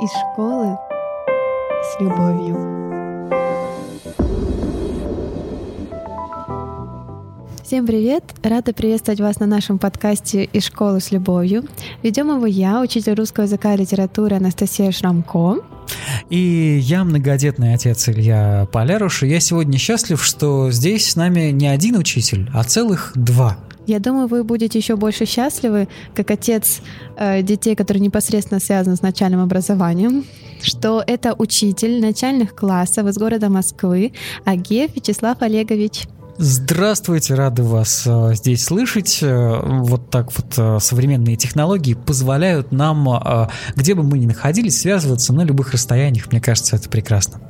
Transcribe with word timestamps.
из 0.00 0.10
школы 0.10 0.76
с 1.82 2.00
любовью. 2.00 2.54
Всем 7.64 7.86
привет! 7.86 8.22
Рада 8.42 8.74
приветствовать 8.74 9.20
вас 9.20 9.40
на 9.40 9.46
нашем 9.46 9.78
подкасте 9.78 10.44
«Из 10.44 10.66
школы 10.66 11.00
с 11.00 11.12
любовью». 11.12 11.64
Ведем 12.02 12.28
его 12.28 12.44
я, 12.44 12.82
учитель 12.82 13.14
русского 13.14 13.44
языка 13.44 13.72
и 13.72 13.78
литературы 13.78 14.36
Анастасия 14.36 14.92
Шрамко. 14.92 15.62
И 16.28 16.78
я 16.82 17.02
многодетный 17.02 17.72
отец 17.72 18.08
Илья 18.10 18.68
Поляруш, 18.70 19.22
и 19.22 19.28
я 19.28 19.40
сегодня 19.40 19.78
счастлив, 19.78 20.22
что 20.22 20.70
здесь 20.70 21.10
с 21.10 21.16
нами 21.16 21.50
не 21.50 21.68
один 21.68 21.96
учитель, 21.96 22.50
а 22.52 22.64
целых 22.64 23.12
два. 23.14 23.56
Я 23.86 24.00
думаю, 24.00 24.26
вы 24.26 24.42
будете 24.44 24.78
еще 24.78 24.96
больше 24.96 25.26
счастливы, 25.26 25.88
как 26.14 26.30
отец 26.30 26.80
э, 27.16 27.42
детей, 27.42 27.76
которые 27.76 28.02
непосредственно 28.02 28.60
связаны 28.60 28.96
с 28.96 29.02
начальным 29.02 29.40
образованием, 29.40 30.24
что 30.60 31.02
это 31.06 31.34
учитель 31.38 32.00
начальных 32.00 32.54
классов 32.54 33.06
из 33.06 33.16
города 33.16 33.48
Москвы 33.48 34.12
Агеев 34.44 34.96
Вячеслав 34.96 35.40
Олегович. 35.40 36.08
Здравствуйте, 36.38 37.34
рады 37.34 37.62
вас 37.62 38.02
э, 38.06 38.34
здесь 38.34 38.64
слышать. 38.64 39.20
Э, 39.22 39.58
вот 39.62 40.10
так 40.10 40.36
вот 40.36 40.54
э, 40.58 40.78
современные 40.80 41.36
технологии 41.36 41.94
позволяют 41.94 42.72
нам, 42.72 43.48
где 43.74 43.94
бы 43.94 44.02
мы 44.02 44.18
ни 44.18 44.26
находились, 44.26 44.80
связываться 44.80 45.32
на 45.32 45.42
любых 45.42 45.72
расстояниях. 45.72 46.30
Мне 46.30 46.40
кажется, 46.40 46.76
это 46.76 46.90
прекрасно. 46.90 47.40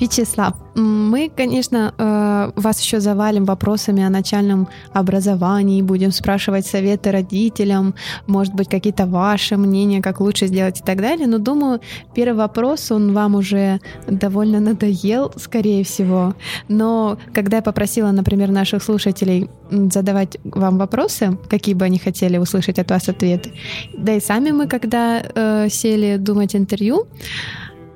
Вячеслав, 0.00 0.54
мы, 0.74 1.30
конечно, 1.36 1.92
э, 1.98 2.60
вас 2.60 2.80
еще 2.80 3.00
завалим 3.00 3.44
вопросами 3.44 4.02
о 4.04 4.10
начальном 4.10 4.68
образовании, 4.92 5.82
будем 5.82 6.12
спрашивать 6.12 6.66
советы 6.66 7.10
родителям, 7.10 7.94
может 8.26 8.54
быть, 8.54 8.68
какие-то 8.68 9.06
ваши 9.06 9.56
мнения, 9.56 10.00
как 10.00 10.20
лучше 10.20 10.46
сделать 10.46 10.80
и 10.80 10.84
так 10.84 11.00
далее. 11.00 11.26
Но 11.26 11.38
думаю, 11.38 11.80
первый 12.14 12.36
вопрос, 12.38 12.92
он 12.92 13.12
вам 13.12 13.34
уже 13.34 13.80
довольно 14.06 14.60
надоел, 14.60 15.32
скорее 15.36 15.82
всего. 15.82 16.34
Но 16.68 17.18
когда 17.34 17.56
я 17.56 17.62
попросила, 17.62 18.12
например, 18.12 18.50
наших 18.50 18.82
слушателей 18.82 19.48
задавать 19.70 20.38
вам 20.44 20.78
вопросы, 20.78 21.38
какие 21.48 21.74
бы 21.74 21.84
они 21.84 21.98
хотели 21.98 22.38
услышать 22.38 22.78
от 22.78 22.90
вас 22.90 23.08
ответы, 23.08 23.52
да 23.96 24.14
и 24.14 24.20
сами 24.20 24.52
мы, 24.52 24.68
когда 24.68 25.20
э, 25.22 25.68
сели 25.70 26.16
думать 26.18 26.54
интервью, 26.54 27.06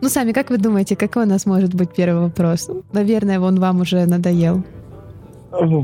ну, 0.02 0.08
сами, 0.08 0.32
как 0.32 0.50
вы 0.50 0.58
думаете, 0.58 0.96
какой 0.96 1.22
у 1.22 1.28
нас 1.28 1.46
может 1.46 1.74
быть 1.74 1.94
первый 1.94 2.24
вопрос? 2.24 2.68
Наверное, 2.92 3.38
он 3.38 3.60
вам 3.60 3.82
уже 3.82 4.04
надоел. 4.04 4.64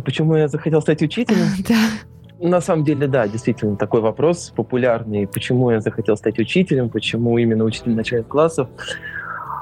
Почему 0.05 0.34
я 0.34 0.48
захотел 0.48 0.83
стать 0.83 1.02
учителем? 1.02 1.47
Да. 1.69 2.48
На 2.48 2.60
самом 2.60 2.84
деле, 2.84 3.08
да, 3.08 3.27
действительно, 3.27 3.77
такой 3.77 4.00
вопрос 4.00 4.52
популярный. 4.55 5.27
Почему 5.27 5.70
я 5.70 5.80
захотел 5.80 6.16
стать 6.16 6.38
учителем? 6.38 6.88
Почему 6.88 7.36
именно 7.38 7.64
учитель 7.64 7.94
начальных 7.94 8.28
классов? 8.28 8.69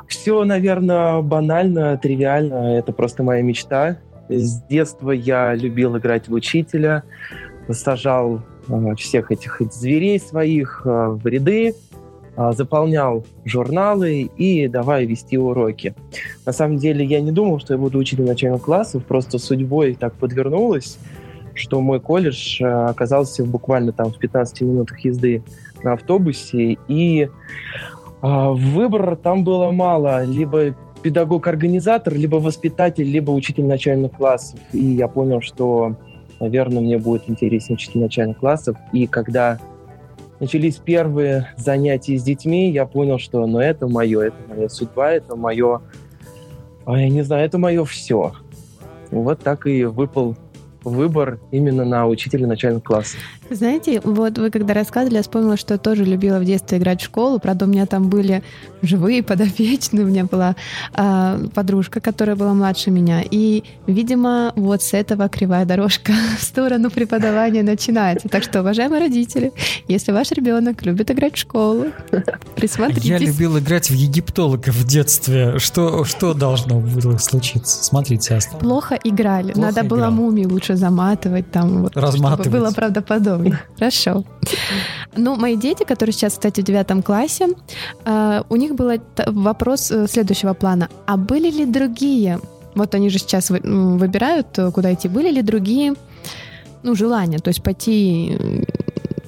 Все, 0.08 0.44
наверное, 0.44 1.22
банально, 1.22 1.98
тривиально. 1.98 2.76
Это 2.78 2.92
просто 2.92 3.22
моя 3.22 3.42
мечта. 3.42 3.98
С 4.28 4.62
детства 4.68 5.10
я 5.10 5.54
любил 5.54 5.96
играть 5.96 6.28
в 6.28 6.32
учителя, 6.34 7.02
сажал 7.70 8.42
э, 8.68 8.94
всех 8.96 9.30
этих 9.30 9.60
зверей 9.72 10.20
своих 10.20 10.82
э, 10.84 10.88
в 10.88 11.26
ряды, 11.26 11.74
заполнял 12.36 13.24
журналы 13.44 14.30
и 14.36 14.68
давай 14.68 15.06
вести 15.06 15.38
уроки. 15.38 15.94
На 16.44 16.52
самом 16.52 16.76
деле 16.76 17.04
я 17.04 17.20
не 17.20 17.32
думал, 17.32 17.58
что 17.60 17.74
я 17.74 17.78
буду 17.78 17.98
учителем 17.98 18.26
начальных 18.26 18.62
классов, 18.62 19.04
просто 19.04 19.38
судьбой 19.38 19.94
так 19.94 20.14
подвернулось, 20.14 20.98
что 21.54 21.80
мой 21.80 22.00
колледж 22.00 22.62
э, 22.62 22.66
оказался 22.66 23.44
буквально 23.44 23.92
там 23.92 24.12
в 24.12 24.18
15 24.18 24.60
минутах 24.60 25.00
езды 25.00 25.42
на 25.82 25.94
автобусе, 25.94 26.76
и 26.88 27.28
а, 28.22 28.50
выбора 28.50 29.16
там 29.16 29.44
было 29.44 29.70
мало, 29.70 30.24
либо 30.24 30.74
педагог-организатор, 31.02 32.14
либо 32.14 32.36
воспитатель, 32.36 33.04
либо 33.04 33.30
учитель 33.30 33.64
начальных 33.64 34.12
классов. 34.12 34.58
И 34.72 34.84
я 34.84 35.08
понял, 35.08 35.40
что, 35.40 35.96
наверное, 36.40 36.80
мне 36.80 36.98
будет 36.98 37.28
интереснее 37.28 37.76
учитель 37.76 38.00
начальных 38.00 38.38
классов. 38.38 38.76
И 38.92 39.06
когда 39.06 39.58
начались 40.40 40.76
первые 40.76 41.54
занятия 41.56 42.18
с 42.18 42.22
детьми, 42.22 42.70
я 42.70 42.86
понял, 42.86 43.18
что 43.18 43.46
ну, 43.46 43.58
это 43.58 43.86
мое, 43.88 44.20
это 44.22 44.36
моя 44.48 44.68
судьба, 44.68 45.12
это 45.12 45.36
мое, 45.36 45.80
а, 46.84 47.00
я 47.00 47.08
не 47.08 47.22
знаю, 47.22 47.44
это 47.44 47.58
мое 47.58 47.84
все. 47.84 48.32
Вот 49.10 49.40
так 49.40 49.66
и 49.66 49.84
выпал 49.84 50.36
выбор 50.84 51.40
именно 51.50 51.84
на 51.84 52.06
учителя 52.06 52.46
начальных 52.46 52.84
классов. 52.84 53.20
Знаете, 53.50 54.00
вот 54.02 54.38
вы 54.38 54.50
когда 54.50 54.74
рассказывали, 54.74 55.16
я 55.16 55.22
вспомнила, 55.22 55.56
что 55.56 55.74
я 55.74 55.78
тоже 55.78 56.04
любила 56.04 56.38
в 56.38 56.44
детстве 56.44 56.78
играть 56.78 57.00
в 57.00 57.04
школу. 57.04 57.38
Правда, 57.38 57.66
у 57.66 57.68
меня 57.68 57.86
там 57.86 58.08
были 58.08 58.42
живые 58.82 59.22
подопечные. 59.22 60.04
У 60.04 60.08
меня 60.08 60.24
была 60.24 60.56
э, 60.94 61.46
подружка, 61.54 62.00
которая 62.00 62.36
была 62.36 62.54
младше 62.54 62.90
меня. 62.90 63.22
И, 63.22 63.62
видимо, 63.86 64.52
вот 64.56 64.82
с 64.82 64.94
этого 64.94 65.28
кривая 65.28 65.64
дорожка 65.64 66.12
в 66.38 66.42
сторону 66.42 66.90
преподавания 66.90 67.62
начинается. 67.62 68.28
Так 68.28 68.42
что, 68.42 68.60
уважаемые 68.60 69.00
родители, 69.00 69.52
если 69.86 70.12
ваш 70.12 70.32
ребенок 70.32 70.84
любит 70.84 71.10
играть 71.10 71.36
в 71.36 71.38
школу, 71.38 71.86
присмотритесь. 72.56 73.04
Я 73.04 73.18
любил 73.18 73.58
играть 73.58 73.90
в 73.90 73.94
египтологов 73.94 74.74
в 74.74 74.86
детстве. 74.86 75.58
Что, 75.58 76.04
что 76.04 76.34
должно 76.34 76.80
было 76.80 77.18
случиться? 77.18 77.84
Смотрите, 77.84 78.34
осталось. 78.34 78.62
Плохо 78.62 78.98
играли. 79.04 79.52
Плохо 79.52 79.68
Надо 79.68 79.86
играл. 79.86 79.98
было 79.98 80.10
мумии 80.10 80.44
лучше 80.44 80.74
заматывать 80.74 81.50
там. 81.50 81.82
Вот, 81.82 81.96
Разматывать. 81.96 82.50
Было 82.50 82.70
правдоподобно 82.70 83.35
подобное. 83.38 83.62
Хорошо. 83.78 84.24
Ну, 85.16 85.36
мои 85.36 85.56
дети, 85.56 85.84
которые 85.84 86.12
сейчас, 86.12 86.34
кстати, 86.34 86.60
в 86.60 86.64
девятом 86.64 87.02
классе, 87.02 87.48
э, 88.04 88.42
у 88.48 88.56
них 88.56 88.74
был 88.74 89.00
вопрос 89.26 89.90
э, 89.90 90.06
следующего 90.08 90.54
плана. 90.54 90.88
А 91.06 91.16
были 91.16 91.50
ли 91.50 91.66
другие, 91.66 92.38
вот 92.74 92.94
они 92.94 93.10
же 93.10 93.18
сейчас 93.18 93.50
выбирают, 93.50 94.58
э, 94.58 94.70
куда 94.70 94.92
идти, 94.92 95.08
были 95.08 95.30
ли 95.30 95.42
другие, 95.42 95.94
ну, 96.82 96.94
желания, 96.94 97.38
то 97.38 97.48
есть 97.48 97.62
пойти, 97.62 98.38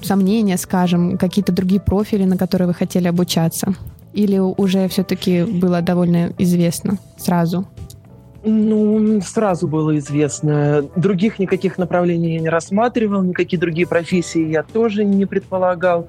сомнения, 0.01 0.57
скажем, 0.57 1.17
какие-то 1.17 1.51
другие 1.51 1.81
профили, 1.81 2.25
на 2.25 2.37
которые 2.37 2.67
вы 2.67 2.73
хотели 2.73 3.07
обучаться? 3.07 3.73
Или 4.13 4.37
уже 4.39 4.87
все-таки 4.87 5.43
было 5.43 5.81
довольно 5.81 6.33
известно 6.37 6.97
сразу? 7.17 7.67
Ну, 8.43 9.19
сразу 9.21 9.67
было 9.67 9.97
известно. 9.97 10.83
Других 10.95 11.39
никаких 11.39 11.77
направлений 11.77 12.35
я 12.35 12.39
не 12.39 12.49
рассматривал, 12.49 13.21
никакие 13.21 13.59
другие 13.59 13.87
профессии 13.87 14.47
я 14.47 14.63
тоже 14.63 15.03
не 15.03 15.25
предполагал. 15.25 16.07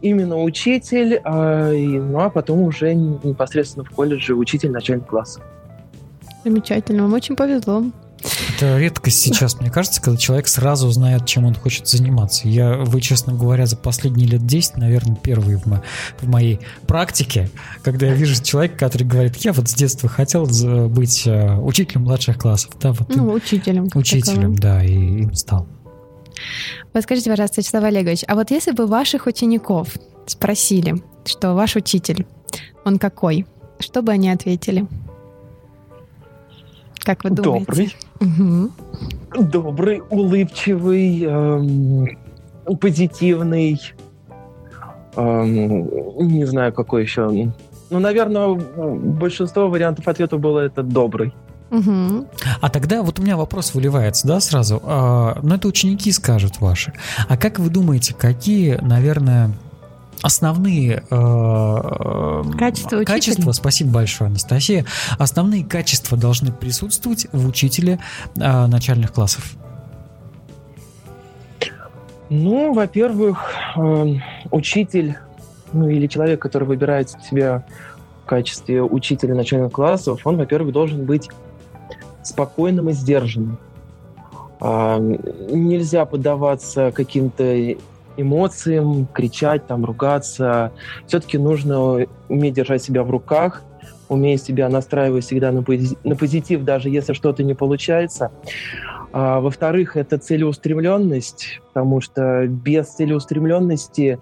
Именно 0.00 0.40
учитель, 0.40 1.20
а, 1.24 1.72
и, 1.72 1.98
ну 1.98 2.20
а 2.20 2.30
потом 2.30 2.60
уже 2.60 2.94
непосредственно 2.94 3.84
в 3.84 3.90
колледже 3.90 4.34
учитель 4.34 4.70
начального 4.70 5.08
класса. 5.08 5.40
Замечательно, 6.44 7.02
вам 7.02 7.14
очень 7.14 7.34
повезло. 7.34 7.82
Это 8.56 8.78
редкость 8.78 9.20
сейчас, 9.20 9.60
мне 9.60 9.70
кажется, 9.70 10.02
когда 10.02 10.18
человек 10.18 10.48
сразу 10.48 10.90
знает, 10.90 11.26
чем 11.26 11.44
он 11.44 11.54
хочет 11.54 11.86
заниматься. 11.86 12.48
Я, 12.48 12.76
вы, 12.78 13.00
честно 13.00 13.32
говоря, 13.32 13.66
за 13.66 13.76
последние 13.76 14.26
лет 14.26 14.44
10, 14.44 14.76
наверное, 14.76 15.16
первый 15.16 15.56
в, 15.56 15.66
мо- 15.66 15.82
в 16.20 16.28
моей 16.28 16.60
практике, 16.86 17.50
когда 17.82 18.06
я 18.06 18.14
вижу 18.14 18.42
человека, 18.42 18.76
который 18.76 19.04
говорит, 19.04 19.36
я 19.36 19.52
вот 19.52 19.68
с 19.68 19.74
детства 19.74 20.08
хотел 20.08 20.46
быть 20.88 21.26
э, 21.26 21.56
учителем 21.56 22.02
младших 22.02 22.38
классов. 22.38 22.72
Да, 22.80 22.92
вот 22.92 23.14
ну, 23.14 23.30
учителем. 23.32 23.88
Учителем, 23.94 24.56
да, 24.56 24.82
и 24.82 24.92
им 24.92 25.34
стал. 25.34 25.68
Вот 26.92 27.02
скажите, 27.02 27.30
пожалуйста, 27.30 27.60
Вячеслав 27.60 27.84
Олегович, 27.84 28.24
а 28.26 28.34
вот 28.34 28.50
если 28.50 28.72
бы 28.72 28.86
ваших 28.86 29.26
учеников 29.26 29.88
спросили, 30.26 31.02
что 31.24 31.54
ваш 31.54 31.76
учитель, 31.76 32.26
он 32.84 32.98
какой, 32.98 33.46
что 33.78 34.02
бы 34.02 34.12
они 34.12 34.30
ответили? 34.30 34.86
Как 37.08 37.24
вы 37.24 37.30
думаете? 37.30 37.64
Добрый. 37.64 37.96
Угу. 38.20 38.70
Добрый, 39.46 40.02
улыбчивый, 40.10 41.22
эм, 41.22 42.06
позитивный. 42.78 43.80
Эм, 45.16 45.88
не 46.28 46.44
знаю, 46.44 46.74
какой 46.74 47.04
еще. 47.04 47.30
Ну, 47.88 47.98
наверное, 47.98 48.48
большинство 48.52 49.70
вариантов 49.70 50.06
ответа 50.06 50.36
было 50.36 50.60
это 50.60 50.82
добрый. 50.82 51.32
Угу. 51.70 52.26
А 52.60 52.68
тогда 52.68 53.02
вот 53.02 53.18
у 53.18 53.22
меня 53.22 53.38
вопрос 53.38 53.72
выливается, 53.72 54.28
да, 54.28 54.38
сразу. 54.40 54.82
А, 54.84 55.38
ну, 55.42 55.54
это 55.54 55.66
ученики 55.66 56.12
скажут 56.12 56.60
ваши. 56.60 56.92
А 57.26 57.38
как 57.38 57.58
вы 57.58 57.70
думаете, 57.70 58.14
какие, 58.14 58.74
наверное, 58.82 59.52
основные 60.22 61.02
э, 61.10 62.42
качества, 62.58 63.04
качества, 63.04 63.52
спасибо 63.52 63.90
большое, 63.90 64.28
Анастасия, 64.28 64.84
основные 65.18 65.64
качества 65.64 66.18
должны 66.18 66.52
присутствовать 66.52 67.26
в 67.32 67.46
учителе 67.46 67.98
э, 68.36 68.66
начальных 68.66 69.12
классов? 69.12 69.56
Ну, 72.30 72.74
во-первых, 72.74 73.54
э, 73.76 74.14
учитель, 74.50 75.16
ну 75.72 75.88
или 75.88 76.06
человек, 76.06 76.40
который 76.40 76.64
выбирает 76.64 77.10
себя 77.10 77.64
в 78.24 78.26
качестве 78.26 78.82
учителя 78.82 79.34
начальных 79.34 79.72
классов, 79.72 80.26
он, 80.26 80.36
во-первых, 80.36 80.72
должен 80.72 81.06
быть 81.06 81.30
спокойным 82.22 82.90
и 82.90 82.92
сдержанным. 82.92 83.58
Э, 84.60 84.98
нельзя 85.50 86.04
поддаваться 86.04 86.92
каким-то 86.92 87.76
эмоциям, 88.18 89.06
кричать, 89.06 89.66
там, 89.66 89.84
ругаться. 89.84 90.72
Все-таки 91.06 91.38
нужно 91.38 92.06
уметь 92.28 92.54
держать 92.54 92.82
себя 92.82 93.02
в 93.02 93.10
руках, 93.10 93.62
уметь 94.08 94.42
себя 94.42 94.68
настраивать 94.68 95.24
всегда 95.24 95.52
на, 95.52 95.64
на 96.04 96.16
позитив, 96.16 96.64
даже 96.64 96.90
если 96.90 97.12
что-то 97.12 97.42
не 97.42 97.54
получается. 97.54 98.30
А, 99.12 99.40
во-вторых, 99.40 99.96
это 99.96 100.18
целеустремленность, 100.18 101.60
потому 101.68 102.00
что 102.00 102.46
без 102.46 102.88
целеустремленности 102.88 104.18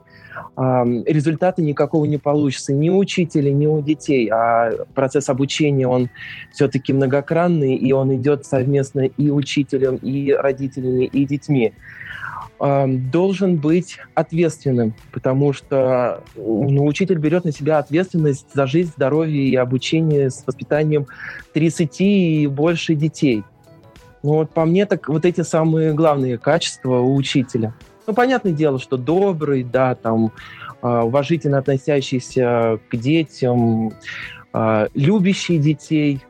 результата 0.56 1.62
никакого 1.62 2.04
не 2.04 2.18
получится 2.18 2.72
ни 2.72 2.88
у 2.88 2.98
учителя, 2.98 3.52
ни 3.52 3.66
у 3.66 3.80
детей. 3.82 4.28
А 4.28 4.70
процесс 4.94 5.28
обучения, 5.28 5.86
он 5.86 6.08
все-таки 6.52 6.92
многокранный, 6.92 7.74
и 7.74 7.92
он 7.92 8.14
идет 8.14 8.46
совместно 8.46 9.00
и 9.00 9.30
учителем, 9.30 9.96
и 9.96 10.32
родителями, 10.32 11.04
и 11.04 11.24
детьми 11.24 11.72
должен 12.58 13.56
быть 13.56 13.98
ответственным, 14.14 14.94
потому 15.12 15.52
что 15.52 16.22
ну, 16.36 16.86
учитель 16.86 17.18
берет 17.18 17.44
на 17.44 17.52
себя 17.52 17.78
ответственность 17.78 18.46
за 18.54 18.66
жизнь, 18.66 18.92
здоровье 18.96 19.44
и 19.46 19.54
обучение 19.56 20.30
с 20.30 20.42
воспитанием 20.46 21.06
30 21.52 22.00
и 22.00 22.46
больше 22.46 22.94
детей. 22.94 23.44
Ну 24.22 24.34
вот 24.34 24.50
по 24.50 24.64
мне 24.64 24.86
так 24.86 25.08
вот 25.08 25.24
эти 25.24 25.42
самые 25.42 25.92
главные 25.92 26.38
качества 26.38 26.98
у 26.98 27.14
учителя. 27.14 27.74
Ну, 28.06 28.14
понятное 28.14 28.52
дело, 28.52 28.78
что 28.78 28.96
добрый, 28.96 29.64
да, 29.64 29.94
там, 29.94 30.32
а, 30.82 31.04
уважительно 31.04 31.58
относящийся 31.58 32.78
к 32.88 32.96
детям, 32.96 33.92
а, 34.52 34.88
любящий 34.94 35.58
детей, 35.58 36.20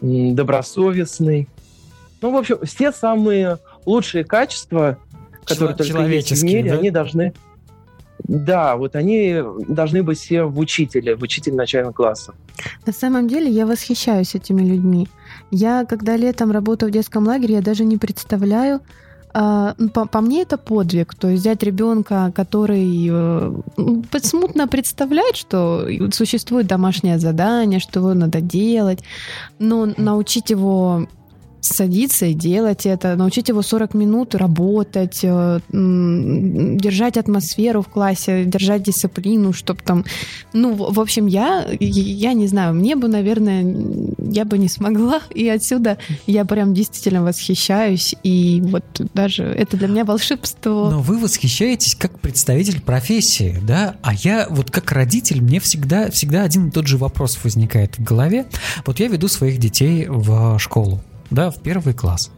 добросовестный. 0.00 1.48
Ну, 2.20 2.32
в 2.32 2.36
общем, 2.36 2.58
все 2.64 2.92
самые 2.92 3.58
лучшие 3.86 4.24
качества, 4.24 4.98
которые 5.44 5.76
только 5.76 6.02
есть 6.06 6.32
в 6.32 6.44
мире, 6.44 6.70
да? 6.70 6.78
они 6.78 6.90
должны... 6.90 7.32
Да, 8.24 8.76
вот 8.76 8.94
они 8.94 9.42
должны 9.68 10.02
быть 10.04 10.18
все 10.18 10.44
в 10.44 10.58
учителе, 10.58 11.16
в 11.16 11.22
учителе 11.22 11.56
начального 11.56 11.92
класса. 11.92 12.34
На 12.86 12.92
самом 12.92 13.26
деле 13.26 13.50
я 13.50 13.66
восхищаюсь 13.66 14.34
этими 14.34 14.62
людьми. 14.62 15.08
Я, 15.50 15.84
когда 15.84 16.16
летом 16.16 16.52
работаю 16.52 16.90
в 16.90 16.92
детском 16.92 17.26
лагере, 17.26 17.56
я 17.56 17.62
даже 17.62 17.84
не 17.84 17.96
представляю, 17.96 18.80
по, 19.32 20.06
по 20.06 20.20
мне 20.20 20.42
это 20.42 20.58
подвиг. 20.58 21.14
То 21.14 21.28
есть 21.28 21.42
взять 21.42 21.62
ребенка, 21.62 22.32
который 22.34 23.08
э, 23.10 23.54
смутно 24.22 24.68
представляет, 24.68 25.36
что 25.36 25.86
существует 26.12 26.66
домашнее 26.66 27.18
задание, 27.18 27.80
что 27.80 28.00
его 28.00 28.14
надо 28.14 28.40
делать, 28.40 29.00
но 29.58 29.88
научить 29.96 30.50
его 30.50 31.06
садиться 31.62 32.26
и 32.26 32.34
делать 32.34 32.86
это, 32.86 33.14
научить 33.14 33.48
его 33.48 33.62
40 33.62 33.94
минут 33.94 34.34
работать, 34.34 35.20
э, 35.22 35.60
держать 35.70 37.16
атмосферу 37.16 37.82
в 37.82 37.88
классе, 37.88 38.44
держать 38.44 38.82
дисциплину, 38.82 39.52
чтобы 39.52 39.80
там... 39.82 40.04
Ну, 40.52 40.74
в 40.74 40.98
общем, 40.98 41.26
я, 41.26 41.66
я 41.78 42.32
не 42.32 42.48
знаю, 42.48 42.74
мне 42.74 42.96
бы, 42.96 43.06
наверное, 43.06 43.64
я 44.18 44.44
бы 44.44 44.58
не 44.58 44.68
смогла, 44.68 45.20
и 45.34 45.48
отсюда 45.48 45.98
я 46.26 46.44
прям 46.44 46.74
действительно 46.74 47.22
восхищаюсь, 47.22 48.16
и 48.24 48.60
вот 48.64 48.84
даже 49.14 49.44
это 49.44 49.76
для 49.76 49.86
меня 49.86 50.04
волшебство. 50.04 50.90
Но 50.90 51.00
вы 51.00 51.16
восхищаетесь 51.18 51.94
как 51.94 52.18
представитель 52.18 52.80
профессии, 52.82 53.56
да? 53.62 53.94
А 54.02 54.14
я 54.14 54.48
вот 54.50 54.72
как 54.72 54.90
родитель, 54.90 55.40
мне 55.40 55.60
всегда, 55.60 56.10
всегда 56.10 56.42
один 56.42 56.68
и 56.68 56.70
тот 56.72 56.88
же 56.88 56.98
вопрос 56.98 57.38
возникает 57.44 57.98
в 57.98 58.02
голове. 58.02 58.46
Вот 58.84 58.98
я 58.98 59.06
веду 59.06 59.28
своих 59.28 59.58
детей 59.58 60.06
в 60.08 60.58
школу, 60.58 61.00
да, 61.32 61.50
в 61.50 61.60
первый 61.60 61.94
класс. 61.94 62.30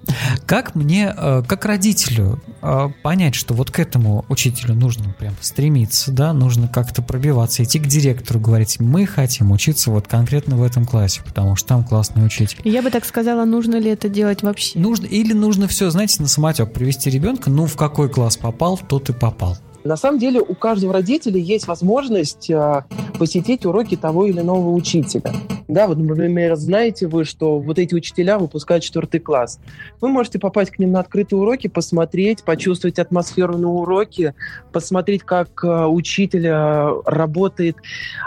Как 0.47 0.75
мне, 0.75 1.13
э, 1.17 1.43
как 1.47 1.65
родителю, 1.65 2.41
э, 2.63 2.89
понять, 3.03 3.35
что 3.35 3.55
вот 3.55 3.71
к 3.71 3.79
этому 3.79 4.25
учителю 4.29 4.75
нужно 4.75 5.15
прям 5.19 5.35
стремиться, 5.41 6.13
да, 6.13 6.33
нужно 6.33 6.69
как-то 6.69 7.03
пробиваться, 7.03 7.63
идти 7.65 7.79
к 7.79 7.87
директору, 7.87 8.41
говорить, 8.41 8.81
мы 8.81 9.07
хотим 9.07 9.51
учиться 9.51 9.91
вот 9.91 10.07
конкретно 10.07 10.57
в 10.57 10.63
этом 10.63 10.87
классе, 10.87 11.21
потому 11.25 11.57
что 11.57 11.69
там 11.69 11.85
классный 11.85 12.25
учитель. 12.25 12.59
Я 12.65 12.83
бы 12.83 12.91
так 12.91 13.05
сказала, 13.05 13.45
нужно 13.45 13.77
ли 13.77 13.91
это 13.91 14.09
делать 14.09 14.43
вообще? 14.43 14.79
Нужно, 14.79 15.07
или 15.07 15.33
нужно 15.33 15.67
все, 15.69 15.91
знаете, 15.91 16.23
на 16.23 16.29
самотек 16.29 16.73
привести 16.73 17.11
ребенка, 17.11 17.51
ну, 17.51 17.67
в 17.67 17.77
какой 17.77 18.09
класс 18.09 18.37
попал, 18.37 18.79
тот 18.79 19.11
и 19.11 19.13
попал. 19.13 19.59
На 19.85 19.99
самом 19.99 20.19
деле 20.19 20.41
у 20.41 20.55
каждого 20.55 20.95
родителя 20.95 21.39
есть 21.39 21.67
возможность 21.67 22.49
э, 22.49 22.85
посетить 23.19 23.67
уроки 23.67 23.97
того 23.97 24.25
или 24.25 24.41
иного 24.41 24.71
учителя. 24.71 25.31
Да, 25.69 25.87
вот, 25.87 25.99
например, 25.99 26.57
знаете 26.57 27.07
вы, 27.07 27.25
что 27.25 27.59
вот 27.59 27.79
эти 27.79 27.95
учителя 27.95 28.39
выпускают 28.39 28.83
четвертый 28.83 29.21
класс. 29.21 29.61
Вы 30.01 30.09
можете 30.09 30.39
попасть 30.39 30.71
к 30.71 30.79
ним 30.79 30.93
на 30.93 31.01
открытые 31.01 31.39
уроки, 31.41 31.69
посмотреть, 31.69 32.45
почувствовать 32.45 32.99
атмосферу 32.99 33.59
на 33.59 33.71
уроке, 33.71 34.35
посмотреть, 34.73 35.23
как 35.23 35.63
э, 35.63 35.87
учитель 35.87 36.47
э, 36.47 37.03
работает 37.05 37.77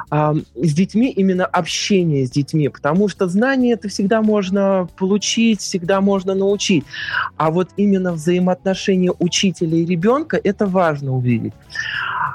с 0.09 0.73
детьми, 0.73 1.11
именно 1.11 1.45
общение 1.45 2.25
с 2.25 2.31
детьми, 2.31 2.69
потому 2.69 3.09
что 3.09 3.27
знания 3.27 3.73
это 3.73 3.89
всегда 3.89 4.21
можно 4.21 4.87
получить, 4.97 5.59
всегда 5.59 6.01
можно 6.01 6.33
научить. 6.33 6.85
А 7.35 7.51
вот 7.51 7.69
именно 7.77 8.13
взаимоотношения 8.13 9.11
учителя 9.19 9.77
и 9.77 9.85
ребенка 9.85 10.39
это 10.41 10.65
важно 10.65 11.15
увидеть 11.15 11.46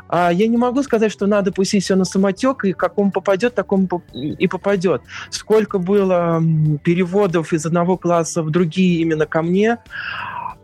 А 0.09 0.31
я 0.31 0.47
не 0.47 0.57
могу 0.57 0.83
сказать, 0.83 1.11
что 1.11 1.27
надо 1.27 1.53
пустить 1.53 1.85
все 1.85 1.97
на 1.97 2.05
самотек, 2.05 2.65
и 2.65 2.73
какому 2.73 3.11
попадет, 3.11 3.55
такому 3.55 3.89
и 4.13 4.47
попадет. 4.47 5.03
Сколько 5.31 5.79
было 5.79 6.43
переводов 6.85 7.53
из 7.53 7.65
одного 7.65 7.97
класса 7.97 8.43
в 8.43 8.51
другие 8.51 9.01
именно 9.01 9.27
ко 9.27 9.43
мне, 9.43 9.79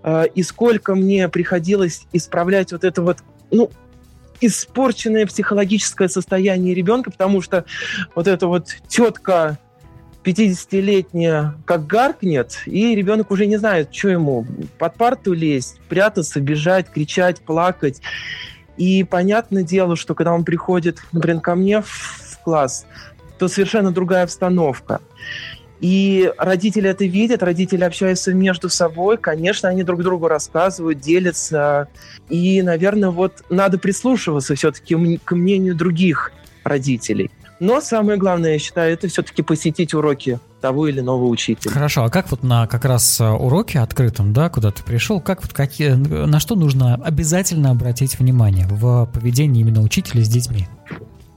а, 0.02 0.24
и 0.24 0.42
сколько 0.42 0.94
мне 0.94 1.28
приходилось 1.28 2.06
исправлять 2.12 2.72
вот 2.72 2.84
это 2.84 3.02
вот, 3.02 3.18
ну, 3.50 3.70
испорченное 4.40 5.26
психологическое 5.26 6.08
состояние 6.08 6.74
ребенка, 6.74 7.10
потому 7.10 7.40
что 7.42 7.64
вот 8.14 8.28
эта 8.28 8.46
вот 8.46 8.68
тетка 8.86 9.58
50-летняя 10.28 11.54
как 11.64 11.86
гаркнет, 11.86 12.58
и 12.66 12.94
ребенок 12.94 13.30
уже 13.30 13.46
не 13.46 13.56
знает, 13.56 13.94
что 13.94 14.08
ему, 14.08 14.46
под 14.78 14.94
парту 14.94 15.32
лезть, 15.32 15.80
прятаться, 15.88 16.40
бежать, 16.40 16.90
кричать, 16.90 17.40
плакать. 17.40 18.02
И 18.76 19.04
понятное 19.04 19.62
дело, 19.62 19.96
что 19.96 20.14
когда 20.14 20.32
он 20.34 20.44
приходит, 20.44 20.98
например, 21.12 21.40
ко 21.40 21.54
мне 21.54 21.80
в 21.80 22.38
класс, 22.44 22.86
то 23.38 23.48
совершенно 23.48 23.90
другая 23.90 24.24
обстановка. 24.24 25.00
И 25.80 26.32
родители 26.36 26.90
это 26.90 27.04
видят, 27.04 27.42
родители 27.42 27.84
общаются 27.84 28.34
между 28.34 28.68
собой, 28.68 29.16
конечно, 29.16 29.68
они 29.68 29.84
друг 29.84 30.02
другу 30.02 30.26
рассказывают, 30.26 31.00
делятся. 31.00 31.88
И, 32.28 32.60
наверное, 32.62 33.10
вот 33.10 33.44
надо 33.48 33.78
прислушиваться 33.78 34.56
все-таки 34.56 35.18
к 35.24 35.32
мнению 35.34 35.76
других 35.76 36.32
родителей. 36.64 37.30
Но 37.60 37.80
самое 37.80 38.18
главное, 38.18 38.52
я 38.52 38.58
считаю, 38.58 38.92
это 38.92 39.08
все-таки 39.08 39.42
посетить 39.42 39.94
уроки 39.94 40.38
того 40.60 40.88
или 40.88 41.00
иного 41.00 41.24
учителя. 41.24 41.72
Хорошо, 41.72 42.04
а 42.04 42.10
как 42.10 42.30
вот 42.30 42.42
на 42.42 42.66
как 42.66 42.84
раз 42.84 43.20
э, 43.20 43.28
уроке 43.28 43.80
открытом, 43.80 44.32
да, 44.32 44.48
куда 44.48 44.70
ты 44.70 44.82
пришел, 44.82 45.20
как 45.20 45.42
вот 45.42 45.52
какие, 45.52 45.90
на 45.90 46.40
что 46.40 46.54
нужно 46.54 46.94
обязательно 46.94 47.70
обратить 47.70 48.18
внимание 48.18 48.66
в 48.68 49.08
поведении 49.12 49.60
именно 49.60 49.82
учителя 49.82 50.24
с 50.24 50.28
детьми? 50.28 50.68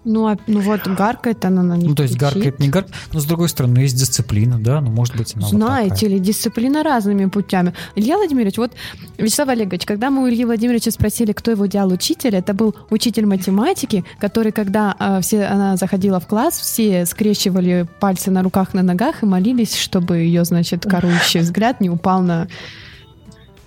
Ну, 0.03 0.27
а, 0.27 0.37
ну 0.47 0.61
вот 0.61 0.87
гаркает 0.87 1.45
она 1.45 1.61
на 1.61 1.77
них. 1.77 1.89
Ну, 1.89 1.95
то 1.95 2.03
есть 2.03 2.17
кричит. 2.17 2.33
гаркает, 2.33 2.59
не 2.59 2.69
гаркает. 2.69 2.95
Но 3.13 3.19
с 3.19 3.25
другой 3.25 3.49
стороны, 3.49 3.79
есть 3.79 3.95
дисциплина, 3.95 4.59
да, 4.59 4.81
ну, 4.81 4.89
может 4.89 5.15
быть, 5.15 5.35
она 5.35 5.47
Знаете 5.47 6.07
вот 6.07 6.13
ли, 6.13 6.19
дисциплина 6.19 6.83
разными 6.83 7.25
путями. 7.25 7.73
Илья 7.95 8.17
Владимирович, 8.17 8.57
вот, 8.57 8.71
Вячеслав 9.17 9.49
Олегович, 9.49 9.85
когда 9.85 10.09
мы 10.09 10.23
у 10.23 10.29
Ильи 10.29 10.43
Владимировича 10.43 10.89
спросили, 10.89 11.33
кто 11.33 11.51
его 11.51 11.67
делал 11.67 11.91
учитель, 11.93 12.35
это 12.35 12.53
был 12.53 12.75
учитель 12.89 13.27
математики, 13.27 14.03
который, 14.19 14.51
когда 14.51 14.95
э, 14.99 15.21
все, 15.21 15.45
она 15.45 15.77
заходила 15.77 16.19
в 16.19 16.27
класс, 16.27 16.59
все 16.59 17.05
скрещивали 17.05 17.87
пальцы 17.99 18.31
на 18.31 18.41
руках, 18.41 18.73
на 18.73 18.81
ногах 18.81 19.21
и 19.21 19.27
молились, 19.27 19.77
чтобы 19.77 20.17
ее, 20.17 20.45
значит, 20.45 20.83
корующий 20.83 21.41
взгляд 21.41 21.79
не 21.79 21.89
упал 21.89 22.21
на 22.21 22.47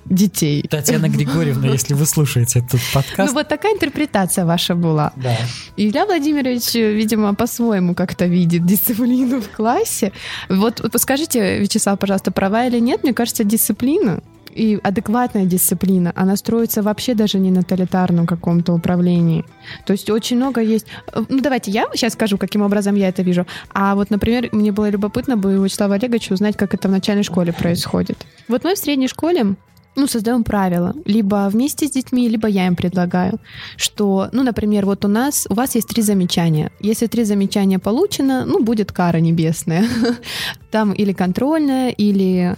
детей. 0.05 0.63
Татьяна 0.69 1.09
Григорьевна, 1.09 1.69
если 1.69 1.95
вы 1.95 2.07
слушаете 2.07 2.61
этот 2.61 2.81
подкаст. 2.93 3.31
Ну 3.31 3.33
вот 3.33 3.49
такая 3.49 3.75
интерпретация 3.75 4.45
ваша 4.45 4.75
была. 4.75 5.13
Да. 5.17 5.37
Илья 5.77 6.07
Владимирович, 6.07 6.75
видимо, 6.75 7.35
по-своему 7.35 7.95
как-то 7.95 8.27
видит 8.27 8.67
дисциплину 8.67 9.41
в 9.41 9.49
классе. 9.49 10.13
Вот, 10.49 10.81
вот 10.81 11.01
скажите, 11.01 11.59
Вячеслав, 11.59 11.99
пожалуйста, 11.99 12.31
права 12.31 12.67
или 12.67 12.79
нет? 12.79 13.03
Мне 13.03 13.15
кажется, 13.15 13.45
дисциплина 13.45 14.21
и 14.55 14.79
адекватная 14.83 15.47
дисциплина, 15.47 16.13
она 16.15 16.37
строится 16.37 16.83
вообще 16.83 17.15
даже 17.15 17.39
не 17.39 17.51
на 17.51 17.63
тоталитарном 17.63 18.27
каком-то 18.27 18.73
управлении. 18.73 19.45
То 19.85 19.93
есть 19.93 20.09
очень 20.11 20.37
много 20.37 20.61
есть... 20.61 20.87
Ну, 21.29 21.41
давайте 21.41 21.71
я 21.71 21.87
сейчас 21.95 22.13
скажу, 22.13 22.39
каким 22.39 22.63
образом 22.63 22.95
я 22.95 23.09
это 23.09 23.23
вижу. 23.23 23.47
А 23.73 23.95
вот, 23.95 24.11
например, 24.11 24.49
мне 24.53 24.71
было 24.71 24.89
любопытно 24.89 25.37
бы 25.37 25.59
у 25.59 25.65
Вячеслава 25.65 25.97
Олеговича 25.97 26.35
узнать, 26.35 26.57
как 26.57 26.73
это 26.75 26.89
в 26.89 26.91
начальной 26.91 27.25
школе 27.25 27.53
происходит. 27.53 28.25
Вот 28.47 28.63
мы 28.65 28.75
в 28.75 28.79
средней 28.79 29.09
школе 29.09 29.57
ну, 29.97 30.07
создаем 30.07 30.45
правила. 30.45 30.95
Либо 31.05 31.49
вместе 31.51 31.87
с 31.87 31.91
детьми, 31.91 32.29
либо 32.29 32.49
я 32.49 32.67
им 32.67 32.77
предлагаю, 32.77 33.39
что, 33.77 34.29
ну, 34.33 34.43
например, 34.43 34.87
вот 34.87 35.05
у 35.05 35.09
нас, 35.09 35.47
у 35.51 35.55
вас 35.55 35.75
есть 35.75 35.89
три 35.89 36.03
замечания. 36.03 36.71
Если 36.81 37.07
три 37.07 37.25
замечания 37.25 37.79
получено, 37.79 38.45
ну, 38.47 38.63
будет 38.63 38.93
кара 38.93 39.19
небесная. 39.19 39.87
Там 40.71 40.93
или 40.93 41.13
контрольная, 41.13 41.91
или 41.91 42.57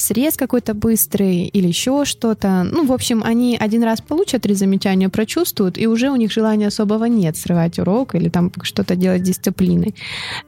срез 0.00 0.36
какой-то 0.36 0.74
быстрый, 0.74 1.44
или 1.44 1.68
еще 1.68 2.04
что-то. 2.04 2.64
Ну, 2.64 2.86
в 2.86 2.92
общем, 2.92 3.22
они 3.24 3.58
один 3.60 3.84
раз 3.84 4.00
получат 4.00 4.42
три 4.42 4.54
замечания, 4.54 5.08
прочувствуют, 5.08 5.78
и 5.78 5.86
уже 5.86 6.10
у 6.10 6.16
них 6.16 6.32
желания 6.32 6.68
особого 6.68 7.04
нет 7.04 7.36
срывать 7.36 7.78
урок 7.78 8.14
или 8.14 8.28
там 8.28 8.50
что-то 8.62 8.96
делать 8.96 9.22
дисциплиной. 9.22 9.94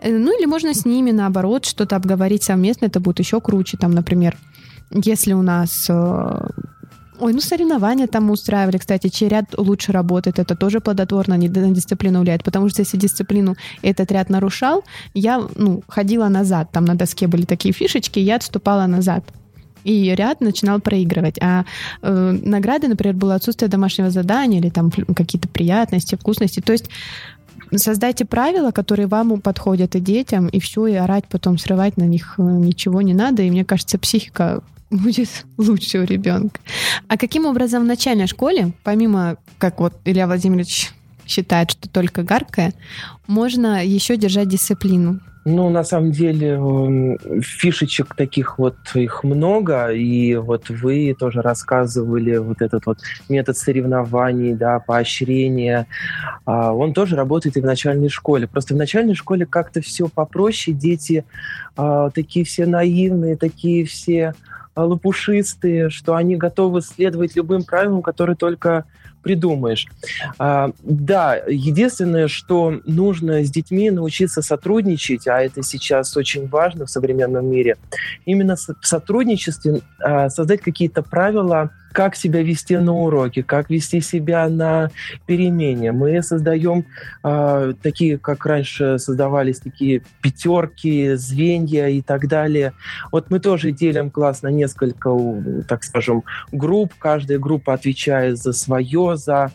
Э, 0.01 0.11
ну, 0.11 0.39
или 0.39 0.47
можно 0.47 0.73
с 0.75 0.87
ними, 0.87 1.11
наоборот, 1.11 1.67
что-то 1.67 1.97
обговорить 1.97 2.43
совместно, 2.43 2.87
это 2.87 3.01
будет 3.01 3.19
еще 3.19 3.41
круче. 3.41 3.77
Там, 3.77 3.93
например, 3.93 4.37
если 4.95 5.33
у 5.33 5.43
нас 5.43 5.87
э, 5.89 6.49
Ой, 7.23 7.33
ну 7.33 7.41
соревнования 7.41 8.09
там 8.09 8.25
мы 8.25 8.33
устраивали, 8.33 8.79
кстати, 8.79 9.09
чей 9.09 9.29
ряд 9.29 9.45
лучше 9.57 9.93
работает, 9.93 10.41
это 10.41 10.57
тоже 10.57 10.81
плодотворно 10.81 11.35
не 11.35 11.49
на 11.49 11.71
дисциплину 11.71 12.21
влияет, 12.21 12.43
потому 12.43 12.69
что 12.69 12.81
если 12.81 12.97
дисциплину 12.97 13.55
этот 13.83 14.11
ряд 14.11 14.29
нарушал, 14.29 14.83
я 15.15 15.41
ну, 15.55 15.85
ходила 15.87 16.29
назад, 16.29 16.71
там 16.73 16.85
на 16.85 16.97
доске 16.97 17.29
были 17.29 17.45
такие 17.45 17.73
фишечки, 17.73 18.19
я 18.19 18.37
отступала 18.37 18.87
назад. 18.87 19.25
И 19.85 20.15
ряд 20.17 20.41
начинал 20.41 20.81
проигрывать. 20.81 21.39
А 21.41 21.65
э, 22.03 22.39
награды, 22.43 22.89
например, 22.89 23.15
было 23.15 23.37
отсутствие 23.37 23.69
домашнего 23.69 24.11
задания 24.11 24.59
или 24.59 24.71
там 24.71 24.91
какие-то 24.91 25.49
приятности, 25.49 26.17
вкусности. 26.17 26.61
То 26.61 26.73
есть 26.73 26.89
создайте 27.77 28.25
правила, 28.25 28.73
которые 28.73 29.07
вам 29.07 29.41
подходят 29.41 29.95
и 29.95 30.01
детям, 30.01 30.49
и 30.49 30.59
все, 30.59 30.87
и 30.89 30.95
орать 30.95 31.25
потом, 31.29 31.59
срывать 31.59 31.97
на 31.97 32.05
них 32.05 32.35
э, 32.39 32.43
ничего 32.43 33.01
не 33.03 33.15
надо. 33.15 33.43
И 33.43 33.51
мне 33.51 33.65
кажется, 33.65 33.99
психика 33.99 34.63
будет 34.93 35.29
лучше 35.59 35.99
у 35.99 36.05
ребенка. 36.05 36.61
А 37.09 37.17
каким 37.17 37.47
образом 37.47 37.83
в 37.83 37.87
начальной 37.87 38.27
школе, 38.27 38.73
помимо, 38.85 39.37
как 39.59 39.81
вот 39.81 39.95
Илья 40.05 40.27
Владимирович 40.27 40.93
считает, 41.27 41.71
что 41.71 41.89
только 41.89 42.23
гаркая, 42.23 42.73
можно 43.27 43.85
еще 43.85 44.17
держать 44.17 44.49
дисциплину? 44.49 45.21
Ну, 45.45 45.71
на 45.71 45.83
самом 45.83 46.13
деле, 46.13 46.51
эм, 46.51 47.19
фишечек 47.43 48.15
таких 48.15 48.61
вот 48.61 48.77
их 48.95 49.25
много, 49.25 49.89
и 49.89 50.37
вот 50.37 50.71
вы 50.71 51.17
тоже 51.19 51.43
рассказывали 51.43 52.37
вот 52.37 52.63
этот 52.63 52.87
вот 52.87 52.99
метод 53.29 53.59
соревнований, 53.59 54.55
да, 54.55 54.79
поощрения, 54.79 55.89
а, 56.45 56.73
он 56.73 56.93
тоже 56.93 57.17
работает 57.17 57.57
и 57.57 57.61
в 57.61 57.65
начальной 57.65 58.09
школе. 58.09 58.47
Просто 58.47 58.75
в 58.75 58.77
начальной 58.77 59.15
школе 59.15 59.45
как-то 59.45 59.81
все 59.81 60.07
попроще, 60.07 60.77
дети 60.77 61.25
а, 61.77 62.11
такие 62.11 62.45
все 62.45 62.65
наивные, 62.65 63.37
такие 63.37 63.85
все 63.85 64.35
лопушистые, 64.77 65.91
что 65.91 66.15
они 66.15 66.37
готовы 66.37 66.81
следовать 66.83 67.37
любым 67.37 67.65
правилам, 67.65 68.03
которые 68.03 68.37
только 68.37 68.85
придумаешь. 69.23 69.87
А, 70.39 70.73
да, 70.83 71.37
единственное, 71.47 72.29
что 72.29 72.81
нужно 72.85 73.45
с 73.45 73.51
детьми 73.51 73.91
научиться 73.91 74.43
сотрудничать, 74.43 75.29
а 75.29 75.41
это 75.41 75.63
сейчас 75.63 76.17
очень 76.17 76.49
важно 76.49 76.87
в 76.87 76.91
современном 76.91 77.47
мире, 77.47 77.77
именно 78.27 78.57
в 78.57 78.87
сотрудничестве 78.87 79.81
а, 80.01 80.29
создать 80.29 80.61
какие-то 80.61 81.03
правила, 81.03 81.71
как 81.93 82.17
себя 82.17 82.43
вести 82.43 82.77
на 82.77 82.93
уроке, 82.93 83.43
как 83.43 83.71
вести 83.71 84.01
себя 84.01 84.49
на 84.49 84.91
перемене. 85.27 85.93
Мы 85.93 86.23
создаем 86.23 86.85
э, 87.23 87.75
такие, 87.83 88.19
как 88.19 88.45
раньше 88.47 88.99
создавались 88.99 89.61
такие 89.61 90.03
пятерки, 90.21 91.15
звенья 91.15 91.89
и 91.89 92.03
так 92.03 92.29
далее. 92.29 92.73
Вот 93.11 93.31
мы 93.31 93.39
тоже 93.39 93.73
делим 93.73 94.11
класс 94.11 94.43
на 94.43 94.49
несколько, 94.49 95.11
так 95.69 95.85
скажем, 95.85 96.25
групп. 96.51 96.95
Каждая 96.99 97.39
группа 97.39 97.75
отвечает 97.75 98.39
за 98.39 98.53
свое, 98.53 99.17
за 99.17 99.53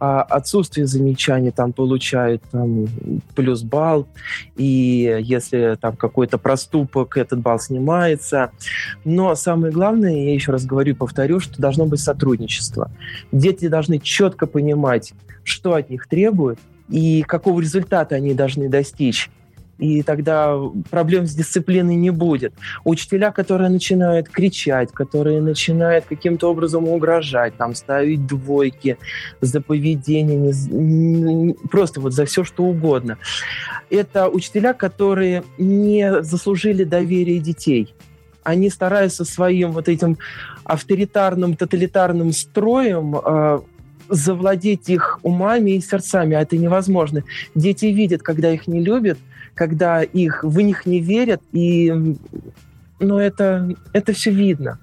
э, 0.00 0.04
отсутствие 0.04 0.86
замечаний 0.86 1.50
там 1.50 1.72
получают 1.72 2.42
там, 2.50 2.86
плюс 3.34 3.62
балл. 3.62 4.06
И 4.56 5.18
если 5.20 5.76
там 5.80 5.96
какой-то 5.96 6.38
проступок, 6.38 7.16
этот 7.16 7.40
балл 7.40 7.58
снимается. 7.60 8.50
Но 9.04 9.34
самое 9.34 9.72
главное, 9.72 10.14
я 10.14 10.34
еще 10.34 10.52
раз 10.52 10.64
говорю, 10.64 10.96
повторю, 10.96 11.40
что 11.40 11.60
должно 11.60 11.86
быть 11.86 12.00
сотрудничество. 12.00 12.90
Дети 13.32 13.68
должны 13.68 13.98
четко 13.98 14.46
понимать, 14.46 15.12
что 15.44 15.74
от 15.74 15.90
них 15.90 16.06
требуют 16.06 16.58
и 16.88 17.22
какого 17.22 17.60
результата 17.60 18.14
они 18.14 18.34
должны 18.34 18.68
достичь 18.68 19.30
и 19.78 20.02
тогда 20.02 20.56
проблем 20.90 21.26
с 21.26 21.34
дисциплиной 21.34 21.94
не 21.94 22.10
будет. 22.10 22.52
Учителя, 22.84 23.30
которые 23.30 23.70
начинают 23.70 24.28
кричать, 24.28 24.92
которые 24.92 25.40
начинают 25.40 26.04
каким-то 26.06 26.50
образом 26.50 26.88
угрожать, 26.88 27.56
там, 27.56 27.74
ставить 27.74 28.26
двойки 28.26 28.98
за 29.40 29.60
поведение, 29.60 31.54
просто 31.70 32.00
вот 32.00 32.12
за 32.12 32.24
все, 32.24 32.44
что 32.44 32.64
угодно. 32.64 33.18
Это 33.90 34.28
учителя, 34.28 34.74
которые 34.74 35.44
не 35.58 36.22
заслужили 36.22 36.84
доверия 36.84 37.38
детей 37.38 37.94
они 38.44 38.70
стараются 38.70 39.26
своим 39.26 39.72
вот 39.72 39.88
этим 39.88 40.16
авторитарным, 40.64 41.54
тоталитарным 41.54 42.32
строем 42.32 43.14
э, 43.16 43.60
завладеть 44.08 44.88
их 44.88 45.20
умами 45.22 45.72
и 45.72 45.80
сердцами, 45.80 46.34
а 46.34 46.40
это 46.40 46.56
невозможно. 46.56 47.24
Дети 47.54 47.86
видят, 47.86 48.22
когда 48.22 48.50
их 48.50 48.66
не 48.66 48.82
любят, 48.82 49.18
когда 49.58 50.04
их 50.04 50.44
в 50.44 50.60
них 50.60 50.86
не 50.86 51.00
верят, 51.00 51.42
и 51.52 51.92
ну, 53.00 53.18
это, 53.18 53.68
это 53.92 54.12
все 54.12 54.30
видно. 54.30 54.78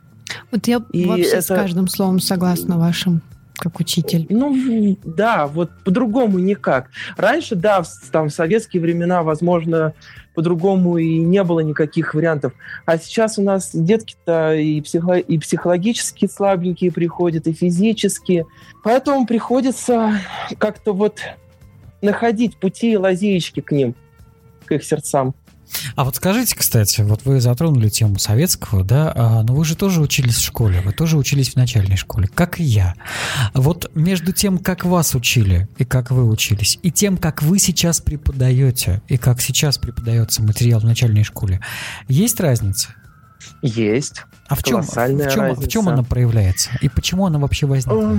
Вот 0.52 0.68
я 0.68 0.82
и 0.92 1.06
вообще 1.06 1.30
это... 1.30 1.42
с 1.42 1.48
каждым 1.48 1.88
словом 1.88 2.20
согласна 2.20 2.78
вашим 2.78 3.22
как 3.58 3.80
учитель. 3.80 4.28
Ну, 4.30 4.98
да, 5.06 5.48
вот 5.48 5.72
по-другому 5.86 6.40
никак. 6.40 6.90
Раньше, 7.16 7.56
да, 7.56 7.84
в, 7.84 7.88
там, 8.12 8.28
в 8.28 8.34
советские 8.34 8.82
времена, 8.82 9.24
возможно, 9.24 9.94
по-другому 10.34 10.98
и 10.98 11.20
не 11.20 11.42
было 11.46 11.62
никаких 11.62 12.14
вариантов. 12.14 12.52
А 12.86 12.98
сейчас 12.98 13.40
у 13.40 13.44
нас 13.44 13.70
детки-то 13.74 14.56
и, 14.56 14.82
психо- 14.82 15.20
и 15.20 15.38
психологически 15.38 16.28
слабенькие 16.28 16.92
приходят, 16.92 17.48
и 17.48 17.54
физически. 17.54 18.46
Поэтому 18.84 19.26
приходится 19.26 20.20
как-то 20.58 20.92
вот 20.92 21.22
находить 22.02 22.58
пути 22.58 22.92
и 22.92 22.98
лазеечки 22.98 23.62
к 23.62 23.72
ним 23.72 23.96
к 24.66 24.72
их 24.72 24.84
сердцам. 24.84 25.36
А 25.96 26.04
вот 26.04 26.16
скажите, 26.16 26.56
кстати, 26.56 27.02
вот 27.02 27.26
вы 27.26 27.42
затронули 27.42 27.90
тему 27.90 28.20
советского, 28.20 28.84
да, 28.84 29.12
а, 29.16 29.44
но 29.44 29.56
вы 29.56 29.66
же 29.66 29.76
тоже 29.76 30.02
учились 30.02 30.36
в 30.36 30.44
школе, 30.44 30.82
вы 30.82 30.94
тоже 30.94 31.18
учились 31.18 31.54
в 31.54 31.56
начальной 31.56 31.98
школе, 31.98 32.28
как 32.34 32.60
и 32.60 32.64
я. 32.64 32.96
Вот 33.54 33.92
между 33.96 34.32
тем, 34.32 34.58
как 34.58 34.86
вас 34.86 35.16
учили 35.16 35.68
и 35.78 35.86
как 35.86 36.12
вы 36.12 36.30
учились, 36.30 36.80
и 36.84 36.92
тем, 36.92 37.18
как 37.18 37.42
вы 37.42 37.60
сейчас 37.60 38.00
преподаете, 38.00 39.02
и 39.08 39.18
как 39.18 39.42
сейчас 39.42 39.78
преподается 39.78 40.44
материал 40.44 40.80
в 40.80 40.86
начальной 40.86 41.24
школе, 41.24 41.62
есть 42.08 42.40
разница? 42.40 42.90
Есть. 43.62 44.24
А 44.48 44.56
в 44.56 44.64
чем, 44.64 44.82
в 44.82 45.32
чем, 45.32 45.56
в 45.56 45.68
чем 45.68 45.90
она 45.90 46.04
проявляется? 46.04 46.70
И 46.82 46.90
почему 46.90 47.26
она 47.26 47.40
вообще 47.40 47.66
возникла? 47.66 48.18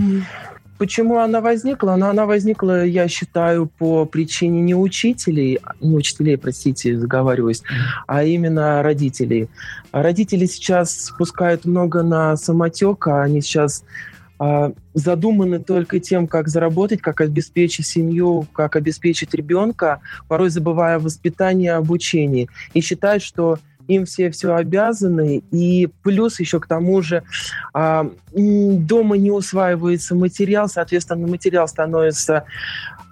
Почему 0.79 1.19
она 1.19 1.41
возникла? 1.41 1.95
Она, 1.95 2.11
она 2.11 2.27
возникла, 2.27 2.85
я 2.85 3.09
считаю, 3.09 3.67
по 3.67 4.05
причине 4.05 4.61
не 4.61 4.75
учителей, 4.75 5.59
не 5.81 5.97
учителей, 5.97 6.37
простите, 6.37 6.99
заговариваюсь, 6.99 7.63
а 8.07 8.25
именно 8.25 8.83
родителей. 8.83 9.49
Родители 9.93 10.47
сейчас 10.47 11.07
спускают 11.07 11.65
много 11.65 12.03
на 12.03 12.37
самотек, 12.37 13.07
а 13.07 13.23
они 13.23 13.41
сейчас 13.41 13.85
а, 14.39 14.73
задуманы 14.93 15.61
только 15.61 15.99
тем, 15.99 16.27
как 16.27 16.49
заработать, 16.49 17.01
как 17.01 17.21
обеспечить 17.21 17.87
семью, 17.87 18.47
как 18.53 18.77
обеспечить 18.77 19.33
ребенка, 19.35 20.01
порой 20.29 20.51
забывая 20.51 20.99
воспитание, 20.99 21.73
обучение. 21.73 22.49
И 22.75 22.81
считают, 22.83 23.23
что 23.23 23.59
им 23.89 24.05
все 24.05 24.31
все 24.31 24.55
обязаны, 24.55 25.43
и 25.51 25.89
плюс 26.03 26.41
еще 26.41 26.61
к 26.61 26.67
тому 26.67 27.03
же 27.03 27.23
а, 27.73 28.11
дома 28.33 29.17
не 29.17 29.31
усваивается 29.31 30.15
материал, 30.15 30.69
соответственно, 30.69 31.27
материал 31.27 31.69
становится 31.69 32.45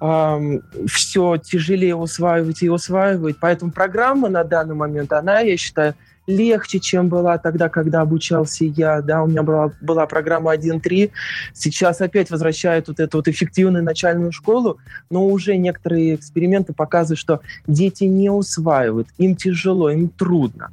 а, 0.01 0.41
все 0.87 1.37
тяжелее 1.37 1.97
усваивать 1.97 2.63
и 2.63 2.69
усваивать, 2.69 3.37
поэтому 3.41 3.73
программа 3.73 4.29
на 4.29 4.45
данный 4.45 4.75
момент, 4.75 5.13
она, 5.13 5.41
я 5.41 5.57
считаю, 5.57 5.95
легче, 6.27 6.81
чем 6.81 7.09
была 7.09 7.39
тогда, 7.39 7.69
когда 7.69 8.01
обучался 8.01 8.65
я. 8.65 9.01
Да, 9.03 9.23
у 9.23 9.27
меня 9.27 9.43
была, 9.43 9.73
была 9.81 10.07
программа 10.07 10.55
1.3. 10.55 11.11
Сейчас 11.53 12.01
опять 12.01 12.31
возвращают 12.31 12.89
вот 12.89 13.01
эту 13.01 13.19
вот 13.19 13.29
эффективную 13.29 13.85
начальную 13.85 14.33
школу, 14.33 14.79
но 15.11 15.27
уже 15.27 15.57
некоторые 15.57 16.15
эксперименты 16.15 16.73
показывают, 16.73 17.19
что 17.19 17.41
дети 17.67 18.05
не 18.05 18.31
усваивают, 18.31 19.09
им 19.19 19.37
тяжело, 19.37 19.91
им 19.91 20.09
трудно. 20.09 20.71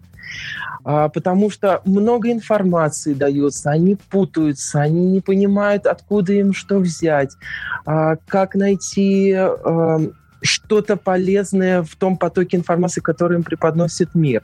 А, 0.84 1.10
потому 1.10 1.50
что 1.50 1.81
много 1.86 2.31
информации 2.31 3.13
дается, 3.13 3.72
они 3.72 3.98
путаются, 4.10 4.81
они 4.81 5.05
не 5.05 5.22
понимают, 5.22 5.86
откуда 5.86 6.34
им 6.34 6.53
что 6.53 6.79
взять, 6.79 7.31
а, 7.86 8.15
как 8.27 8.55
найти 8.55 9.34
а, 9.34 10.00
что-то 10.41 10.98
полезное 10.98 11.84
в 11.84 11.96
том 11.96 12.17
потоке 12.17 12.58
информации, 12.58 13.01
который 13.01 13.38
им 13.38 13.43
преподносит 13.43 14.15
мир. 14.15 14.41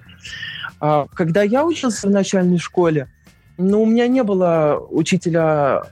А, 0.80 1.08
когда 1.14 1.42
я 1.44 1.66
учился 1.66 2.08
в 2.08 2.12
начальной 2.12 2.60
школе, 2.60 3.08
Ну, 3.58 3.82
у 3.82 3.86
меня 3.86 4.08
не 4.08 4.24
было 4.24 4.80
учителя 4.92 5.84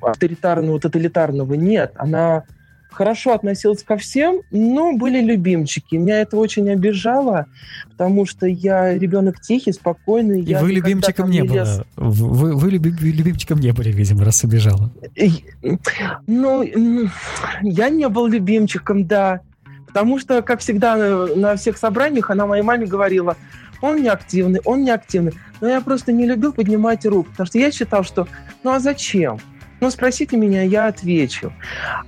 авторитарного, 0.00 0.80
тоталитарного. 0.80 1.54
Нет, 1.54 1.92
она 1.96 2.42
хорошо 2.90 3.32
относилась 3.32 3.82
ко 3.82 3.96
всем, 3.96 4.42
но 4.50 4.96
были 4.96 5.20
любимчики. 5.20 5.94
Меня 5.96 6.20
это 6.20 6.36
очень 6.36 6.68
обижало, 6.70 7.46
потому 7.90 8.26
что 8.26 8.46
я 8.46 8.92
ребенок 8.98 9.40
тихий, 9.40 9.72
спокойный. 9.72 10.42
И 10.42 10.54
вы 10.54 10.72
любимчиком 10.72 11.30
не, 11.30 11.40
не 11.40 11.48
были. 11.48 11.64
Вы, 11.96 12.54
вы 12.54 12.70
любимчиком 12.70 13.60
не 13.60 13.72
были, 13.72 13.92
видимо, 13.92 14.24
раз 14.24 14.44
обижала. 14.44 14.90
Ну, 16.26 16.64
я 17.62 17.88
не 17.88 18.08
был 18.08 18.26
любимчиком, 18.26 19.06
да. 19.06 19.40
Потому 19.86 20.18
что, 20.18 20.42
как 20.42 20.60
всегда, 20.60 20.96
на 21.36 21.56
всех 21.56 21.76
собраниях 21.76 22.30
она 22.30 22.46
моей 22.46 22.62
маме 22.62 22.86
говорила, 22.86 23.36
он 23.82 24.02
не 24.02 24.08
активный, 24.08 24.60
он 24.64 24.82
не 24.82 24.90
активный. 24.90 25.34
Но 25.60 25.68
я 25.68 25.82
просто 25.82 26.12
не 26.12 26.24
любил 26.24 26.52
поднимать 26.54 27.04
руку, 27.04 27.30
потому 27.30 27.46
что 27.46 27.58
я 27.58 27.70
считал, 27.70 28.04
что 28.04 28.26
ну 28.62 28.70
а 28.70 28.80
зачем? 28.80 29.38
Ну, 29.80 29.90
спросите 29.90 30.36
меня, 30.36 30.62
я 30.62 30.86
отвечу. 30.86 31.52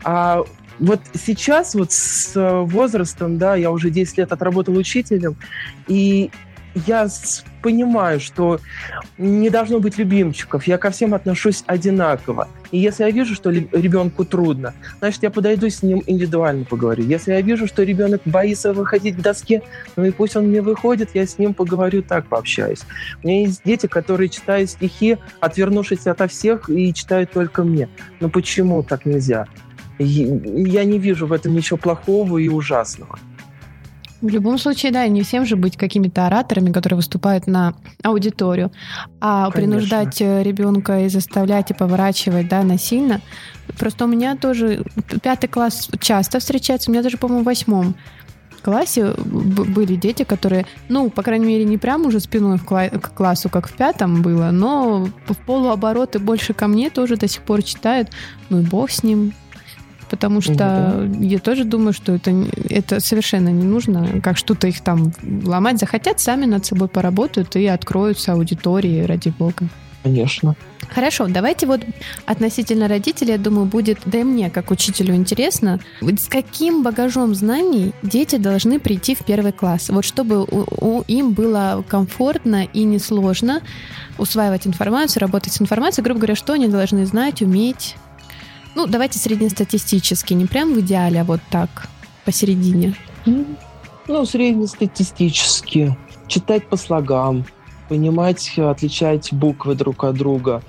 А 0.04 0.44
вот 0.78 1.00
сейчас 1.14 1.74
вот 1.74 1.92
с 1.92 2.32
возрастом, 2.36 3.36
да, 3.36 3.56
я 3.56 3.70
уже 3.70 3.90
10 3.90 4.18
лет 4.18 4.32
отработал 4.32 4.76
учителем, 4.76 5.36
и 5.88 6.30
я 6.74 7.08
понимаю, 7.62 8.20
что 8.20 8.60
не 9.16 9.48
должно 9.48 9.80
быть 9.80 9.96
любимчиков. 9.96 10.66
Я 10.66 10.76
ко 10.76 10.90
всем 10.90 11.14
отношусь 11.14 11.64
одинаково. 11.66 12.48
И 12.70 12.78
если 12.78 13.04
я 13.04 13.10
вижу, 13.10 13.34
что 13.34 13.50
ребенку 13.50 14.24
трудно, 14.24 14.74
значит, 14.98 15.22
я 15.22 15.30
подойду 15.30 15.68
с 15.70 15.82
ним 15.82 16.02
индивидуально 16.06 16.64
поговорю. 16.64 17.04
Если 17.04 17.32
я 17.32 17.40
вижу, 17.40 17.66
что 17.66 17.82
ребенок 17.82 18.20
боится 18.24 18.72
выходить 18.72 19.16
к 19.16 19.20
доске, 19.20 19.62
ну 19.96 20.04
и 20.04 20.10
пусть 20.10 20.36
он 20.36 20.50
не 20.50 20.60
выходит, 20.60 21.10
я 21.14 21.26
с 21.26 21.38
ним 21.38 21.54
поговорю 21.54 22.02
так, 22.02 22.26
пообщаюсь. 22.26 22.82
У 23.22 23.28
меня 23.28 23.42
есть 23.42 23.62
дети, 23.64 23.86
которые 23.86 24.28
читают 24.28 24.70
стихи, 24.70 25.18
отвернувшись 25.40 26.06
ото 26.06 26.28
всех, 26.28 26.68
и 26.68 26.92
читают 26.92 27.30
только 27.32 27.62
мне. 27.62 27.88
Но 28.20 28.28
почему 28.28 28.82
так 28.82 29.06
нельзя? 29.06 29.46
Я 29.98 30.84
не 30.84 30.98
вижу 30.98 31.26
в 31.26 31.32
этом 31.32 31.54
ничего 31.54 31.76
плохого 31.76 32.38
и 32.38 32.48
ужасного. 32.48 33.18
В 34.24 34.28
любом 34.30 34.56
случае, 34.56 34.90
да, 34.90 35.06
не 35.06 35.22
всем 35.22 35.44
же 35.44 35.54
быть 35.54 35.76
какими-то 35.76 36.26
ораторами, 36.26 36.72
которые 36.72 36.96
выступают 36.96 37.46
на 37.46 37.74
аудиторию, 38.02 38.72
а 39.20 39.50
Конечно. 39.50 39.60
принуждать 39.60 40.22
э, 40.22 40.42
ребенка 40.42 41.00
и 41.00 41.08
заставлять 41.10 41.70
и 41.70 41.74
поворачивать, 41.74 42.48
да, 42.48 42.62
насильно. 42.62 43.20
Просто 43.78 44.06
у 44.06 44.08
меня 44.08 44.34
тоже 44.34 44.82
пятый 45.22 45.48
класс 45.48 45.90
часто 46.00 46.38
встречается, 46.38 46.90
у 46.90 46.94
меня 46.94 47.02
даже, 47.02 47.18
по-моему, 47.18 47.42
в 47.42 47.46
восьмом 47.46 47.96
классе 48.62 49.12
были 49.18 49.94
дети, 49.94 50.22
которые, 50.22 50.64
ну, 50.88 51.10
по 51.10 51.22
крайней 51.22 51.44
мере, 51.44 51.64
не 51.66 51.76
прям 51.76 52.06
уже 52.06 52.18
спиной 52.18 52.58
к, 52.58 53.12
классу, 53.14 53.50
как 53.50 53.68
в 53.68 53.74
пятом 53.74 54.22
было, 54.22 54.52
но 54.52 55.06
в 55.26 55.36
полуобороты 55.44 56.18
больше 56.18 56.54
ко 56.54 56.66
мне 56.66 56.88
тоже 56.88 57.18
до 57.18 57.28
сих 57.28 57.42
пор 57.42 57.62
читают. 57.62 58.08
Ну 58.48 58.60
и 58.60 58.62
бог 58.62 58.90
с 58.90 59.02
ним 59.02 59.34
потому 60.10 60.40
что 60.40 60.54
да. 60.54 61.08
я 61.18 61.38
тоже 61.38 61.64
думаю, 61.64 61.92
что 61.92 62.12
это, 62.12 62.30
это 62.68 63.00
совершенно 63.00 63.48
не 63.48 63.64
нужно, 63.64 64.20
как 64.22 64.36
что-то 64.36 64.66
их 64.66 64.80
там 64.80 65.12
ломать. 65.22 65.78
Захотят, 65.78 66.20
сами 66.20 66.46
над 66.46 66.64
собой 66.66 66.88
поработают 66.88 67.56
и 67.56 67.66
откроются 67.66 68.32
аудитории, 68.32 69.02
ради 69.02 69.30
бога. 69.30 69.68
Конечно. 70.04 70.54
Хорошо, 70.90 71.26
давайте 71.28 71.66
вот 71.66 71.80
относительно 72.26 72.88
родителей, 72.88 73.32
я 73.32 73.38
думаю, 73.38 73.64
будет, 73.64 73.98
да 74.04 74.18
и 74.18 74.22
мне, 74.22 74.50
как 74.50 74.70
учителю, 74.70 75.14
интересно, 75.14 75.80
с 76.02 76.28
каким 76.28 76.82
багажом 76.82 77.34
знаний 77.34 77.92
дети 78.02 78.36
должны 78.36 78.78
прийти 78.78 79.14
в 79.14 79.24
первый 79.24 79.52
класс? 79.52 79.88
Вот 79.88 80.04
чтобы 80.04 80.44
у, 80.44 80.66
у, 80.80 81.02
им 81.08 81.32
было 81.32 81.82
комфортно 81.88 82.64
и 82.64 82.84
несложно 82.84 83.62
усваивать 84.18 84.66
информацию, 84.66 85.22
работать 85.22 85.54
с 85.54 85.62
информацией, 85.62 86.04
грубо 86.04 86.20
говоря, 86.20 86.36
что 86.36 86.52
они 86.52 86.68
должны 86.68 87.06
знать, 87.06 87.40
уметь, 87.40 87.96
ну, 88.74 88.86
давайте 88.86 89.18
среднестатистически, 89.18 90.34
не 90.34 90.46
прям 90.46 90.74
в 90.74 90.80
идеале, 90.80 91.20
а 91.20 91.24
вот 91.24 91.40
так, 91.50 91.88
посередине. 92.24 92.94
Ну, 94.06 94.26
среднестатистически. 94.26 95.96
Читать 96.26 96.66
по 96.68 96.76
слогам, 96.76 97.44
понимать, 97.88 98.58
отличать 98.58 99.32
буквы 99.32 99.74
друг 99.74 100.04
от 100.04 100.16
друга. 100.16 100.62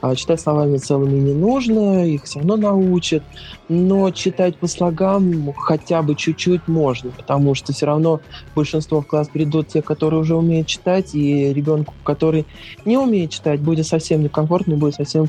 А 0.00 0.14
читать 0.14 0.40
словами 0.40 0.78
целыми 0.78 1.18
не 1.18 1.34
нужно, 1.34 2.06
их 2.06 2.24
все 2.24 2.38
равно 2.38 2.56
научат. 2.56 3.22
Но 3.68 4.10
читать 4.10 4.56
по 4.56 4.66
слогам 4.66 5.52
хотя 5.54 6.02
бы 6.02 6.14
чуть-чуть 6.14 6.68
можно, 6.68 7.10
потому 7.10 7.54
что 7.54 7.72
все 7.72 7.86
равно 7.86 8.20
большинство 8.54 9.02
в 9.02 9.06
класс 9.06 9.28
придут 9.28 9.68
те, 9.68 9.82
которые 9.82 10.20
уже 10.20 10.36
умеют 10.36 10.66
читать, 10.66 11.14
и 11.14 11.52
ребенку, 11.52 11.94
который 12.04 12.46
не 12.84 12.96
умеет 12.96 13.30
читать, 13.30 13.60
будет 13.60 13.86
совсем 13.86 14.22
некомфортно, 14.22 14.76
будет 14.76 14.94
совсем 14.94 15.28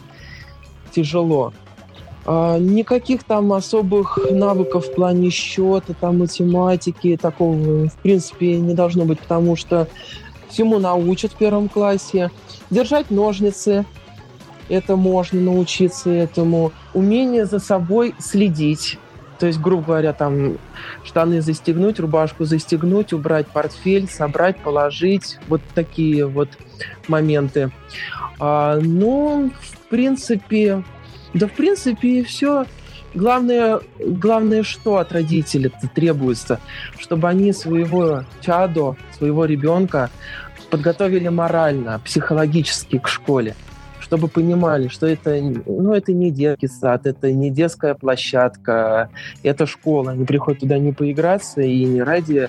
тяжело. 0.91 1.53
А, 2.25 2.57
никаких 2.59 3.23
там 3.23 3.51
особых 3.53 4.19
навыков 4.29 4.87
в 4.87 4.93
плане 4.93 5.29
счета, 5.29 5.93
там, 5.99 6.19
математики, 6.19 7.17
такого, 7.19 7.87
в 7.87 7.95
принципе, 8.03 8.57
не 8.57 8.73
должно 8.73 9.05
быть, 9.05 9.19
потому 9.19 9.55
что 9.55 9.87
всему 10.49 10.79
научат 10.79 11.31
в 11.31 11.37
первом 11.37 11.69
классе. 11.69 12.29
Держать 12.69 13.09
ножницы, 13.09 13.85
это 14.69 14.95
можно 14.95 15.41
научиться 15.41 16.09
этому. 16.09 16.71
Умение 16.93 17.45
за 17.45 17.59
собой 17.59 18.15
следить. 18.19 18.97
То 19.39 19.47
есть, 19.47 19.59
грубо 19.59 19.83
говоря, 19.83 20.13
там 20.13 20.59
штаны 21.03 21.41
застегнуть, 21.41 21.99
рубашку 21.99 22.45
застегнуть, 22.45 23.11
убрать 23.11 23.47
портфель, 23.47 24.07
собрать, 24.07 24.57
положить. 24.57 25.39
Вот 25.47 25.61
такие 25.73 26.27
вот 26.27 26.49
моменты. 27.07 27.71
А, 28.39 28.79
ну, 28.79 29.51
в 29.59 29.89
принципе, 29.89 30.83
да, 31.33 31.47
в 31.47 31.51
принципе, 31.53 32.23
все. 32.23 32.65
Главное, 33.13 33.81
главное, 33.99 34.63
что 34.63 34.97
от 34.97 35.11
родителей 35.11 35.71
требуется, 35.93 36.59
чтобы 36.97 37.27
они 37.27 37.51
своего 37.51 38.23
чадо, 38.39 38.95
своего 39.17 39.43
ребенка 39.43 40.09
подготовили 40.69 41.27
морально, 41.27 41.99
психологически 42.05 42.99
к 42.99 43.09
школе, 43.09 43.55
чтобы 43.99 44.29
понимали, 44.29 44.87
что 44.87 45.07
это, 45.07 45.37
ну, 45.41 45.93
это 45.93 46.13
не 46.13 46.31
детский 46.31 46.67
сад, 46.67 47.05
это 47.05 47.33
не 47.33 47.49
детская 47.49 47.95
площадка, 47.95 49.09
это 49.43 49.65
школа. 49.65 50.11
Они 50.11 50.23
приходят 50.23 50.61
туда 50.61 50.77
не 50.77 50.93
поиграться 50.93 51.61
и 51.61 51.83
не 51.83 52.01
ради 52.01 52.47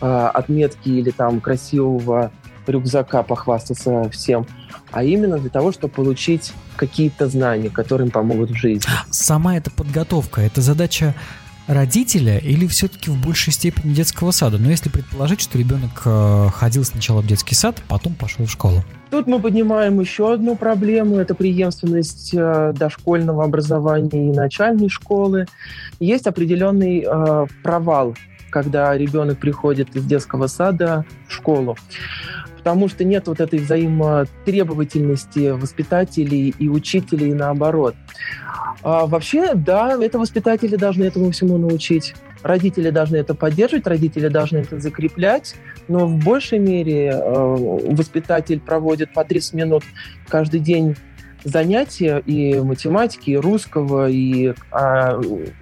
э, 0.00 0.06
отметки 0.34 0.88
или 0.88 1.10
там 1.10 1.40
красивого 1.40 2.32
рюкзака 2.66 3.22
похвастаться 3.22 4.08
всем, 4.10 4.46
а 4.90 5.04
именно 5.04 5.38
для 5.38 5.50
того, 5.50 5.72
чтобы 5.72 5.94
получить 5.94 6.52
какие-то 6.76 7.28
знания, 7.28 7.70
которые 7.70 8.06
им 8.06 8.12
помогут 8.12 8.50
в 8.50 8.54
жизни. 8.54 8.82
Сама 9.10 9.56
эта 9.56 9.70
подготовка, 9.70 10.40
это 10.40 10.60
задача 10.60 11.14
родителя 11.70 12.38
или 12.38 12.66
все-таки 12.66 13.10
в 13.10 13.20
большей 13.20 13.52
степени 13.52 13.92
детского 13.94 14.32
сада? 14.32 14.58
Но 14.58 14.70
если 14.70 14.88
предположить, 14.88 15.40
что 15.40 15.58
ребенок 15.58 16.02
э, 16.04 16.48
ходил 16.52 16.84
сначала 16.84 17.20
в 17.20 17.26
детский 17.26 17.54
сад, 17.54 17.76
а 17.86 17.90
потом 17.90 18.14
пошел 18.14 18.46
в 18.46 18.50
школу. 18.50 18.82
Тут 19.10 19.26
мы 19.26 19.40
поднимаем 19.40 20.00
еще 20.00 20.32
одну 20.32 20.56
проблему, 20.56 21.16
это 21.16 21.34
преемственность 21.34 22.34
э, 22.34 22.72
дошкольного 22.74 23.44
образования 23.44 24.28
и 24.28 24.32
начальной 24.32 24.88
школы. 24.88 25.46
Есть 26.00 26.26
определенный 26.26 27.06
э, 27.06 27.46
провал, 27.62 28.16
когда 28.50 28.96
ребенок 28.96 29.38
приходит 29.38 29.94
из 29.94 30.04
детского 30.04 30.48
сада 30.48 31.04
в 31.28 31.32
школу 31.32 31.76
потому 32.60 32.88
что 32.88 33.04
нет 33.04 33.26
вот 33.26 33.40
этой 33.40 33.58
взаимотребовательности 33.58 35.48
воспитателей 35.48 36.54
и 36.58 36.68
учителей 36.68 37.32
наоборот. 37.32 37.94
А 38.82 39.06
вообще, 39.06 39.54
да, 39.54 39.96
это 39.98 40.18
воспитатели 40.18 40.76
должны 40.76 41.04
этому 41.04 41.30
всему 41.30 41.56
научить. 41.56 42.14
Родители 42.42 42.90
должны 42.90 43.16
это 43.16 43.34
поддерживать, 43.34 43.86
родители 43.86 44.28
должны 44.28 44.58
это 44.58 44.78
закреплять, 44.78 45.54
но 45.88 46.06
в 46.06 46.22
большей 46.22 46.58
мере 46.58 47.12
э, 47.12 47.18
воспитатель 47.22 48.60
проводит 48.60 49.14
по 49.14 49.24
30 49.24 49.54
минут 49.54 49.82
каждый 50.28 50.60
день 50.60 50.96
занятия 51.44 52.22
и 52.26 52.60
математики, 52.60 53.30
и 53.30 53.36
русского, 53.36 54.10
и 54.10 54.48
э, 54.48 54.54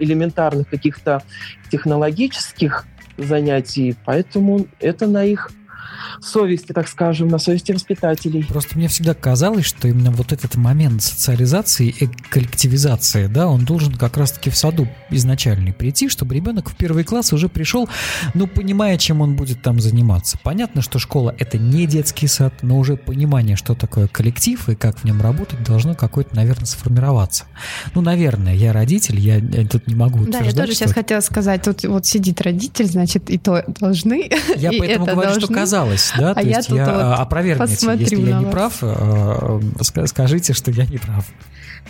элементарных 0.00 0.68
каких-то 0.68 1.22
технологических 1.70 2.86
занятий, 3.16 3.94
поэтому 4.04 4.66
это 4.80 5.06
на 5.06 5.24
их 5.24 5.52
совести, 6.20 6.72
так 6.72 6.88
скажем, 6.88 7.28
на 7.28 7.38
совести 7.38 7.72
воспитателей. 7.72 8.44
Просто 8.44 8.76
мне 8.76 8.88
всегда 8.88 9.14
казалось, 9.14 9.64
что 9.64 9.88
именно 9.88 10.10
вот 10.10 10.32
этот 10.32 10.56
момент 10.56 11.02
социализации 11.02 11.88
и 11.88 12.06
коллективизации, 12.30 13.26
да, 13.26 13.48
он 13.48 13.64
должен 13.64 13.94
как 13.94 14.16
раз-таки 14.16 14.50
в 14.50 14.56
саду 14.56 14.88
изначально 15.10 15.72
прийти, 15.72 16.08
чтобы 16.08 16.34
ребенок 16.34 16.70
в 16.70 16.76
первый 16.76 17.04
класс 17.04 17.32
уже 17.32 17.48
пришел, 17.48 17.88
ну, 18.34 18.46
понимая, 18.46 18.98
чем 18.98 19.20
он 19.20 19.36
будет 19.36 19.62
там 19.62 19.80
заниматься. 19.80 20.38
Понятно, 20.42 20.82
что 20.82 20.98
школа— 20.98 21.34
это 21.38 21.58
не 21.58 21.86
детский 21.86 22.26
сад, 22.26 22.54
но 22.62 22.78
уже 22.78 22.96
понимание, 22.96 23.56
что 23.56 23.74
такое 23.74 24.08
коллектив 24.08 24.68
и 24.68 24.74
как 24.74 24.98
в 24.98 25.04
нем 25.04 25.20
работать, 25.20 25.62
должно 25.62 25.94
какое-то, 25.94 26.34
наверное, 26.36 26.66
сформироваться. 26.66 27.44
Ну, 27.94 28.00
наверное, 28.00 28.54
я 28.54 28.72
родитель, 28.72 29.18
я, 29.18 29.36
я 29.36 29.66
тут 29.66 29.86
не 29.86 29.94
могу 29.94 30.24
Да, 30.26 30.40
я 30.40 30.52
тоже 30.52 30.66
что... 30.66 30.74
сейчас 30.74 30.92
хотела 30.92 31.20
сказать, 31.20 31.62
тут 31.62 31.84
вот 31.84 32.06
сидит 32.06 32.40
родитель, 32.40 32.86
значит, 32.86 33.30
и 33.30 33.38
то 33.38 33.64
должны, 33.66 34.30
Я 34.56 34.70
и 34.70 34.78
поэтому 34.78 35.06
говорю, 35.06 35.30
должны. 35.30 35.40
что 35.42 35.54
казалось 35.54 35.77
казалось, 35.78 36.12
да? 36.18 36.30
А 36.32 36.34
То 36.34 36.40
я 36.40 36.56
есть 36.56 36.68
тут 36.68 36.76
я 36.76 36.84
вот 36.84 36.94
а, 36.94 37.14
опровергните, 37.16 37.86
если 37.98 38.16
я 38.16 38.38
не 38.38 38.44
вас. 38.44 38.52
прав, 38.52 38.78
э, 38.82 38.86
ска- 39.80 40.06
скажите, 40.06 40.52
что 40.52 40.70
я 40.70 40.84
не 40.86 40.98
прав. 40.98 41.24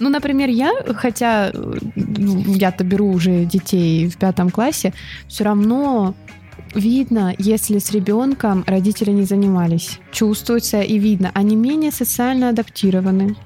Ну, 0.00 0.08
например, 0.10 0.48
я, 0.48 0.72
хотя 0.96 1.50
э, 1.52 1.78
я-то 1.96 2.84
беру 2.84 3.10
уже 3.12 3.44
детей 3.44 4.08
в 4.08 4.16
пятом 4.16 4.50
классе, 4.50 4.92
все 5.26 5.44
равно 5.44 6.14
видно, 6.74 7.34
если 7.38 7.78
с 7.78 7.90
ребенком 7.90 8.64
родители 8.66 9.10
не 9.10 9.24
занимались. 9.24 9.98
Чувствуется 10.12 10.80
и 10.80 10.98
видно. 10.98 11.30
Они 11.34 11.56
менее 11.56 11.90
социально 11.90 12.50
адаптированы, 12.50 13.36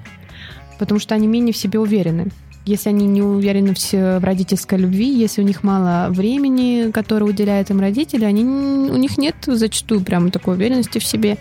потому 0.79 0.99
что 0.99 1.15
они 1.15 1.27
менее 1.27 1.53
в 1.53 1.57
себе 1.57 1.79
уверены. 1.79 2.27
Если 2.65 2.89
они 2.89 3.05
не 3.07 3.21
уверены 3.21 3.73
в, 3.73 3.79
в 3.91 4.23
родительской 4.23 4.77
любви, 4.77 5.05
если 5.13 5.41
у 5.41 5.45
них 5.45 5.63
мало 5.63 6.07
времени, 6.11 6.91
которое 6.91 7.25
уделяют 7.25 7.69
им 7.69 7.79
родители, 7.81 8.23
они, 8.23 8.43
у 8.45 8.95
них 8.95 9.17
нет 9.17 9.35
зачастую 9.47 10.01
прям 10.01 10.31
такой 10.31 10.55
уверенности 10.55 10.99
в 10.99 11.05
себе. 11.05 11.37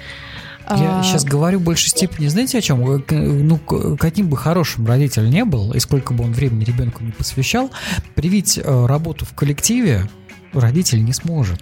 Я 0.70 1.00
А, 1.00 1.02
сейчас 1.04 1.24
говорю 1.24 1.58
в 1.58 1.62
большей 1.62 1.90
степени, 1.90 2.28
знаете 2.28 2.58
о 2.58 2.60
чем? 2.60 2.88
Э, 2.88 2.98
к- 3.00 3.12
Ну, 3.14 3.58
к- 3.58 3.96
каким 3.98 4.28
бы 4.28 4.36
хорошим 4.36 4.86
родитель 4.86 5.28
не 5.28 5.44
был, 5.44 5.72
и 5.72 5.80
сколько 5.80 6.12
бы 6.14 6.24
он 6.24 6.32
времени 6.32 6.64
ребенку 6.64 7.04
не 7.04 7.10
посвящал, 7.12 7.70
привить 8.14 8.58
э, 8.62 8.86
работу 8.86 9.24
в 9.24 9.32
коллективе 9.34 10.08
родитель 10.52 11.04
не 11.04 11.12
сможет. 11.12 11.60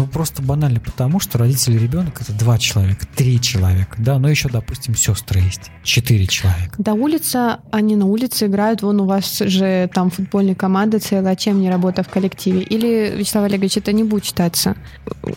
Ну, 0.00 0.06
просто 0.06 0.40
банально 0.40 0.80
потому, 0.80 1.20
что 1.20 1.36
родители 1.36 1.76
ребенок 1.76 2.22
это 2.22 2.32
два 2.32 2.56
человека, 2.56 3.06
три 3.14 3.38
человека, 3.38 3.96
да, 3.98 4.18
но 4.18 4.30
еще, 4.30 4.48
допустим, 4.48 4.94
сестры 4.94 5.40
есть, 5.40 5.70
четыре 5.82 6.26
человека. 6.26 6.74
Да, 6.78 6.94
улица, 6.94 7.60
они 7.70 7.96
на 7.96 8.06
улице 8.06 8.46
играют, 8.46 8.80
вон 8.80 9.02
у 9.02 9.04
вас 9.04 9.40
же 9.40 9.90
там 9.92 10.08
футбольная 10.08 10.54
команда 10.54 11.00
целая, 11.00 11.36
чем 11.36 11.60
не 11.60 11.68
работа 11.68 12.02
в 12.02 12.08
коллективе? 12.08 12.62
Или, 12.62 13.12
Вячеслав 13.14 13.44
Олегович, 13.44 13.76
это 13.76 13.92
не 13.92 14.02
будет 14.02 14.24
считаться 14.24 14.74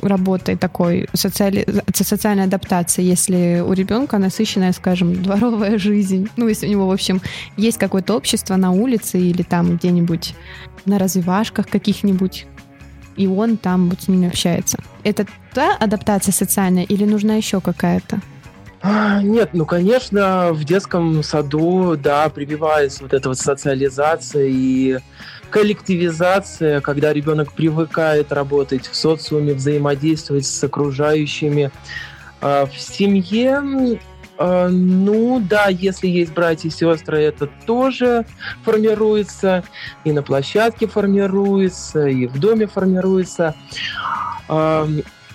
работой 0.02 0.56
такой, 0.56 1.10
социали... 1.12 1.68
социальной 1.94 2.46
адаптацией, 2.46 3.10
если 3.10 3.62
у 3.68 3.74
ребенка 3.74 4.18
насыщенная, 4.18 4.72
скажем, 4.72 5.22
дворовая 5.22 5.78
жизнь, 5.78 6.30
ну, 6.38 6.48
если 6.48 6.68
у 6.68 6.70
него, 6.70 6.88
в 6.88 6.92
общем, 6.92 7.22
есть 7.58 7.78
какое-то 7.78 8.16
общество 8.16 8.56
на 8.56 8.72
улице 8.72 9.20
или 9.20 9.42
там 9.42 9.76
где-нибудь 9.76 10.36
на 10.86 11.00
развивашках 11.00 11.68
каких-нибудь, 11.68 12.46
и 13.16 13.28
он 13.28 13.58
там 13.58 13.90
вот 13.90 14.02
с 14.02 14.08
ними 14.08 14.28
общается. 14.28 14.78
Это 15.04 15.26
та 15.54 15.76
адаптация 15.76 16.32
социальная 16.32 16.84
или 16.84 17.06
нужна 17.06 17.36
еще 17.36 17.62
какая-то? 17.62 18.20
А, 18.82 19.22
Нет, 19.22 19.52
ну, 19.54 19.66
конечно, 19.66 20.52
в 20.52 20.66
детском 20.66 21.24
саду, 21.24 21.96
да, 21.96 22.28
прививается 22.28 23.04
вот 23.04 23.14
эта 23.14 23.30
вот 23.30 23.40
социализация 23.40 24.48
и 24.48 25.00
коллективизация, 25.50 26.82
когда 26.82 27.14
ребенок 27.14 27.54
привыкает 27.54 28.34
работать 28.34 28.88
в 28.88 28.96
социуме, 28.96 29.54
взаимодействовать 29.54 30.46
с 30.46 30.64
окружающими. 30.64 31.72
А 32.42 32.66
В 32.66 32.78
семье, 32.78 34.00
ну 34.40 35.40
да, 35.40 35.68
если 35.68 36.08
есть 36.08 36.34
братья 36.34 36.68
и 36.68 36.72
сестры, 36.72 37.20
это 37.20 37.48
тоже 37.66 38.26
формируется, 38.64 39.64
и 40.04 40.12
на 40.12 40.24
площадке 40.24 40.88
формируется, 40.88 42.08
и 42.08 42.28
в 42.28 42.40
доме 42.40 42.68
формируется. 42.68 43.56
А, 44.48 44.88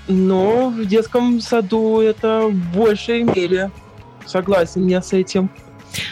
но 0.08 0.70
в 0.70 0.84
детском 0.86 1.40
саду 1.40 2.00
это 2.00 2.48
в 2.48 2.76
большей 2.76 3.22
мере. 3.22 3.70
Согласен 4.26 4.86
я 4.86 5.00
с 5.00 5.12
этим. 5.12 5.50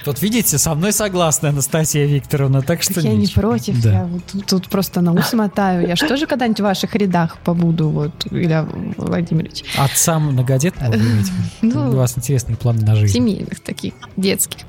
Вот 0.04 0.22
видите, 0.22 0.58
со 0.58 0.74
мной 0.74 0.92
согласна 0.92 1.50
Анастасия 1.50 2.06
Викторовна, 2.06 2.62
так 2.62 2.82
что 2.82 2.94
Так 2.94 3.04
я 3.04 3.12
не 3.14 3.26
против, 3.26 3.80
Да. 3.82 3.92
я 3.92 4.04
вот 4.04 4.22
тут, 4.24 4.46
тут 4.46 4.68
просто 4.68 5.00
на 5.00 5.12
ус 5.12 5.32
мотаю. 5.32 5.86
Я 5.86 5.96
что 5.96 6.16
же 6.16 6.26
когда-нибудь 6.26 6.60
в 6.60 6.62
ваших 6.62 6.94
рядах 6.94 7.38
побуду, 7.38 7.88
вот, 7.90 8.12
Илья 8.30 8.66
Владимирович? 8.96 9.64
Отца 9.76 10.18
многодетного, 10.18 10.92
вы 10.92 10.98
имеете? 10.98 11.32
Ну, 11.62 11.90
У 11.90 11.96
вас 11.96 12.16
интересные 12.16 12.56
планы 12.56 12.82
на 12.82 12.96
жизнь. 12.96 13.14
семейных 13.14 13.60
таких, 13.60 13.94
детских. 14.16 14.60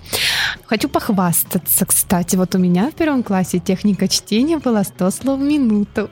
Хочу 0.65 0.89
похвастаться, 0.89 1.86
кстати. 1.86 2.36
Вот 2.36 2.54
у 2.56 2.58
меня 2.58 2.89
в 2.91 2.93
первом 2.93 3.24
классе 3.24 3.60
техника 3.60 4.08
чтения 4.08 4.58
была 4.58 4.84
100 4.84 5.12
слов 5.12 5.39
в 5.39 5.43
минуту. 5.43 6.10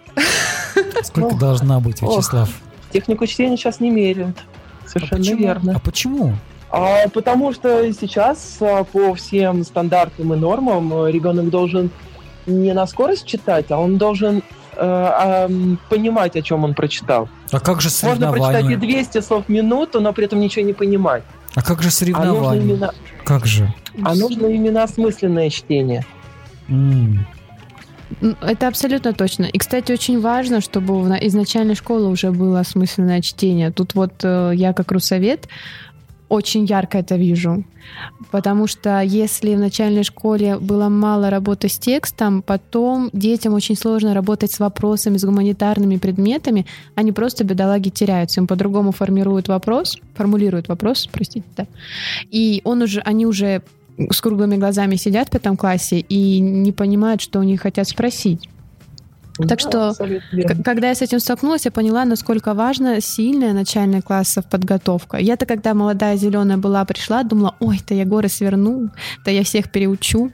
Сколько 1.04 1.34
Ох. 1.34 1.40
должна 1.40 1.80
быть, 1.80 2.02
Ох. 2.02 2.18
Вячеслав? 2.18 2.50
Технику 2.92 3.28
чтения 3.28 3.58
сейчас 3.58 3.80
не 3.80 3.90
меряют. 3.90 4.38
Совершенно 4.88 5.22
почему? 5.22 5.40
верно. 5.40 5.74
А 5.76 5.80
почему? 5.80 6.36
А, 6.70 7.08
потому 7.14 7.54
что 7.54 7.92
сейчас 7.94 8.58
а, 8.60 8.84
по 8.84 9.14
всем 9.16 9.64
стандартам 9.64 10.34
и 10.34 10.38
нормам 10.38 10.92
а, 10.94 11.08
ребенок 11.10 11.50
должен 11.50 11.90
не 12.46 12.74
на 12.74 12.86
скорость 12.88 13.26
читать, 13.26 13.72
а 13.72 13.78
он 13.80 13.98
должен 13.98 14.44
э, 14.78 14.82
м, 15.50 15.80
понимать, 15.90 16.36
о 16.36 16.42
чем 16.44 16.64
он 16.64 16.76
прочитал. 16.76 17.28
А 17.52 17.60
как 17.60 17.82
же 17.82 17.90
Можно 18.04 18.30
прочитать 18.32 18.56
и 18.66 18.68
соревнования? 18.68 18.78
200 18.78 19.22
слов 19.22 19.46
в 19.46 19.50
минуту, 19.50 20.00
но 20.02 20.14
при 20.14 20.26
этом 20.26 20.40
ничего 20.40 20.64
не 20.66 20.74
понимать. 20.74 21.24
А 21.56 21.64
как 21.64 21.82
же 21.82 21.88
А 21.88 21.90
нужно 21.90 21.92
соревнования? 21.92 22.62
именно, 22.62 22.94
Как 23.24 23.46
же? 23.48 23.74
а 24.04 24.14
нужно 24.14 24.46
именно 24.48 24.84
осмысленное 24.84 25.50
чтение. 25.50 26.06
М, 26.70 27.26
Это 28.42 28.68
абсолютно 28.68 29.14
точно. 29.14 29.46
И, 29.46 29.58
кстати, 29.58 29.92
очень 29.92 30.22
важно, 30.22 30.62
чтобы 30.62 31.18
из 31.18 31.34
начальной 31.34 31.76
школы 31.76 32.08
уже 32.10 32.32
было 32.32 32.60
осмысленное 32.60 33.22
чтение. 33.22 33.72
Тут 33.72 33.96
вот 33.96 34.12
э, 34.24 34.52
я 34.56 34.74
как 34.74 34.92
русовед 34.92 35.48
очень 36.36 36.66
ярко 36.66 37.00
это 37.00 37.16
вижу. 37.16 37.64
Потому 38.32 38.68
что 38.68 39.02
если 39.02 39.56
в 39.56 39.60
начальной 39.60 40.04
школе 40.04 40.58
было 40.58 40.90
мало 40.90 41.30
работы 41.30 41.70
с 41.70 41.78
текстом, 41.78 42.42
потом 42.42 43.10
детям 43.14 43.54
очень 43.54 43.76
сложно 43.76 44.14
работать 44.14 44.52
с 44.52 44.60
вопросами, 44.60 45.18
с 45.18 45.26
гуманитарными 45.26 45.98
предметами. 45.98 46.66
Они 46.96 47.12
просто, 47.12 47.44
бедолаги, 47.44 47.90
теряются. 47.90 48.40
Им 48.42 48.48
по-другому 48.48 48.92
формируют 48.92 49.48
вопрос, 49.48 49.98
формулируют 50.16 50.68
вопрос, 50.68 51.08
простите, 51.12 51.46
да. 51.56 51.66
И 52.32 52.62
он 52.64 52.82
уже, 52.82 53.02
они 53.02 53.26
уже 53.26 53.62
с 53.98 54.22
круглыми 54.22 54.58
глазами 54.58 54.96
сидят 54.96 55.30
в 55.30 55.32
пятом 55.32 55.56
классе 55.58 56.00
и 56.00 56.40
не 56.40 56.72
понимают, 56.72 57.22
что 57.22 57.40
у 57.40 57.44
них 57.44 57.62
хотят 57.62 57.88
спросить. 57.88 58.50
Так 59.50 59.60
что, 59.60 59.94
верно. 60.00 60.56
К- 60.56 60.64
Когда 60.64 60.88
я 60.90 60.96
с 60.96 61.02
этим 61.02 61.20
столкнулась, 61.20 61.66
я 61.66 61.72
поняла, 61.72 62.06
насколько 62.06 62.54
важна 62.54 63.02
сильная 63.02 63.52
начальная 63.54 64.02
классов 64.02 64.46
подготовка. 64.46 65.18
Я-то, 65.18 65.46
когда 65.46 65.74
молодая 65.74 66.16
зеленая 66.16 66.58
была, 66.58 66.86
пришла, 66.86 67.24
думала, 67.24 67.56
ой, 67.60 67.82
да 67.90 67.96
я 67.96 68.06
горы 68.06 68.30
сверну, 68.30 68.90
да 69.26 69.32
я 69.32 69.44
всех 69.44 69.72
переучу. 69.72 70.32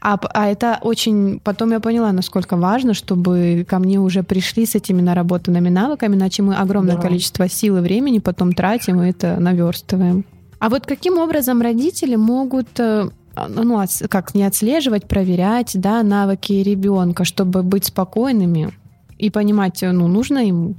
А, 0.00 0.18
а 0.34 0.48
это 0.48 0.78
очень... 0.82 1.40
Потом 1.42 1.70
я 1.72 1.80
поняла, 1.80 2.12
насколько 2.12 2.56
важно, 2.56 2.92
чтобы 2.92 3.64
ко 3.68 3.78
мне 3.78 3.98
уже 3.98 4.22
пришли 4.22 4.66
с 4.66 4.74
этими 4.74 5.00
наработанными 5.00 5.70
навыками, 5.70 6.14
иначе 6.14 6.42
мы 6.42 6.56
огромное 6.56 6.96
Да. 6.96 7.00
количество 7.02 7.48
сил 7.48 7.78
и 7.78 7.80
времени 7.80 8.18
потом 8.18 8.52
тратим 8.52 9.00
и 9.02 9.08
это 9.10 9.40
наверстываем. 9.40 10.24
А 10.58 10.68
вот 10.68 10.86
каким 10.86 11.18
образом 11.18 11.60
родители 11.60 12.16
могут 12.16 12.68
э, 12.80 13.08
ну, 13.48 13.80
отс- 13.80 14.08
как 14.08 14.34
не 14.34 14.44
отслеживать, 14.44 15.06
проверять, 15.08 15.72
да, 15.74 16.02
навыки 16.02 16.52
ребенка, 16.52 17.24
чтобы 17.24 17.62
быть 17.62 17.84
спокойными 17.86 18.72
и 19.18 19.30
понимать, 19.30 19.82
э, 19.82 19.92
ну, 19.92 20.08
нужно 20.08 20.38
им 20.38 20.76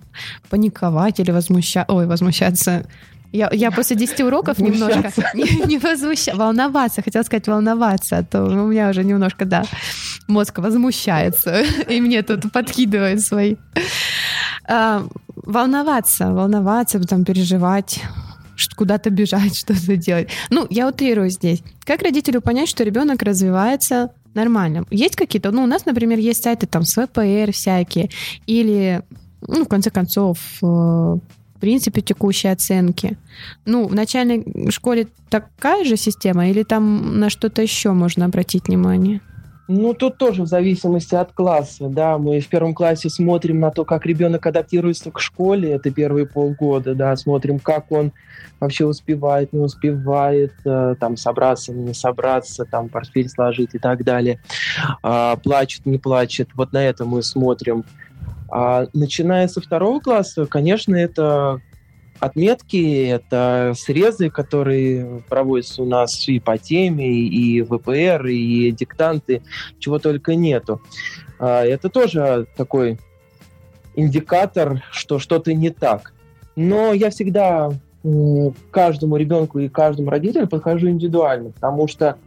паниковать 0.49 1.19
или 1.19 1.31
возмущаться, 1.31 1.93
ой, 1.93 2.05
возмущаться. 2.07 2.85
Я, 3.33 3.49
я 3.51 3.71
после 3.71 3.95
10 3.97 4.21
уроков 4.21 4.57
немножко 4.59 5.11
не, 5.33 5.65
не 5.67 5.77
возмуща- 5.77 6.35
волноваться, 6.35 7.01
хотела 7.01 7.23
сказать 7.23 7.47
волноваться, 7.47 8.17
а 8.17 8.23
то 8.23 8.45
у 8.45 8.67
меня 8.67 8.89
уже 8.89 9.03
немножко, 9.03 9.45
да, 9.45 9.63
мозг 10.27 10.59
возмущается, 10.59 11.61
и 11.89 11.99
мне 12.01 12.21
тут 12.23 12.51
подкидывает 12.51 13.21
свои. 13.21 13.55
А, 14.69 15.05
волноваться, 15.35 16.31
волноваться, 16.31 16.99
там, 17.01 17.25
переживать, 17.25 18.01
куда-то 18.75 19.09
бежать, 19.09 19.55
что-то 19.57 19.95
делать. 19.95 20.29
Ну, 20.49 20.67
я 20.69 20.87
утрирую 20.87 21.29
здесь. 21.29 21.61
Как 21.83 22.01
родителю 22.01 22.41
понять, 22.41 22.69
что 22.69 22.83
ребенок 22.83 23.21
развивается 23.21 24.11
нормально? 24.33 24.85
Есть 24.89 25.15
какие-то, 25.15 25.51
ну, 25.51 25.63
у 25.63 25.67
нас, 25.67 25.85
например, 25.85 26.19
есть 26.19 26.43
сайты 26.43 26.67
там 26.67 26.83
с 26.83 26.95
ВПР 26.95 27.51
всякие, 27.51 28.09
или, 28.45 29.01
ну, 29.41 29.65
в 29.65 29.67
конце 29.67 29.89
концов, 29.89 30.39
э, 30.61 30.65
в 30.65 31.59
принципе, 31.59 32.01
текущие 32.01 32.51
оценки. 32.51 33.17
Ну, 33.65 33.87
в 33.87 33.95
начальной 33.95 34.69
школе 34.69 35.07
такая 35.29 35.83
же 35.85 35.97
система, 35.97 36.49
или 36.49 36.63
там 36.63 37.19
на 37.19 37.29
что-то 37.29 37.61
еще 37.61 37.93
можно 37.93 38.25
обратить 38.25 38.67
внимание? 38.67 39.21
Ну, 39.67 39.93
тут 39.93 40.17
тоже 40.17 40.43
в 40.43 40.47
зависимости 40.47 41.13
от 41.13 41.33
класса, 41.33 41.89
да. 41.89 42.17
Мы 42.17 42.39
в 42.39 42.47
первом 42.47 42.73
классе 42.73 43.09
смотрим 43.09 43.59
на 43.59 43.69
то, 43.69 43.83
как 43.83 44.05
ребенок 44.05 44.45
адаптируется 44.45 45.11
к 45.11 45.19
школе, 45.19 45.71
это 45.71 45.91
первые 45.91 46.25
полгода, 46.25 46.95
да, 46.95 47.15
смотрим, 47.17 47.59
как 47.59 47.91
он 47.91 48.13
вообще 48.61 48.85
успевает, 48.85 49.51
не 49.51 49.59
успевает, 49.59 50.53
э, 50.63 50.95
там, 50.99 51.17
собраться, 51.17 51.73
не 51.73 51.93
собраться, 51.93 52.65
там, 52.65 52.87
портфель 52.87 53.29
сложить 53.29 53.75
и 53.75 53.77
так 53.77 54.05
далее. 54.05 54.39
А, 55.03 55.35
плачет, 55.35 55.85
не 55.85 55.97
плачет, 55.97 56.49
вот 56.55 56.71
на 56.71 56.83
это 56.83 57.03
мы 57.03 57.21
смотрим. 57.21 57.83
А 58.49 58.87
начиная 58.93 59.49
со 59.49 59.59
второго 59.59 59.99
класса, 59.99 60.45
конечно, 60.45 60.95
это 60.95 61.61
отметки, 62.19 63.07
это 63.07 63.73
срезы, 63.75 64.29
которые 64.29 65.23
проводятся 65.29 65.83
у 65.83 65.85
нас 65.85 66.27
и 66.27 66.39
по 66.39 66.57
теме, 66.57 67.09
и 67.09 67.61
ВПР, 67.61 68.25
и 68.27 68.71
диктанты, 68.71 69.41
чего 69.79 69.99
только 69.99 70.35
нету. 70.35 70.81
А, 71.39 71.63
Это 71.63 71.89
тоже 71.89 72.47
такой 72.55 72.99
индикатор, 73.95 74.83
что 74.91 75.19
что-то 75.19 75.53
не 75.53 75.69
так. 75.69 76.13
Но 76.55 76.93
я 76.93 77.09
всегда 77.09 77.71
каждому 78.71 79.17
ребенку 79.17 79.59
и 79.59 79.69
каждому 79.69 80.09
родителю 80.09 80.47
подхожу 80.47 80.89
индивидуально, 80.89 81.51
потому 81.51 81.87
что 81.87 82.17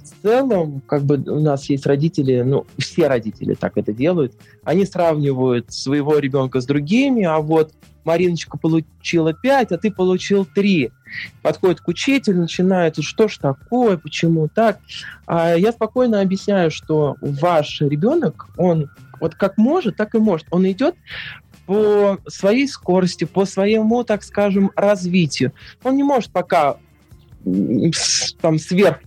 в 0.00 0.22
целом, 0.22 0.82
как 0.86 1.02
бы 1.02 1.16
у 1.16 1.40
нас 1.40 1.68
есть 1.68 1.86
родители, 1.86 2.42
ну, 2.42 2.66
все 2.78 3.08
родители 3.08 3.54
так 3.54 3.76
это 3.76 3.92
делают, 3.92 4.34
они 4.62 4.84
сравнивают 4.84 5.72
своего 5.72 6.18
ребенка 6.18 6.60
с 6.60 6.66
другими, 6.66 7.24
а 7.24 7.38
вот 7.38 7.72
Мариночка 8.04 8.58
получила 8.58 9.32
5, 9.32 9.72
а 9.72 9.78
ты 9.78 9.90
получил 9.90 10.44
3. 10.44 10.90
Подходит 11.42 11.80
к 11.80 11.88
учителю, 11.88 12.40
начинает, 12.40 13.02
что 13.02 13.28
ж 13.28 13.38
такое, 13.38 13.96
почему 13.96 14.48
так. 14.48 14.78
А 15.26 15.54
я 15.54 15.72
спокойно 15.72 16.20
объясняю, 16.20 16.70
что 16.70 17.16
ваш 17.20 17.80
ребенок, 17.80 18.48
он 18.58 18.90
вот 19.20 19.34
как 19.34 19.56
может, 19.56 19.96
так 19.96 20.14
и 20.14 20.18
может. 20.18 20.46
Он 20.50 20.70
идет 20.70 20.96
по 21.66 22.18
своей 22.26 22.68
скорости, 22.68 23.24
по 23.24 23.46
своему, 23.46 24.04
так 24.04 24.22
скажем, 24.22 24.70
развитию. 24.76 25.52
Он 25.82 25.96
не 25.96 26.02
может 26.02 26.30
пока 26.30 26.76
там 28.40 28.58
сверх 28.58 29.00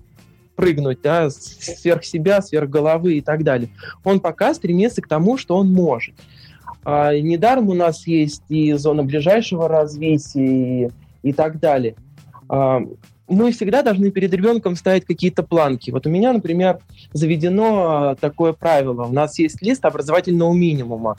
прыгнуть, 0.58 1.02
да, 1.02 1.30
сверх 1.30 2.04
себя, 2.04 2.42
сверх 2.42 2.70
головы 2.70 3.14
и 3.14 3.22
так 3.22 3.44
далее. 3.44 3.70
Он 4.04 4.20
пока 4.20 4.54
стремится 4.54 5.02
к 5.02 5.08
тому, 5.08 5.38
что 5.38 5.56
он 5.56 5.72
может. 5.72 6.16
А, 6.84 7.18
недаром 7.18 7.70
у 7.70 7.74
нас 7.74 8.06
есть 8.08 8.44
и 8.50 8.74
зона 8.74 9.04
ближайшего 9.04 9.70
развития 9.70 10.88
и, 11.24 11.30
и 11.30 11.32
так 11.32 11.60
далее. 11.60 11.96
А, 12.50 12.82
мы 13.30 13.52
всегда 13.52 13.84
должны 13.84 14.10
перед 14.10 14.34
ребенком 14.34 14.76
ставить 14.76 15.06
какие-то 15.06 15.44
планки. 15.44 15.92
Вот 15.92 16.08
у 16.08 16.10
меня, 16.10 16.34
например, 16.34 16.80
заведено 17.14 18.16
такое 18.20 18.54
правило. 18.54 19.04
У 19.04 19.14
нас 19.14 19.38
есть 19.38 19.62
лист 19.62 19.86
образовательного 19.86 20.54
минимума. 20.54 21.18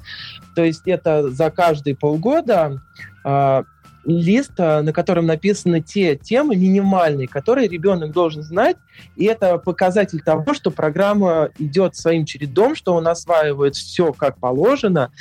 То 0.56 0.64
есть 0.64 0.82
это 0.86 1.30
за 1.30 1.50
каждые 1.50 1.96
полгода 1.96 2.80
а, 3.24 3.64
лист, 4.08 4.52
а, 4.58 4.82
на 4.82 4.92
котором 4.92 5.26
написаны 5.26 5.80
те 5.80 6.16
темы 6.16 6.56
минимальные, 6.56 7.28
которые 7.28 7.68
ребенок 7.68 8.12
должен 8.12 8.42
знать, 8.42 8.76
и 9.16 9.24
это 9.24 9.58
показатель 9.58 10.20
того, 10.20 10.54
что 10.54 10.70
программа 10.70 11.50
идет 11.58 11.94
своим 11.94 12.24
чередом, 12.24 12.74
что 12.74 12.94
он 12.94 13.06
осваивает 13.06 13.76
все 13.76 14.12
как 14.12 14.38
положено, 14.38 15.12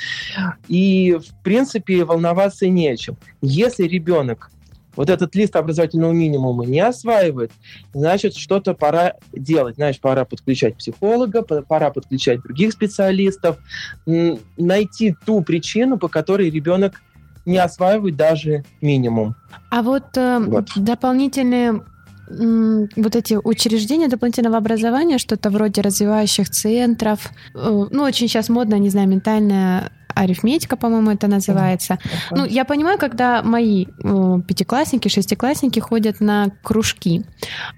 и, 0.66 1.18
в 1.18 1.42
принципе, 1.42 2.04
волноваться 2.04 2.66
нечем. 2.68 3.16
Если 3.42 3.84
ребенок 3.84 4.50
вот 4.98 5.10
этот 5.10 5.32
лист 5.36 5.54
образовательного 5.54 6.10
минимума 6.10 6.64
не 6.64 6.80
осваивает, 6.80 7.52
значит, 7.94 8.34
что-то 8.34 8.74
пора 8.74 9.14
делать. 9.32 9.76
Значит, 9.76 10.00
пора 10.00 10.24
подключать 10.24 10.74
психолога, 10.76 11.42
пора 11.42 11.90
подключать 11.90 12.42
других 12.42 12.72
специалистов, 12.72 13.58
найти 14.06 15.14
ту 15.24 15.42
причину, 15.42 15.98
по 15.98 16.08
которой 16.08 16.50
ребенок 16.50 17.00
не 17.48 17.58
осваивают 17.58 18.16
даже 18.16 18.64
минимум. 18.80 19.34
А 19.70 19.82
вот, 19.82 20.16
э, 20.16 20.38
вот. 20.38 20.68
дополнительные 20.76 21.82
вот 22.28 23.16
эти 23.16 23.38
учреждения 23.42 24.08
дополнительного 24.08 24.58
образования, 24.58 25.18
что-то 25.18 25.50
вроде 25.50 25.80
развивающих 25.80 26.50
центров, 26.50 27.30
э, 27.54 27.86
ну, 27.90 28.02
очень 28.02 28.28
сейчас 28.28 28.48
модно, 28.48 28.78
не 28.78 28.90
знаю, 28.90 29.08
ментальная 29.08 29.90
арифметика, 30.14 30.76
по-моему, 30.76 31.10
это 31.12 31.28
называется. 31.28 31.98
Ну, 32.30 32.44
я 32.44 32.64
понимаю, 32.64 32.98
когда 32.98 33.42
мои 33.42 33.86
э, 33.86 34.40
пятиклассники, 34.46 35.08
шестиклассники 35.08 35.80
ходят 35.80 36.20
на 36.20 36.48
кружки. 36.62 37.24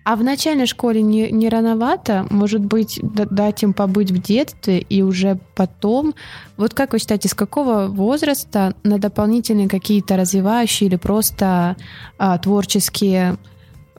А 0.04 0.16
в 0.16 0.24
начальной 0.24 0.66
школе 0.66 1.02
не, 1.02 1.30
не 1.30 1.48
рановато, 1.48 2.26
может 2.30 2.64
быть, 2.64 2.98
дать 3.02 3.62
им 3.62 3.74
побыть 3.74 4.10
в 4.10 4.22
детстве 4.22 4.78
и 4.78 5.02
уже 5.02 5.38
потом. 5.54 6.14
Вот 6.56 6.74
как 6.74 6.92
вы 6.92 6.98
считаете, 6.98 7.28
с 7.28 7.34
какого 7.34 7.86
возраста 7.88 8.74
на 8.84 8.98
дополнительные 8.98 9.68
какие-то 9.68 10.16
развивающие 10.16 10.88
или 10.88 10.96
просто 10.96 11.76
э, 12.18 12.38
творческие 12.42 13.36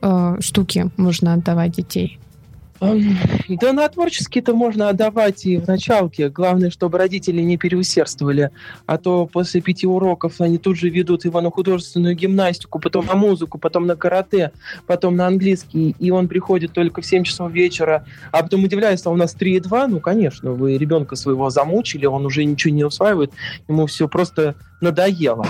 э, 0.02 0.38
штуки 0.40 0.90
можно 0.98 1.34
отдавать 1.34 1.72
детей? 1.72 2.21
Да 2.82 3.74
на 3.74 3.88
творческие-то 3.88 4.56
можно 4.56 4.90
отдавать 4.90 5.46
и 5.46 5.58
в 5.58 5.68
началке. 5.68 6.30
Главное, 6.30 6.72
чтобы 6.72 6.98
родители 6.98 7.40
не 7.42 7.58
переусердствовали. 7.58 8.50
А 8.88 8.98
то 8.98 9.28
после 9.28 9.62
пяти 9.62 9.86
уроков 9.86 10.42
они 10.42 10.58
тут 10.58 10.78
же 10.78 10.90
ведут 10.90 11.24
его 11.26 11.42
на 11.42 11.52
художественную 11.52 12.16
гимнастику, 12.16 12.80
потом 12.80 13.06
на 13.06 13.14
музыку, 13.14 13.60
потом 13.60 13.86
на 13.86 13.96
карате, 13.96 14.52
потом 14.88 15.16
на 15.16 15.28
английский. 15.28 15.96
И 16.00 16.10
он 16.10 16.28
приходит 16.28 16.74
только 16.74 17.02
в 17.02 17.06
7 17.06 17.24
часов 17.24 17.52
вечера, 17.52 18.06
а 18.32 18.42
потом 18.42 18.64
удивляется, 18.64 19.10
а 19.10 19.14
у 19.14 19.16
нас 19.16 19.36
3,2. 19.40 19.86
Ну, 19.88 20.00
конечно, 20.00 20.52
вы 20.52 20.78
ребенка 20.78 21.16
своего 21.16 21.52
замучили, 21.52 22.08
он 22.08 22.26
уже 22.26 22.44
ничего 22.44 22.74
не 22.74 22.84
усваивает, 22.84 23.32
ему 23.68 23.86
все 23.86 24.08
просто 24.08 24.56
надоело. 24.82 25.46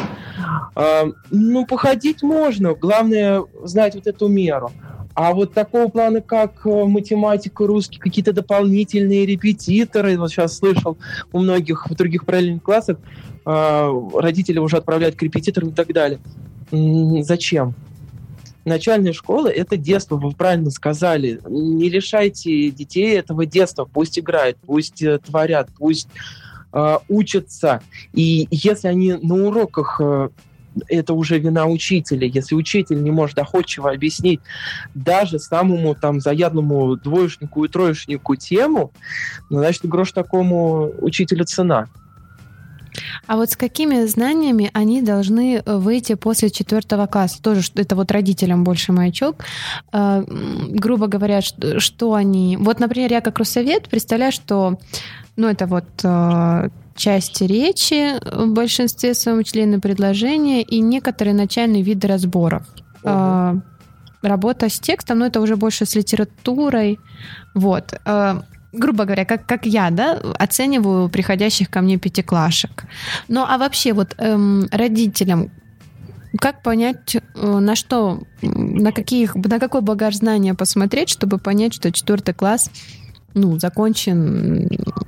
А, 0.76 1.06
ну, 1.30 1.66
походить 1.66 2.24
можно. 2.24 2.74
Главное 2.74 3.44
знать 3.64 3.96
вот 3.96 4.06
эту 4.06 4.28
меру. 4.28 4.72
А 5.14 5.34
вот 5.34 5.54
такого 5.54 5.90
плана, 5.90 6.22
как 6.22 6.66
э, 6.66 6.86
математика, 6.86 7.66
русский, 7.66 8.00
какие-то 8.00 8.34
дополнительные 8.34 9.26
репетиторы, 9.26 10.18
вот 10.18 10.32
сейчас 10.32 10.58
слышал 10.58 10.98
у 11.32 11.40
многих 11.40 11.90
в 11.90 11.96
других 11.96 12.26
параллельных 12.26 12.64
классах, 12.64 12.98
э, 13.46 14.02
родители 14.16 14.60
уже 14.60 14.78
отправляют 14.78 15.16
к 15.16 15.24
репетиторам 15.24 15.70
и 15.70 15.74
так 15.74 15.92
далее. 15.94 16.20
Зачем? 17.24 17.74
Начальная 18.64 19.12
школа– 19.12 19.48
это 19.50 19.76
детство, 19.76 20.18
вы 20.18 20.32
правильно 20.32 20.70
сказали. 20.70 21.42
Не 21.50 21.90
лишайте 21.90 22.70
детей 22.70 23.18
этого 23.18 23.46
детства. 23.46 23.90
Пусть 23.92 24.20
играют, 24.20 24.58
пусть 24.66 25.02
э, 25.02 25.18
творят, 25.18 25.70
пусть 25.78 26.08
э, 26.72 26.98
учатся. 27.10 27.82
И 28.14 28.48
если 28.52 28.88
они 28.88 29.14
на 29.14 29.48
уроках 29.48 30.00
это 30.88 31.14
уже 31.14 31.40
вина 31.40 31.66
учителя. 31.66 32.28
Если 32.28 32.56
учитель 32.56 33.02
не 33.02 33.12
может 33.12 33.36
доходчиво 33.36 33.92
объяснить 33.92 34.40
даже 34.94 35.40
самому 35.40 35.96
там 35.96 36.20
заядлому 36.20 36.96
двоечнику 36.98 37.66
и 37.66 37.68
троечнику 37.68 38.36
тему, 38.36 38.92
ну, 39.50 39.60
значит, 39.60 39.86
грош 39.86 40.12
такому 40.12 40.92
учителю 41.00 41.46
цена. 41.46 41.88
А 43.28 43.38
вот 43.38 43.52
с 43.52 43.56
какими 43.56 44.06
знаниями 44.06 44.70
они 44.74 45.02
должны 45.02 45.62
э, 45.64 45.78
выйти 45.78 46.16
после 46.16 46.50
четвертого 46.50 47.08
класса? 47.08 47.42
Тоже 47.42 47.62
это 47.76 47.96
вот 47.96 48.12
родителям 48.12 48.64
больше 48.64 48.92
маячок. 48.92 49.46
Э, 49.94 50.24
грубо 50.28 51.08
говоря, 51.08 51.42
что, 51.42 51.80
что 51.80 52.14
они... 52.14 52.58
Вот, 52.58 52.80
например, 52.80 53.12
я 53.12 53.22
как 53.22 53.40
Руссовет 53.40 53.90
представляю, 53.90 54.32
что 54.32 54.78
ну, 55.38 55.48
это 55.48 55.66
вот 55.68 55.86
э, 56.04 56.70
части 56.96 57.44
речи 57.44 58.14
в 58.24 58.52
большинстве 58.54 59.14
своем 59.14 59.44
члены 59.44 59.80
предложения 59.80 60.62
и 60.62 60.80
некоторые 60.80 61.34
начальные 61.34 61.84
виды 61.84 62.08
разборов. 62.08 62.64
Угу. 63.04 63.62
Работа 64.22 64.70
с 64.70 64.80
текстом, 64.80 65.20
но 65.20 65.26
ну, 65.26 65.30
это 65.30 65.42
уже 65.42 65.56
больше 65.56 65.86
с 65.86 65.96
литературой. 65.96 67.00
Вот. 67.56 67.94
А, 68.06 68.44
грубо 68.72 69.06
говоря, 69.06 69.26
как, 69.26 69.46
как 69.46 69.66
я, 69.66 69.90
да, 69.90 70.20
оцениваю 70.38 71.10
приходящих 71.10 71.70
ко 71.70 71.82
мне 71.82 71.98
пятиклашек. 71.98 72.86
Ну, 73.28 73.44
а 73.48 73.58
вообще 73.58 73.94
вот 73.94 74.14
эм, 74.18 74.68
родителям 74.72 75.52
как 76.38 76.62
понять, 76.62 77.16
э, 77.16 77.20
на 77.60 77.76
что, 77.76 78.22
на, 78.42 78.92
каких, 78.92 79.36
на 79.36 79.60
какой 79.60 79.82
багаж 79.82 80.16
знания 80.16 80.54
посмотреть, 80.54 81.10
чтобы 81.10 81.38
понять, 81.38 81.74
что 81.74 81.92
четвертый 81.92 82.34
класс 82.34 82.70
ну, 83.34 83.60
закончен, 83.60 84.68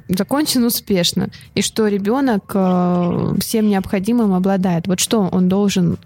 закончен 0.10 0.64
успешно, 0.64 1.30
и 1.56 1.62
что 1.62 1.88
ребенок 1.88 2.52
э, 2.54 3.36
всем 3.40 3.68
необходимым 3.68 4.34
обладает. 4.34 4.88
Вот 4.88 5.00
что 5.00 5.30
он 5.32 5.50
должен 5.50 5.98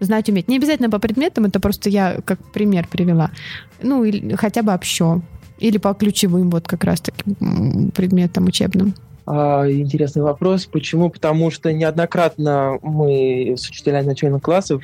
знать, 0.00 0.28
уметь. 0.28 0.48
Не 0.48 0.56
обязательно 0.56 0.90
по 0.90 0.98
предметам, 0.98 1.46
это 1.46 1.60
просто 1.60 1.88
я 1.88 2.18
как 2.24 2.38
пример 2.52 2.86
привела. 2.88 3.30
Ну, 3.82 4.04
или 4.04 4.34
хотя 4.34 4.62
бы 4.62 4.72
общо. 4.72 5.22
Или 5.58 5.78
по 5.78 5.94
ключевым 5.94 6.50
вот 6.50 6.66
как 6.66 6.84
раз 6.84 7.00
таким 7.00 7.90
предметам 7.92 8.46
учебным. 8.46 8.94
А, 9.26 9.68
интересный 9.70 10.22
вопрос. 10.22 10.66
Почему? 10.66 11.08
Потому 11.08 11.50
что 11.50 11.72
неоднократно 11.72 12.78
мы 12.82 13.54
с 13.56 13.68
учителями 13.68 14.06
начальных 14.06 14.42
классов 14.42 14.82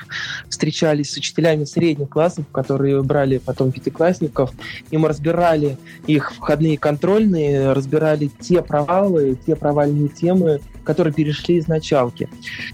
встречались 0.49 1.13
с 1.13 1.17
учителями 1.17 1.65
средних 1.65 2.09
классов, 2.09 2.47
которые 2.51 3.03
брали 3.03 3.39
потом 3.39 3.71
пятиклассников, 3.71 4.51
и 4.91 4.97
мы 4.97 5.09
разбирали 5.09 5.77
их 6.07 6.33
входные 6.33 6.79
контрольные, 6.79 7.73
разбирали 7.73 8.31
те 8.41 8.63
провалы, 8.63 9.39
те 9.47 9.57
провальные 9.57 10.09
темы, 10.09 10.61
которые 10.85 11.13
перешли 11.13 11.57
из 11.57 11.69
началки. 11.69 12.29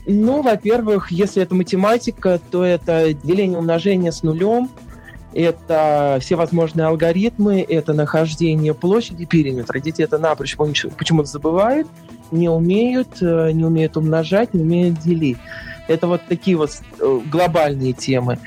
Ну, 0.07 0.43
во-первых, 0.43 1.11
если 1.11 1.43
это 1.43 1.55
математика, 1.55 2.41
то 2.51 2.65
это 2.65 3.13
деление 3.13 3.59
умножения 3.59 4.13
с 4.13 4.23
нулем, 4.23 4.71
это 5.37 6.19
все 6.21 6.35
возможные 6.35 6.87
алгоритмы, 6.87 7.61
это 7.61 7.93
нахождение 7.93 8.73
площади 8.73 9.27
периметра. 9.27 9.79
Дети 9.81 10.01
это 10.01 10.19
напрочь 10.19 10.57
почему-то 10.57 11.29
забывают, 11.29 11.87
не 12.31 12.49
умеют, 12.49 13.21
э, 13.21 13.51
не 13.53 13.65
умеют 13.65 13.97
умножать, 13.97 14.55
не 14.55 14.63
умеют 14.63 14.99
делить. 15.01 15.37
Это 15.89 16.07
вот 16.07 16.23
такие 16.27 16.57
вот 16.57 16.71
э, 16.99 17.21
глобальные 17.31 17.93
темы. 17.93 18.39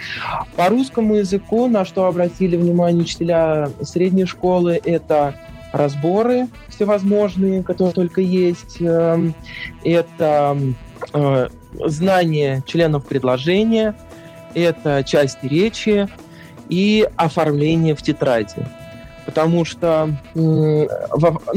По 0.55 0.67
русскому 0.69 1.15
языку, 1.15 1.67
на 1.67 1.85
что 1.85 2.05
обратили 2.05 2.57
внимание 2.57 3.03
учителя 3.03 3.69
средней 3.81 4.25
школы, 4.25 4.81
это 4.83 5.35
разборы 5.71 6.47
всевозможные, 6.69 7.61
которые 7.61 7.93
только 7.93 8.21
есть. 8.21 8.77
Эм, 8.81 9.35
это 9.83 10.57
э, 11.13 11.47
знание 11.85 12.63
членов 12.65 13.05
предложения, 13.05 13.93
это 14.55 15.03
часть 15.03 15.43
речи 15.43 16.09
и 16.69 17.07
оформление 17.15 17.95
в 17.95 18.01
тетради. 18.01 18.65
Потому 19.25 19.63
что 19.63 20.09
ну, 20.33 20.87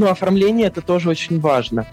оформление 0.07 0.67
это 0.67 0.83
тоже 0.83 1.09
очень 1.09 1.41
важно. 1.41 1.87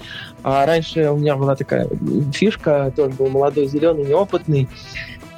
А 0.44 0.66
раньше 0.66 1.10
у 1.10 1.18
меня 1.18 1.36
была 1.36 1.56
такая 1.56 1.88
фишка, 2.34 2.92
тоже 2.96 3.16
был 3.16 3.30
молодой, 3.30 3.68
зеленый, 3.68 4.06
неопытный. 4.06 4.68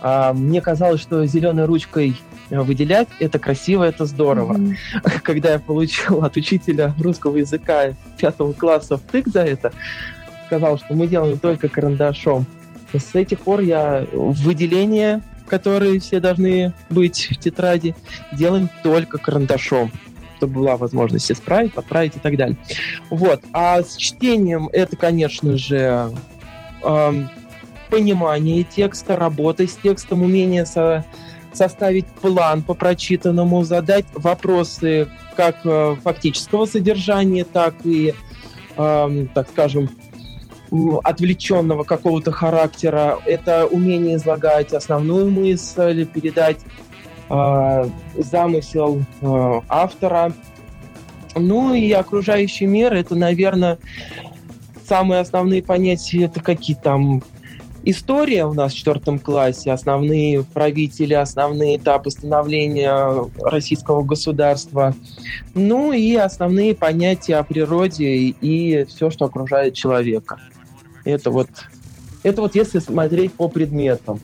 А 0.02 0.34
мне 0.34 0.62
казалось, 0.62 1.02
что 1.02 1.26
зеленой 1.26 1.66
ручкой 1.66 2.16
выделять 2.50 3.08
это 3.20 3.40
красиво, 3.40 3.84
это 3.84 4.06
здорово. 4.06 4.54
Mm-hmm. 4.54 5.20
Когда 5.24 5.54
я 5.54 5.60
получил 5.60 6.24
от 6.24 6.36
учителя 6.38 6.94
русского 7.00 7.38
языка 7.38 7.94
пятого 8.18 8.54
класса 8.54 8.98
втык 8.98 9.28
за 9.28 9.42
это, 9.42 9.72
сказал, 10.48 10.78
что 10.78 10.94
мы 10.94 11.08
делаем 11.08 11.40
только 11.40 11.70
карандашом. 11.70 12.46
С 12.94 13.16
этих 13.16 13.40
пор 13.40 13.62
я 13.62 14.06
выделение, 14.12 15.22
которые 15.52 16.00
все 16.00 16.22
должны 16.22 16.74
быть 16.90 17.28
в 17.30 17.36
тетради, 17.38 17.94
делаем 18.32 18.70
только 18.84 19.18
карандашом 19.18 19.92
чтобы 20.38 20.54
была 20.56 20.76
возможность 20.76 21.32
исправить, 21.32 21.72
подправить 21.72 22.16
и 22.16 22.20
так 22.20 22.36
далее. 22.36 22.58
Вот. 23.12 23.42
А 23.54 23.84
с 23.84 23.96
чтением 23.96 24.70
это, 24.74 24.96
конечно 24.96 25.56
же, 25.56 26.12
эм, 26.82 27.30
понимание 27.92 28.64
текста, 28.64 29.16
работа 29.16 29.68
с 29.68 29.76
текстом, 29.76 30.24
умение 30.24 30.66
со 30.66 31.06
составить 31.54 32.08
план 32.08 32.64
по 32.64 32.74
прочитанному, 32.74 33.64
задать 33.64 34.06
вопросы 34.16 35.10
как 35.36 35.58
э, 35.64 35.96
фактического 36.04 36.66
содержания, 36.66 37.44
так 37.44 37.76
и, 37.84 38.16
э, 38.78 39.26
так 39.36 39.48
скажем, 39.50 39.92
отвлеченного 41.04 41.84
какого-то 41.84 42.32
характера. 42.32 43.20
Это 43.26 43.66
умение 43.66 44.16
излагать 44.16 44.74
основную 44.74 45.30
мысль, 45.30 46.06
передать 46.06 46.60
э, 47.30 47.86
замысел 48.18 49.02
э, 49.22 49.62
автора. 49.68 50.34
Ну 51.36 51.74
и 51.74 51.92
окружающий 51.92 52.66
мир, 52.66 52.94
это, 52.94 53.16
наверное, 53.16 53.80
самые 54.88 55.22
основные 55.22 55.64
понятия, 55.64 56.26
это 56.26 56.42
какие 56.42 56.76
там 56.76 57.22
История 57.84 58.46
у 58.46 58.54
нас 58.54 58.74
в 58.74 58.78
четвертом 58.78 59.18
классе, 59.18 59.72
основные 59.72 60.44
правители, 60.44 61.16
основные 61.16 61.78
этапы 61.78 62.12
становления 62.12 63.28
российского 63.40 64.04
государства, 64.04 64.94
ну 65.56 65.92
и 65.92 66.16
основные 66.16 66.76
понятия 66.76 67.38
о 67.38 67.44
природе 67.44 68.06
и 68.08 68.86
все, 68.86 69.10
что 69.10 69.26
окружает 69.26 69.74
человека. 69.74 70.38
Это 71.04 71.32
вот, 71.32 71.50
это 72.24 72.42
вот 72.42 72.56
если 72.56 72.80
смотреть 72.80 73.34
по 73.34 73.48
предметам. 73.48 74.20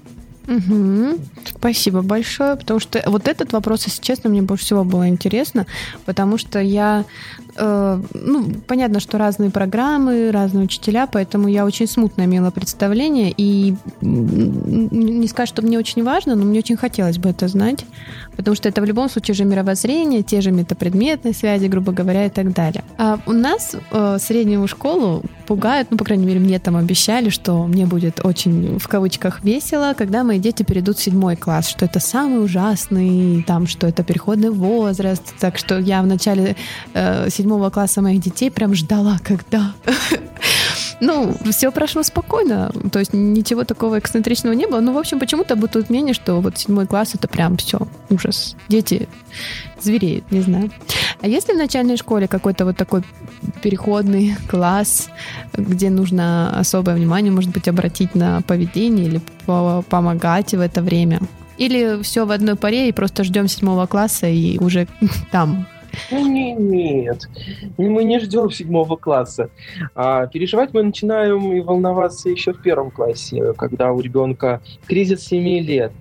Угу. 0.47 1.19
Спасибо 1.60 2.02
большое, 2.02 2.56
потому 2.56 2.80
что 2.80 3.02
вот 3.08 3.28
этот 3.28 3.52
вопрос, 3.52 3.86
если 3.86 4.02
честно, 4.02 4.30
мне 4.30 4.41
больше 4.41 4.65
всего 4.65 4.84
было 4.84 5.08
интересно, 5.10 5.65
потому 6.06 6.38
что 6.38 6.60
я, 6.60 7.04
э, 7.56 8.02
ну, 8.13 8.46
понятно, 8.67 9.00
что 9.00 9.17
разные 9.17 9.50
программы, 9.50 10.32
разные 10.32 10.65
учителя, 10.65 11.08
поэтому 11.08 11.48
я 11.48 11.65
очень 11.65 11.88
смутно 11.88 12.26
имела 12.26 12.52
представление, 12.52 13.34
и 13.36 13.76
не 14.02 15.28
сказать, 15.28 15.50
что 15.50 15.63
мне 15.63 15.80
очень 15.80 16.04
важно, 16.04 16.36
но 16.36 16.46
мне 16.46 16.60
очень 16.60 16.78
хотелось 16.78 17.17
бы 17.17 17.30
это 17.30 17.48
знать, 17.48 17.86
потому 18.36 18.56
что 18.56 18.70
это 18.70 18.82
в 18.82 18.86
любом 18.86 19.10
случае 19.10 19.34
же 19.34 19.43
мировоззрение, 19.43 20.22
те 20.22 20.41
же 20.41 20.52
метапредметные 20.52 21.34
связи, 21.34 21.65
грубо 21.65 21.91
говоря, 21.91 22.26
и 22.26 22.30
так 22.30 22.54
далее. 22.54 22.84
А 23.00 23.20
у 23.26 23.34
нас 23.34 23.76
э, 23.91 24.17
среднюю 24.20 24.67
школу 24.67 25.24
пугают, 25.48 25.88
ну, 25.89 25.98
по 25.98 26.06
крайней 26.06 26.26
мере, 26.26 26.39
мне 26.39 26.60
там 26.60 26.76
обещали, 26.76 27.30
что 27.30 27.65
мне 27.65 27.86
будет 27.86 28.24
очень, 28.24 28.78
в 28.78 28.88
кавычках, 28.88 29.43
весело, 29.43 29.96
когда 29.98 30.24
мои 30.24 30.38
дети 30.39 30.63
перейдут 30.63 30.98
в 30.98 31.02
седьмой 31.02 31.36
класс, 31.36 31.46
что 31.62 31.86
это 31.86 31.99
самый 31.99 32.43
ужасный, 32.43 33.43
там, 33.43 33.67
что 33.67 33.88
это 33.88 34.03
переходный 34.03 34.49
возраст, 34.49 35.23
так 35.39 35.57
что 35.57 35.79
я 35.79 36.01
в 36.01 36.07
начале 36.07 36.55
э, 36.93 37.29
седьмого 37.29 37.69
класса 37.69 38.01
моих 38.01 38.21
детей 38.21 38.51
прям 38.51 38.75
ждала, 38.75 39.17
когда 39.23 39.73
ну, 40.99 41.36
все 41.51 41.71
прошло 41.71 42.03
спокойно, 42.03 42.71
то 42.91 42.99
есть 42.99 43.13
ничего 43.13 43.63
такого 43.63 43.99
эксцентричного 43.99 44.53
не 44.53 44.65
было. 44.65 44.79
Ну, 44.79 44.93
в 44.93 44.97
общем, 44.97 45.19
почему-то 45.19 45.55
бытует 45.55 45.89
мнение, 45.89 46.13
что 46.13 46.41
вот 46.41 46.57
седьмой 46.57 46.88
класс 46.88 47.13
это 47.13 47.27
прям 47.27 47.57
все, 47.57 47.79
ужас. 48.10 48.55
Дети 48.67 49.07
звереют, 49.79 50.31
не 50.31 50.41
знаю. 50.41 50.71
А 51.21 51.27
если 51.27 51.53
в 51.53 51.57
начальной 51.57 51.97
школе 51.97 52.27
какой-то 52.27 52.65
вот 52.65 52.77
такой 52.77 53.03
переходный 53.62 54.36
класс, 54.49 55.10
где 55.53 55.89
нужно 55.89 56.57
особое 56.60 56.95
внимание, 56.95 57.31
может 57.31 57.51
быть, 57.51 57.67
обратить 57.67 58.15
на 58.15 58.41
поведение 58.41 59.05
или 59.05 59.21
помогать 59.45 60.53
в 60.53 60.60
это 60.60 60.81
время? 60.81 61.19
Или 61.57 62.01
все 62.03 62.25
в 62.25 62.31
одной 62.31 62.55
паре 62.55 62.89
и 62.89 62.91
просто 62.91 63.23
ждем 63.23 63.47
седьмого 63.47 63.88
класса 63.88 64.27
и 64.27 64.57
уже 64.60 64.88
там 65.31 65.67
ну, 66.12 66.27
не, 66.27 66.53
нет, 66.53 67.29
мы 67.77 68.03
не 68.03 68.19
ждем 68.19 68.51
седьмого 68.51 68.95
класса. 68.95 69.49
А, 69.95 70.27
переживать 70.27 70.73
мы 70.73 70.83
начинаем 70.83 71.53
и 71.53 71.62
волноваться 71.62 72.29
еще 72.29 72.53
в 72.53 72.62
первом 72.62 72.91
классе, 72.91 73.53
когда 73.57 73.91
у 73.91 73.99
ребенка 73.99 74.62
кризис 74.88 75.25
7 75.25 75.43
лет. 75.60 75.91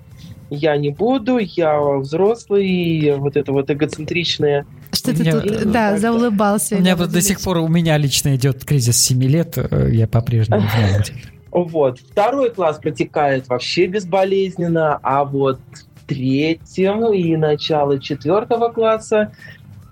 Я 0.48 0.76
не 0.76 0.90
буду, 0.90 1.38
я 1.38 1.80
взрослый, 1.80 2.66
и 2.68 3.11
вот 3.12 3.37
это 3.37 3.52
вот 3.52 3.70
эгоцентричное 3.70 4.64
что 4.92 5.14
ты 5.14 5.30
тут, 5.30 5.70
да, 5.70 5.98
заулыбался. 5.98 6.76
У 6.76 6.80
меня 6.80 6.96
до 6.96 7.20
сих 7.20 7.40
пор 7.40 7.59
у 7.59 7.68
меня 7.68 7.96
лично 7.98 8.35
идет 8.37 8.64
кризис 8.64 8.96
7 9.02 9.22
лет, 9.24 9.54
э, 9.56 9.90
я 9.92 10.06
по-прежнему 10.06 10.62
знаю. 10.68 11.04
Вот. 11.50 11.98
Второй 12.00 12.50
класс 12.50 12.78
протекает 12.78 13.48
вообще 13.48 13.87
безболезненно, 13.87 14.98
а 15.02 15.24
вот 15.24 15.61
третьем 16.06 17.12
и 17.12 17.37
начало 17.37 17.98
четвертого 17.98 18.70
класса 18.70 19.32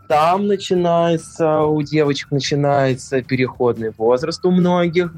там 0.08 0.46
начинается, 0.46 1.60
у 1.60 1.82
девочек 1.82 2.30
начинается 2.30 3.22
переходный 3.22 3.90
возраст 3.96 4.44
у 4.44 4.50
многих, 4.50 5.12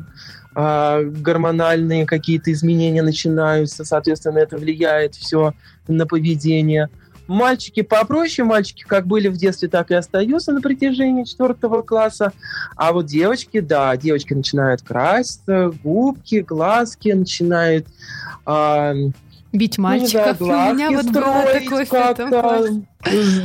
э, 0.55 1.03
гормональные 1.05 2.07
какие-то 2.07 2.53
изменения 2.53 3.03
начинаются, 3.03 3.85
соответственно, 3.85 4.38
это 4.38 4.57
влияет 4.57 5.14
все 5.14 5.53
на 5.88 6.07
поведение. 6.07 6.88
Мальчики 7.27 7.83
попроще, 7.83 8.46
мальчики 8.46 8.85
как 8.87 9.07
были 9.07 9.27
в 9.27 9.37
детстве, 9.37 9.68
так 9.68 9.90
и 9.90 9.94
остаются 9.94 10.53
на 10.53 10.61
протяжении 10.61 11.25
четвертого 11.25 11.83
класса. 11.83 12.33
А 12.77 12.92
вот 12.92 13.07
девочки, 13.07 13.59
да, 13.59 13.96
девочки 13.96 14.33
начинают 14.33 14.83
краситься, 14.83 15.72
губки, 15.83 16.37
глазки, 16.37 17.09
начинают 17.09 17.88
э, 18.46 18.94
Бить 19.57 19.79
мальчиков. 19.79 20.40
Ну, 20.40 20.49
да, 20.49 20.71
У 20.71 20.75
меня 20.75 20.90
вот 20.90 21.07
было 21.07 21.45
такое 21.53 21.87
как-то. 21.87 22.83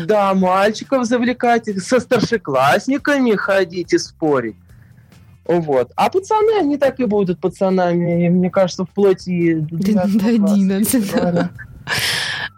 Да, 0.05 0.33
мальчиков 0.33 1.05
завлекать, 1.05 1.65
со 1.81 1.99
старшеклассниками 1.99 3.35
ходить 3.35 3.93
и 3.93 3.97
спорить. 3.97 4.55
Вот. 5.45 5.91
А 5.95 6.09
пацаны, 6.09 6.59
они 6.59 6.77
так 6.77 6.99
и 6.99 7.05
будут 7.05 7.39
пацанами, 7.39 8.29
мне 8.29 8.49
кажется, 8.49 8.85
вплоть 8.85 9.27
и 9.27 9.55
до 9.55 10.01
11. 10.01 11.49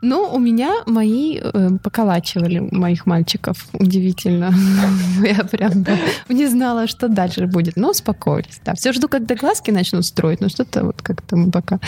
Ну, 0.06 0.30
у 0.34 0.38
меня 0.38 0.84
мои 0.86 1.40
э, 1.42 1.70
поколачивали 1.82 2.60
моих 2.60 3.06
мальчиков. 3.06 3.68
Удивительно. 3.72 4.54
Я 5.24 5.46
прям 5.46 5.82
да, 5.84 5.98
не 6.28 6.46
знала, 6.48 6.88
что 6.88 7.08
дальше 7.08 7.48
будет. 7.48 7.78
Но 7.78 7.92
успокоились. 7.92 8.60
Да, 8.66 8.74
все 8.74 8.92
жду, 8.92 9.08
когда 9.08 9.36
глазки 9.36 9.72
начнут 9.72 10.06
строить, 10.06 10.42
но 10.42 10.50
что-то 10.50 10.84
вот 10.84 11.02
как-то 11.02 11.38
мы 11.38 11.52
пока 11.52 11.80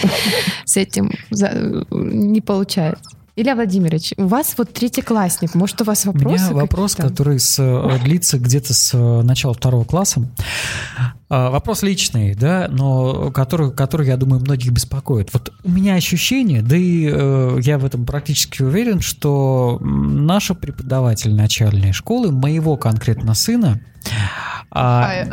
с 0.64 0.78
этим 0.78 1.12
за... 1.30 1.52
не 1.92 2.40
получается. 2.40 3.10
Илья 3.38 3.56
Владимирович, 3.56 4.14
у 4.16 4.28
вас 4.28 4.54
вот 4.58 4.72
третий 4.72 5.02
классник, 5.02 5.56
может, 5.56 5.82
у 5.82 5.84
вас 5.84 6.06
вопросы? 6.06 6.46
У 6.46 6.52
меня 6.52 6.62
вопрос, 6.62 6.96
который 6.96 7.38
с, 7.38 7.60
э, 7.60 8.00
длится 8.02 8.40
где-то 8.40 8.74
с 8.74 8.94
э, 8.94 9.22
начала 9.24 9.54
второго 9.54 9.84
класса. 9.84 10.26
А, 11.28 11.50
вопрос 11.50 11.84
личный, 11.84 12.34
да, 12.34 12.68
но 12.70 13.32
который, 13.32 13.74
который, 13.74 14.08
я 14.08 14.16
думаю, 14.16 14.40
многих 14.40 14.72
беспокоит. 14.72 15.34
Вот 15.34 15.52
у 15.66 15.70
меня 15.70 15.96
ощущение, 15.96 16.62
да 16.62 16.78
и 16.78 17.10
э, 17.12 17.58
я 17.62 17.78
в 17.78 17.84
этом 17.84 18.06
практически 18.06 18.62
уверен, 18.62 19.02
что 19.02 19.80
наша 19.82 20.54
преподаватель 20.54 21.36
начальной 21.36 21.92
школы, 21.92 22.32
моего 22.32 22.78
конкретно 22.78 23.34
сына, 23.34 23.82
а, 24.72 25.26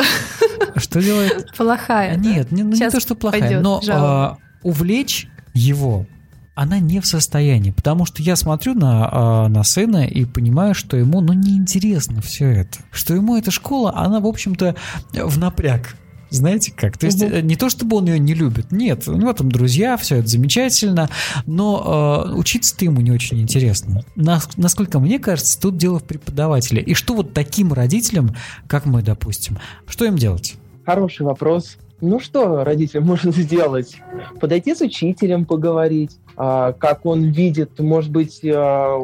что 0.77 1.01
делает? 1.01 1.53
Плохая. 1.57 2.17
Нет, 2.17 2.51
не, 2.51 2.65
ну, 2.65 2.73
не 2.73 2.91
то, 2.91 2.99
что 2.99 3.15
плохая, 3.15 3.43
пойдет, 3.43 3.62
но 3.62 3.81
а, 3.88 4.38
увлечь 4.65 5.29
его 5.55 6.07
она 6.55 6.79
не 6.79 7.01
в 7.01 7.07
состоянии, 7.07 7.71
потому 7.71 8.05
что 8.05 8.23
я 8.23 8.37
смотрю 8.37 8.75
на, 8.75 9.09
а, 9.11 9.49
на 9.49 9.65
сына 9.65 10.07
и 10.07 10.25
понимаю, 10.25 10.75
что 10.75 10.97
ему, 10.97 11.21
ну, 11.21 11.33
неинтересно 11.33 12.21
все 12.21 12.47
это, 12.47 12.79
что 12.91 13.14
ему 13.14 13.37
эта 13.37 13.51
школа, 13.51 13.95
она, 13.97 14.20
в 14.20 14.26
общем-то, 14.26 14.76
в 15.12 15.39
напряг. 15.39 15.97
Знаете 16.33 16.72
как? 16.74 16.97
То 16.97 17.07
есть 17.07 17.22
угу. 17.22 17.37
не 17.41 17.57
то, 17.57 17.68
чтобы 17.68 17.99
он 17.99 18.07
ее 18.07 18.18
не 18.18 18.33
любит, 18.33 18.72
нет, 18.72 19.07
у 19.07 19.12
него 19.12 19.35
там 19.35 19.53
друзья, 19.53 19.99
все 19.99 20.16
это 20.16 20.29
замечательно, 20.29 21.11
но 21.45 22.24
э, 22.26 22.35
учиться-то 22.35 22.87
ему 22.87 23.03
не 23.03 23.11
очень 23.11 23.41
интересно. 23.41 24.03
Нас, 24.16 24.49
насколько 24.57 24.99
мне 24.99 25.18
кажется, 25.18 25.61
тут 25.61 25.76
дело 25.76 25.99
в 25.99 26.05
преподавателе. 26.05 26.81
И 26.83 26.95
что 26.95 27.14
вот 27.14 27.35
таким 27.35 27.74
родителям, 27.74 28.35
как 28.66 28.87
мы, 28.87 29.03
допустим, 29.03 29.59
что 29.87 30.07
им 30.07 30.16
делать? 30.16 30.55
Хороший 30.87 31.26
вопрос. 31.26 31.76
Ну 32.01 32.18
что 32.18 32.64
родитель 32.64 33.01
может 33.01 33.37
сделать? 33.37 33.97
Подойти 34.41 34.74
с 34.74 34.81
учителем 34.81 35.45
поговорить, 35.45 36.16
как 36.37 37.05
он 37.05 37.24
видит, 37.24 37.78
может 37.78 38.11
быть, 38.11 38.41
а, 38.45 38.99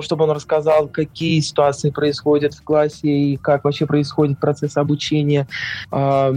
чтобы 0.00 0.24
он 0.24 0.30
рассказал, 0.30 0.88
какие 0.88 1.40
ситуации 1.40 1.90
происходят 1.90 2.54
в 2.54 2.62
классе 2.62 3.08
и 3.08 3.36
как 3.36 3.64
вообще 3.64 3.86
происходит 3.86 4.40
процесс 4.40 4.76
обучения. 4.76 5.46
А, 5.90 6.32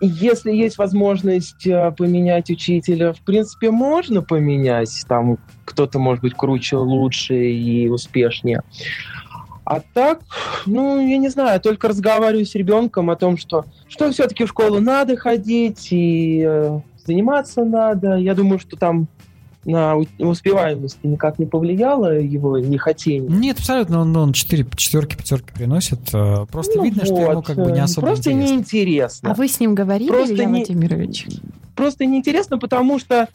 если 0.00 0.52
есть 0.52 0.78
возможность 0.78 1.64
поменять 1.96 2.50
учителя, 2.50 3.12
в 3.12 3.20
принципе, 3.20 3.70
можно 3.70 4.22
поменять. 4.22 5.04
Там 5.08 5.38
кто-то 5.64 5.98
может 5.98 6.22
быть 6.22 6.34
круче, 6.34 6.76
лучше 6.76 7.34
и 7.34 7.88
успешнее. 7.88 8.62
А 9.70 9.80
так, 9.92 10.20
ну, 10.64 11.06
я 11.06 11.18
не 11.18 11.28
знаю, 11.28 11.60
только 11.60 11.88
разговариваю 11.88 12.46
с 12.46 12.54
ребенком 12.54 13.10
о 13.10 13.16
том, 13.16 13.36
что, 13.36 13.66
что 13.86 14.10
все-таки 14.10 14.46
в 14.46 14.48
школу 14.48 14.80
надо 14.80 15.14
ходить 15.18 15.88
и 15.90 16.42
э, 16.42 16.80
заниматься 17.04 17.64
надо. 17.64 18.16
Я 18.16 18.34
думаю, 18.34 18.60
что 18.60 18.78
там 18.78 19.08
на 19.68 19.96
успеваемость 20.18 20.98
никак 21.02 21.38
не 21.38 21.46
повлияло 21.46 22.18
его 22.18 22.58
нехотение? 22.58 23.30
Нет, 23.30 23.58
абсолютно. 23.58 24.00
Он, 24.00 24.16
он 24.16 24.32
4 24.32 24.66
четверки, 24.76 25.14
пятерки 25.14 25.52
приносит. 25.52 26.00
Э, 26.14 26.46
просто 26.50 26.78
ну 26.78 26.84
видно, 26.84 27.02
вот. 27.04 27.06
что 27.06 27.30
ему 27.30 27.42
как 27.42 27.56
бы 27.56 27.70
не 27.70 27.80
особо 27.80 28.06
Просто 28.06 28.32
интересно. 28.32 28.54
неинтересно. 28.54 29.30
А 29.30 29.34
вы 29.34 29.46
с 29.46 29.60
ним 29.60 29.74
говорили, 29.74 30.08
просто 30.08 30.34
Илья 30.34 30.44
не... 30.46 30.64
Владимирович? 30.64 31.26
Просто 31.76 32.06
неинтересно, 32.06 32.58
потому 32.58 32.98
что 32.98 33.28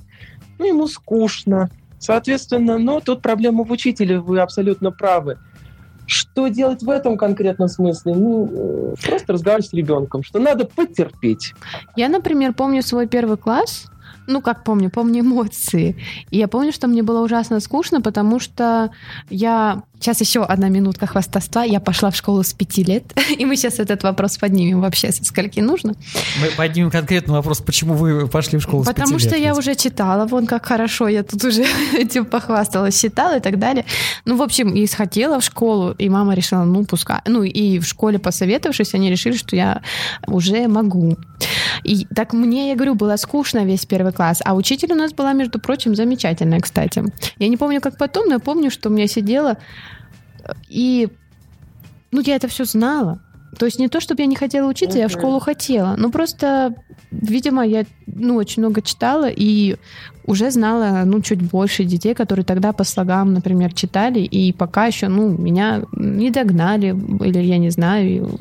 ну, 0.58 0.66
ему 0.66 0.88
скучно. 0.88 1.70
Соответственно, 2.00 2.80
ну, 2.80 3.00
тут 3.00 3.22
проблема 3.22 3.64
в 3.64 3.72
учителе, 3.72 4.20
вы 4.20 4.40
абсолютно 4.40 4.92
правы. 4.92 5.38
Что 6.06 6.48
делать 6.48 6.84
в 6.84 6.90
этом 6.90 7.16
конкретном 7.16 7.70
смысле? 7.70 8.16
Ну, 8.16 8.50
э, 8.52 8.96
просто 9.02 9.34
разговаривать 9.34 9.70
с 9.70 9.74
ребенком, 9.74 10.24
что 10.24 10.40
надо 10.40 10.66
потерпеть. 10.66 11.54
Я, 11.96 12.10
например, 12.10 12.54
помню 12.54 12.82
свой 12.82 13.08
первый 13.08 13.38
класс, 13.38 13.86
ну, 14.28 14.42
как 14.42 14.64
помню, 14.64 14.90
помню 14.90 15.22
эмоции. 15.22 15.96
И 16.32 16.38
я 16.38 16.48
помню, 16.48 16.72
что 16.72 16.88
мне 16.88 17.04
было 17.04 17.24
ужасно 17.24 17.60
скучно, 17.60 18.02
потому 18.02 18.40
что 18.40 18.92
я 19.30 19.84
Сейчас 20.04 20.20
еще 20.20 20.44
одна 20.44 20.68
минутка 20.68 21.08
хвастовства. 21.08 21.64
Я 21.64 21.80
пошла 21.80 22.12
в 22.12 22.16
школу 22.18 22.44
с 22.44 22.52
пяти 22.52 22.84
лет, 22.84 23.06
и 23.38 23.46
мы 23.46 23.56
сейчас 23.56 23.80
этот 23.80 24.04
вопрос 24.04 24.38
поднимем 24.38 24.82
вообще, 24.82 25.14
со 25.14 25.24
скольки 25.24 25.62
нужно. 25.62 25.94
Мы 26.42 26.48
поднимем 26.58 26.92
конкретный 26.92 27.36
вопрос, 27.36 27.62
почему 27.62 27.94
вы 27.94 28.28
пошли 28.28 28.60
в 28.60 28.64
школу 28.64 28.84
Потому 28.84 29.08
с 29.08 29.12
пяти 29.12 29.28
что 29.30 29.36
лет? 29.38 29.46
я 29.46 29.56
уже 29.56 29.76
читала, 29.76 30.26
вон 30.26 30.46
как 30.46 30.66
хорошо, 30.66 31.08
я 31.08 31.24
тут 31.24 31.46
уже 31.46 31.64
этим 31.98 32.26
похвасталась, 32.26 33.00
читала 33.00 33.38
и 33.38 33.40
так 33.40 33.60
далее. 33.60 33.86
Ну, 34.26 34.36
в 34.36 34.42
общем, 34.42 34.74
и 34.74 34.86
сходила 34.88 35.40
в 35.40 35.44
школу, 35.46 35.92
и 35.92 36.10
мама 36.10 36.34
решила, 36.34 36.66
ну, 36.66 36.84
пускай. 36.84 37.22
Ну, 37.26 37.44
и 37.44 37.80
в 37.80 37.86
школе 37.86 38.20
посоветовавшись, 38.20 38.94
они 38.96 39.10
решили, 39.10 39.38
что 39.38 39.56
я 39.56 39.84
уже 40.28 40.68
могу. 40.68 41.16
И 41.86 42.06
так 42.14 42.34
мне, 42.34 42.72
я 42.72 42.76
говорю, 42.76 42.96
было 42.96 43.16
скучно 43.16 43.64
весь 43.64 43.86
первый 43.86 44.12
класс, 44.12 44.42
а 44.44 44.54
учитель 44.54 44.92
у 44.92 44.96
нас 44.96 45.14
была, 45.14 45.32
между 45.32 45.60
прочим, 45.60 45.96
замечательная, 45.96 46.60
кстати. 46.60 47.06
Я 47.40 47.48
не 47.48 47.56
помню, 47.56 47.80
как 47.80 47.98
потом, 47.98 48.28
но 48.28 48.34
я 48.34 48.40
помню, 48.40 48.70
что 48.70 48.90
у 48.90 48.92
меня 48.92 49.08
сидела 49.08 49.58
и, 50.70 51.10
ну, 52.12 52.22
я 52.22 52.36
это 52.36 52.48
все 52.48 52.66
знала. 52.66 53.22
То 53.58 53.66
есть 53.66 53.80
не 53.80 53.88
то, 53.88 54.00
чтобы 54.00 54.22
я 54.22 54.28
не 54.28 54.36
хотела 54.36 54.68
учиться, 54.68 54.98
я 54.98 55.08
в 55.08 55.12
школу 55.12 55.40
хотела. 55.40 55.96
Но 55.98 56.10
просто, 56.10 56.74
видимо, 57.12 57.66
я 57.66 57.86
ну, 58.08 58.36
очень 58.36 58.64
много 58.64 58.82
читала 58.82 59.30
и 59.30 59.76
уже 60.26 60.52
знала, 60.52 61.04
ну, 61.06 61.22
чуть 61.22 61.42
больше 61.42 61.84
детей, 61.84 62.14
которые 62.16 62.46
тогда 62.46 62.74
по 62.74 62.84
слогам, 62.84 63.34
например, 63.34 63.74
читали, 63.74 64.22
и 64.22 64.54
пока 64.54 64.88
еще, 64.88 65.08
ну, 65.08 65.30
меня 65.30 65.84
не 65.92 66.32
догнали, 66.32 66.96
или 67.24 67.40
я 67.40 67.58
не 67.58 67.70
знаю, 67.70 68.40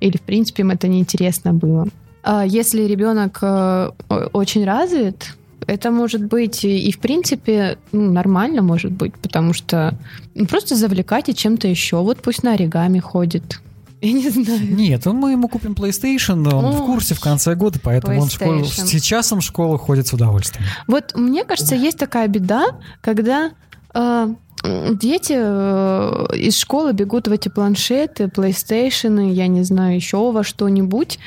или, 0.00 0.16
в 0.16 0.22
принципе, 0.22 0.62
им 0.62 0.70
это 0.70 0.86
неинтересно 0.86 1.52
было. 1.52 1.88
А 2.22 2.44
если 2.44 2.82
ребенок 2.82 3.38
э, 3.42 3.90
очень 4.32 4.64
развит, 4.64 5.34
это 5.66 5.90
может 5.90 6.24
быть 6.24 6.64
и, 6.64 6.90
в 6.92 6.98
принципе, 6.98 7.78
ну, 7.92 8.10
нормально 8.12 8.62
может 8.62 8.92
быть, 8.92 9.14
потому 9.16 9.52
что 9.52 9.94
ну, 10.34 10.46
просто 10.46 10.76
завлекайте 10.76 11.34
чем-то 11.34 11.68
еще. 11.68 11.96
Вот 12.02 12.22
пусть 12.22 12.42
на 12.42 12.52
оригами 12.52 12.98
ходит. 12.98 13.60
Я 14.00 14.12
не 14.12 14.28
знаю. 14.28 14.74
Нет, 14.74 15.06
мы 15.06 15.32
ему 15.32 15.48
купим 15.48 15.72
PlayStation, 15.72 16.46
он 16.52 16.64
О, 16.64 16.72
в 16.72 16.86
курсе 16.86 17.14
в 17.14 17.20
конце 17.20 17.54
года, 17.54 17.78
поэтому 17.82 18.20
он 18.20 18.28
в 18.28 18.32
школу, 18.32 18.64
сейчас 18.64 19.32
он 19.32 19.40
в 19.40 19.44
школу 19.44 19.78
ходит 19.78 20.06
с 20.06 20.12
удовольствием. 20.12 20.66
Вот 20.86 21.14
мне 21.16 21.44
кажется, 21.44 21.74
есть 21.74 21.98
такая 21.98 22.28
беда, 22.28 22.66
когда 23.00 23.52
э, 23.94 24.34
дети 24.62 25.34
э, 25.36 26.36
из 26.36 26.58
школы 26.58 26.92
бегут 26.92 27.28
в 27.28 27.32
эти 27.32 27.48
планшеты, 27.48 28.24
PlayStation, 28.24 29.32
я 29.32 29.46
не 29.46 29.62
знаю, 29.62 29.96
еще 29.96 30.32
во 30.32 30.44
что-нибудь, 30.44 31.18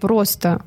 просто 0.00 0.62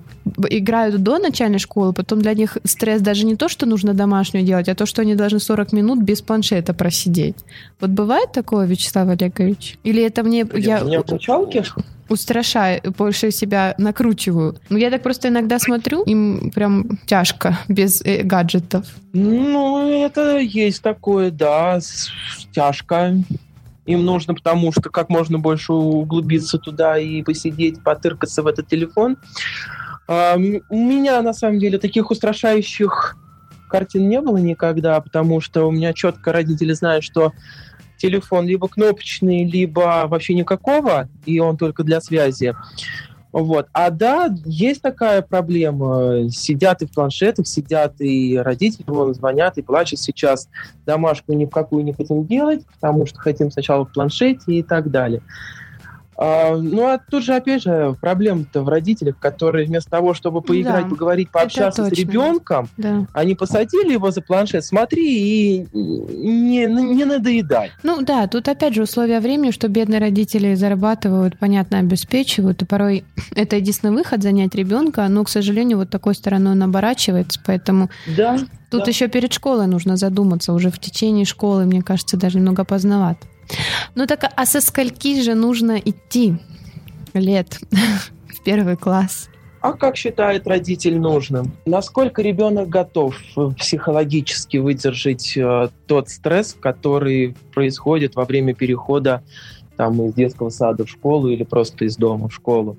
играют 0.49 1.01
до 1.01 1.19
начальной 1.19 1.59
школы, 1.59 1.93
потом 1.93 2.21
для 2.21 2.33
них 2.33 2.57
стресс 2.63 3.01
даже 3.01 3.25
не 3.25 3.35
то, 3.35 3.49
что 3.49 3.65
нужно 3.65 3.93
домашнюю 3.93 4.45
делать, 4.45 4.69
а 4.69 4.75
то, 4.75 4.85
что 4.85 5.01
они 5.01 5.15
должны 5.15 5.39
40 5.39 5.73
минут 5.73 6.01
без 6.01 6.21
планшета 6.21 6.73
просидеть. 6.73 7.35
Вот 7.79 7.89
бывает 7.89 8.31
такое, 8.31 8.65
Вячеслав 8.65 9.09
Олегович? 9.09 9.77
Или 9.83 10.03
это 10.03 10.23
мне... 10.23 10.45
Я, 10.53 10.77
я... 10.77 10.83
У 10.83 10.87
меня 10.87 11.01
включалки? 11.01 11.63
устрашаю, 12.11 12.81
больше 12.97 13.31
себя 13.31 13.73
накручиваю. 13.77 14.55
Ну, 14.69 14.77
я 14.77 14.91
так 14.91 15.01
просто 15.01 15.29
иногда 15.29 15.59
смотрю, 15.59 16.03
им 16.03 16.51
прям 16.53 16.97
тяжко 17.05 17.57
без 17.69 18.01
э, 18.01 18.23
гаджетов. 18.23 18.85
Ну, 19.13 20.05
это 20.05 20.37
есть 20.39 20.83
такое, 20.83 21.31
да, 21.31 21.79
тяжко. 22.53 23.15
Им 23.85 24.05
нужно, 24.05 24.35
потому 24.35 24.71
что 24.71 24.89
как 24.89 25.09
можно 25.09 25.39
больше 25.39 25.73
углубиться 25.73 26.57
туда 26.57 26.99
и 26.99 27.23
посидеть, 27.23 27.81
потыркаться 27.81 28.43
в 28.43 28.47
этот 28.47 28.67
телефон. 28.67 29.17
У 30.11 30.75
меня, 30.75 31.21
на 31.21 31.31
самом 31.31 31.59
деле, 31.59 31.77
таких 31.77 32.11
устрашающих 32.11 33.15
картин 33.69 34.09
не 34.09 34.19
было 34.19 34.37
никогда, 34.37 34.99
потому 34.99 35.39
что 35.39 35.65
у 35.65 35.71
меня 35.71 35.93
четко 35.93 36.33
родители 36.33 36.73
знают, 36.73 37.05
что 37.05 37.31
телефон 37.97 38.45
либо 38.45 38.67
кнопочный, 38.67 39.45
либо 39.45 40.03
вообще 40.07 40.33
никакого, 40.33 41.07
и 41.25 41.39
он 41.39 41.55
только 41.55 41.83
для 41.83 42.01
связи. 42.01 42.53
Вот. 43.31 43.67
А 43.71 43.89
да, 43.89 44.29
есть 44.43 44.81
такая 44.81 45.21
проблема. 45.21 46.29
Сидят 46.29 46.81
и 46.81 46.87
в 46.87 46.91
планшетах, 46.91 47.47
сидят 47.47 48.01
и 48.01 48.35
родители 48.35 48.83
вон 48.87 49.13
звонят 49.13 49.57
и 49.57 49.61
плачут 49.61 49.99
сейчас. 49.99 50.49
Домашку 50.85 51.31
ни 51.31 51.45
в 51.45 51.49
какую 51.49 51.85
не 51.85 51.93
хотим 51.93 52.25
делать, 52.25 52.65
потому 52.65 53.05
что 53.05 53.19
хотим 53.19 53.49
сначала 53.49 53.85
в 53.85 53.93
планшете 53.93 54.43
и 54.47 54.63
так 54.63 54.91
далее. 54.91 55.21
А, 56.17 56.55
ну, 56.55 56.85
а 56.85 56.99
тут 56.99 57.23
же, 57.23 57.33
опять 57.33 57.63
же, 57.63 57.95
проблема-то 57.99 58.61
в 58.61 58.69
родителях, 58.69 59.17
которые 59.17 59.65
вместо 59.65 59.89
того, 59.89 60.13
чтобы 60.13 60.41
поиграть, 60.41 60.83
да, 60.83 60.89
поговорить, 60.89 61.31
пообщаться 61.31 61.85
с 61.85 61.91
ребенком, 61.91 62.69
да. 62.77 63.07
они 63.13 63.33
посадили 63.33 63.93
его 63.93 64.11
за 64.11 64.21
планшет, 64.21 64.63
смотри 64.65 65.01
и 65.01 65.67
не, 65.73 66.65
не 66.65 67.05
надоедай. 67.05 67.71
Ну 67.83 68.01
да, 68.01 68.27
тут 68.27 68.47
опять 68.49 68.75
же 68.75 68.83
условия 68.83 69.19
времени, 69.19 69.51
что 69.51 69.67
бедные 69.67 69.99
родители 69.99 70.53
зарабатывают, 70.53 71.39
понятно, 71.39 71.79
обеспечивают, 71.79 72.61
и 72.61 72.65
порой 72.65 73.03
это 73.35 73.55
единственный 73.55 73.91
выход 73.93 74.21
занять 74.21 74.53
ребенка, 74.53 75.07
но, 75.07 75.23
к 75.23 75.29
сожалению, 75.29 75.77
вот 75.77 75.89
такой 75.89 76.13
стороной 76.13 76.51
он 76.51 76.63
оборачивается, 76.63 77.39
поэтому 77.43 77.89
да, 78.15 78.37
тут 78.69 78.83
да. 78.83 78.89
еще 78.89 79.07
перед 79.07 79.33
школой 79.33 79.67
нужно 79.67 79.97
задуматься, 79.97 80.53
уже 80.53 80.69
в 80.69 80.79
течение 80.79 81.25
школы, 81.25 81.65
мне 81.65 81.81
кажется, 81.81 82.17
даже 82.17 82.37
немного 82.37 82.63
поздновато. 82.65 83.30
Ну 83.95 84.07
так, 84.07 84.31
а 84.35 84.45
со 84.45 84.61
скольки 84.61 85.21
же 85.21 85.35
нужно 85.35 85.77
идти 85.77 86.35
лет 87.13 87.59
в 88.27 88.43
первый 88.43 88.77
класс? 88.77 89.29
А 89.61 89.73
как 89.73 89.95
считает 89.95 90.47
родитель 90.47 90.97
нужным? 90.97 91.51
Насколько 91.67 92.23
ребенок 92.23 92.67
готов 92.67 93.15
психологически 93.59 94.57
выдержать 94.57 95.37
э, 95.37 95.69
тот 95.85 96.09
стресс, 96.09 96.57
который 96.59 97.35
происходит 97.53 98.15
во 98.15 98.25
время 98.25 98.55
перехода 98.55 99.21
там, 99.77 100.01
из 100.03 100.15
детского 100.15 100.49
сада 100.49 100.85
в 100.85 100.89
школу 100.89 101.27
или 101.27 101.43
просто 101.43 101.85
из 101.85 101.95
дома 101.95 102.29
в 102.29 102.33
школу? 102.33 102.75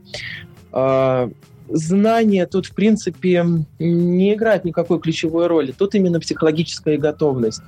Э, 0.72 1.30
знание 1.68 2.46
тут, 2.46 2.66
в 2.66 2.74
принципе, 2.74 3.46
не 3.78 4.34
играет 4.34 4.64
никакой 4.64 4.98
ключевой 4.98 5.46
роли. 5.46 5.70
Тут 5.70 5.94
именно 5.94 6.18
психологическая 6.18 6.98
готовность. 6.98 7.62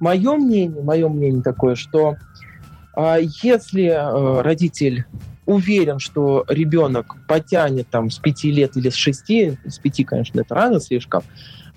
Мое 0.00 0.34
мнение, 0.36 0.82
мое 0.82 1.08
мнение 1.08 1.42
такое, 1.42 1.76
что 1.76 2.16
если 2.96 3.84
э, 3.84 4.40
родитель 4.42 5.04
уверен, 5.46 5.98
что 5.98 6.44
ребенок 6.48 7.16
потянет 7.26 7.88
там 7.88 8.10
с 8.10 8.18
5 8.18 8.44
лет 8.44 8.76
или 8.76 8.88
с 8.88 8.94
6, 8.94 9.30
с 9.66 9.78
5, 9.78 10.06
конечно, 10.06 10.40
это 10.40 10.54
рано 10.54 10.80
слишком, 10.80 11.22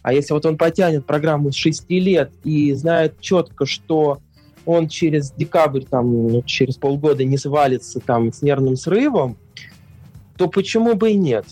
а 0.01 0.13
если 0.13 0.33
вот 0.33 0.45
он 0.45 0.57
потянет 0.57 1.05
программу 1.05 1.51
с 1.51 1.55
6 1.55 1.89
лет 1.89 2.31
и 2.43 2.73
знает 2.73 3.19
четко, 3.19 3.65
что 3.65 4.19
он 4.65 4.87
через 4.87 5.31
декабрь, 5.31 5.83
там, 5.83 6.29
ну, 6.29 6.43
через 6.43 6.75
полгода 6.75 7.23
не 7.23 7.37
свалится 7.37 7.99
там 7.99 8.31
с 8.31 8.41
нервным 8.41 8.75
срывом, 8.75 9.37
то 10.37 10.47
почему 10.47 10.95
бы 10.95 11.11
и 11.11 11.15
нет? 11.15 11.45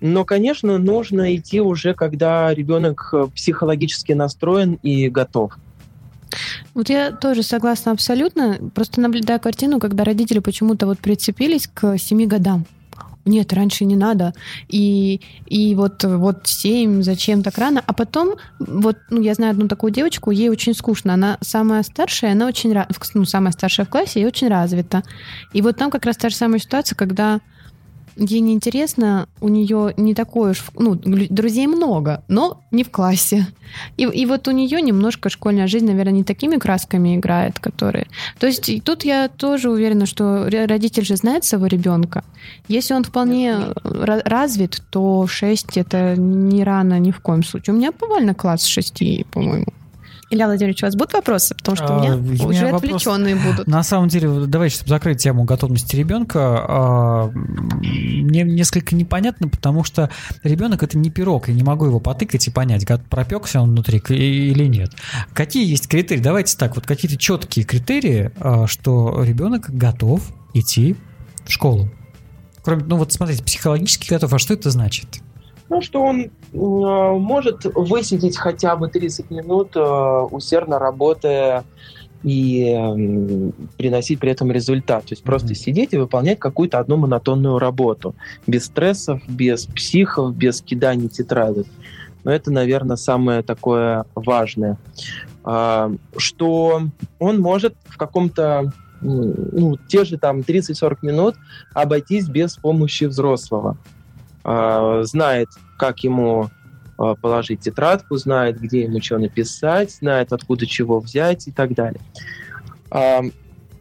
Но, 0.00 0.24
конечно, 0.24 0.78
нужно 0.78 1.34
идти 1.34 1.60
уже, 1.60 1.94
когда 1.94 2.52
ребенок 2.52 3.08
э, 3.12 3.26
психологически 3.34 4.12
настроен 4.12 4.74
и 4.82 5.08
готов. 5.08 5.56
Вот 6.74 6.88
я 6.90 7.12
тоже 7.12 7.42
согласна 7.42 7.92
абсолютно. 7.92 8.58
Просто 8.74 9.00
наблюдаю 9.00 9.40
картину, 9.40 9.78
когда 9.78 10.04
родители 10.04 10.40
почему-то 10.40 10.86
вот 10.86 10.98
прицепились 10.98 11.68
к 11.72 11.96
семи 11.98 12.26
годам. 12.26 12.66
нет, 13.24 13.52
раньше 13.52 13.84
не 13.84 13.96
надо, 13.96 14.34
и, 14.68 15.20
и 15.46 15.74
вот, 15.74 16.04
вот 16.04 16.46
7, 16.46 17.02
зачем 17.02 17.42
так 17.42 17.56
рано, 17.58 17.82
а 17.86 17.92
потом, 17.92 18.34
вот, 18.58 18.98
ну, 19.10 19.20
я 19.20 19.34
знаю 19.34 19.52
одну 19.52 19.68
такую 19.68 19.92
девочку, 19.92 20.30
ей 20.30 20.50
очень 20.50 20.74
скучно, 20.74 21.14
она 21.14 21.38
самая 21.40 21.82
старшая, 21.82 22.32
она 22.32 22.46
очень, 22.46 22.74
ну, 23.14 23.24
самая 23.24 23.52
старшая 23.52 23.86
в 23.86 23.88
классе 23.88 24.20
и 24.20 24.26
очень 24.26 24.48
развита, 24.48 25.02
и 25.52 25.62
вот 25.62 25.76
там 25.76 25.90
как 25.90 26.04
раз 26.04 26.16
та 26.16 26.28
же 26.28 26.36
самая 26.36 26.58
ситуация, 26.58 26.96
когда 26.96 27.40
ей 28.16 28.40
неинтересно, 28.40 29.28
у 29.40 29.48
нее 29.48 29.94
не 29.96 30.14
такое 30.14 30.52
уж, 30.52 30.64
ну, 30.74 30.94
друзей 30.94 31.66
много, 31.66 32.22
но 32.28 32.60
не 32.70 32.84
в 32.84 32.90
классе. 32.90 33.46
И, 33.96 34.04
и 34.04 34.26
вот 34.26 34.48
у 34.48 34.50
нее 34.50 34.80
немножко 34.80 35.28
школьная 35.28 35.66
жизнь, 35.66 35.86
наверное, 35.86 36.12
не 36.12 36.24
такими 36.24 36.56
красками 36.56 37.16
играет, 37.16 37.58
которые... 37.58 38.06
То 38.38 38.46
есть 38.46 38.68
и 38.68 38.80
тут 38.80 39.04
я 39.04 39.28
тоже 39.28 39.70
уверена, 39.70 40.06
что 40.06 40.48
родитель 40.48 41.04
же 41.04 41.16
знает 41.16 41.44
своего 41.44 41.66
ребенка. 41.66 42.24
Если 42.68 42.94
он 42.94 43.04
вполне 43.04 43.56
развит, 43.82 44.82
то 44.90 45.26
6 45.26 45.76
это 45.76 46.14
не 46.16 46.64
рано 46.64 46.98
ни 46.98 47.10
в 47.10 47.20
коем 47.20 47.42
случае. 47.42 47.74
У 47.74 47.78
меня 47.78 47.92
повально 47.92 48.34
класс 48.34 48.64
6, 48.64 49.26
по-моему. 49.30 49.66
Илья 50.34 50.46
Владимирович, 50.46 50.82
у 50.82 50.86
вас 50.86 50.96
будут 50.96 51.12
вопросы? 51.12 51.54
Потому 51.54 51.76
что 51.76 51.94
у 51.94 52.00
меня 52.00 52.14
а, 52.14 52.16
уже 52.16 52.64
меня 52.64 52.76
отвлеченные 52.76 53.36
вопрос, 53.36 53.52
будут. 53.52 53.68
На 53.68 53.84
самом 53.84 54.08
деле, 54.08 54.46
давайте, 54.46 54.76
чтобы 54.76 54.88
закрыть 54.90 55.22
тему 55.22 55.44
готовности 55.44 55.94
ребенка, 55.94 56.40
а, 56.40 57.30
мне 57.30 58.42
несколько 58.42 58.96
непонятно, 58.96 59.48
потому 59.48 59.84
что 59.84 60.10
ребенок 60.42 60.82
это 60.82 60.98
не 60.98 61.10
пирог, 61.10 61.48
я 61.48 61.54
не 61.54 61.62
могу 61.62 61.86
его 61.86 62.00
потыкать 62.00 62.48
и 62.48 62.50
понять, 62.50 62.84
пропекся 63.08 63.60
он 63.60 63.70
внутри 63.70 64.02
или 64.08 64.66
нет. 64.66 64.90
Какие 65.32 65.70
есть 65.70 65.88
критерии? 65.88 66.20
Давайте 66.20 66.56
так, 66.56 66.74
вот 66.74 66.84
какие-то 66.84 67.16
четкие 67.16 67.64
критерии, 67.64 68.32
а, 68.40 68.66
что 68.66 69.22
ребенок 69.22 69.70
готов 69.70 70.32
идти 70.52 70.96
в 71.44 71.52
школу. 71.52 71.90
Кроме, 72.64 72.82
ну 72.84 72.96
вот 72.96 73.12
смотрите, 73.12 73.44
психологически 73.44 74.08
готов, 74.10 74.32
а 74.32 74.38
что 74.40 74.54
это 74.54 74.70
значит? 74.70 75.20
Ну, 75.70 75.80
что 75.80 76.02
он 76.02 76.20
э, 76.20 76.28
может 76.52 77.64
высидеть 77.64 78.36
хотя 78.36 78.76
бы 78.76 78.88
30 78.88 79.30
минут, 79.30 79.74
э, 79.76 79.80
усердно 80.30 80.78
работая 80.78 81.64
и 82.22 82.74
э, 82.76 83.50
приносить 83.76 84.18
при 84.18 84.30
этом 84.30 84.50
результат. 84.50 85.04
То 85.04 85.12
есть 85.12 85.22
mm-hmm. 85.22 85.26
просто 85.26 85.54
сидеть 85.54 85.92
и 85.92 85.98
выполнять 85.98 86.38
какую-то 86.38 86.78
одну 86.78 86.96
монотонную 86.96 87.58
работу. 87.58 88.14
Без 88.46 88.66
стрессов, 88.66 89.22
без 89.28 89.66
психов, 89.66 90.34
без 90.34 90.60
киданий 90.60 91.08
тетрадок. 91.08 91.66
Но 92.24 92.32
это, 92.32 92.50
наверное, 92.50 92.96
самое 92.96 93.42
такое 93.42 94.06
важное. 94.14 94.78
Э, 95.44 95.94
что 96.16 96.82
он 97.18 97.40
может 97.40 97.74
в 97.84 97.96
каком-то 97.96 98.72
ну, 99.00 99.76
те 99.86 100.04
же 100.04 100.16
там 100.16 100.40
30-40 100.40 100.98
минут 101.02 101.34
обойтись 101.74 102.26
без 102.26 102.56
помощи 102.56 103.04
взрослого. 103.04 103.76
А, 104.44 105.02
знает, 105.04 105.48
как 105.78 106.00
ему 106.00 106.50
а, 106.98 107.14
положить 107.14 107.60
тетрадку, 107.60 108.16
знает, 108.16 108.60
где 108.60 108.82
ему 108.82 109.00
что 109.02 109.18
написать, 109.18 109.90
знает, 109.90 110.32
откуда 110.32 110.66
чего 110.66 111.00
взять 111.00 111.48
и 111.48 111.50
так 111.50 111.74
далее. 111.74 112.00
А, 112.90 113.22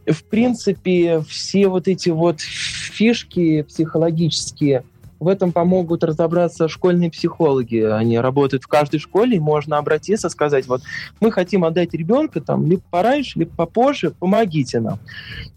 в 0.08 0.24
принципе, 0.24 1.22
все 1.28 1.68
вот 1.68 1.88
эти 1.88 2.10
вот 2.10 2.40
фишки 2.42 3.64
психологические 3.64 4.84
в 5.24 5.28
этом 5.28 5.52
помогут 5.52 6.04
разобраться 6.04 6.68
школьные 6.68 7.10
психологи. 7.10 7.78
Они 7.78 8.20
работают 8.20 8.64
в 8.64 8.68
каждой 8.68 9.00
школе, 9.00 9.38
и 9.38 9.40
можно 9.40 9.78
обратиться, 9.78 10.30
сказать, 10.30 10.68
вот 10.68 10.82
мы 11.20 11.32
хотим 11.32 11.64
отдать 11.64 11.94
ребенка 11.94 12.42
там 12.42 12.68
либо 12.68 12.84
пораньше, 12.90 13.40
либо 13.40 13.52
попозже, 13.56 14.12
помогите 14.12 14.80
нам. 14.80 15.00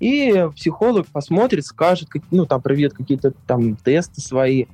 И 0.00 0.48
психолог 0.54 1.06
посмотрит, 1.08 1.66
скажет, 1.66 2.08
ну 2.30 2.46
там 2.46 2.62
проведет 2.62 2.94
какие-то 2.94 3.32
там 3.46 3.76
тесты 3.76 4.20
свои 4.20 4.66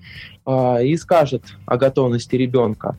э, 0.47 0.87
и 0.87 0.97
скажет 0.97 1.43
о 1.67 1.77
готовности 1.77 2.37
ребенка. 2.37 2.97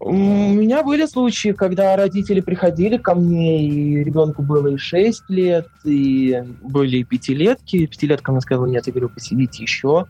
У 0.00 0.12
меня 0.12 0.84
были 0.84 1.06
случаи, 1.06 1.50
когда 1.50 1.96
родители 1.96 2.40
приходили 2.40 2.98
ко 2.98 3.16
мне, 3.16 3.66
и 3.66 4.04
ребенку 4.04 4.42
было 4.42 4.68
и 4.68 4.76
6 4.76 5.24
лет, 5.28 5.66
и 5.84 6.40
были 6.62 6.98
и 6.98 7.04
пятилетки. 7.04 7.86
Пятилетка 7.86 8.30
мне 8.30 8.40
сказала, 8.40 8.66
нет, 8.66 8.86
я 8.86 8.92
говорю, 8.92 9.08
посидите 9.08 9.62
еще. 9.64 10.06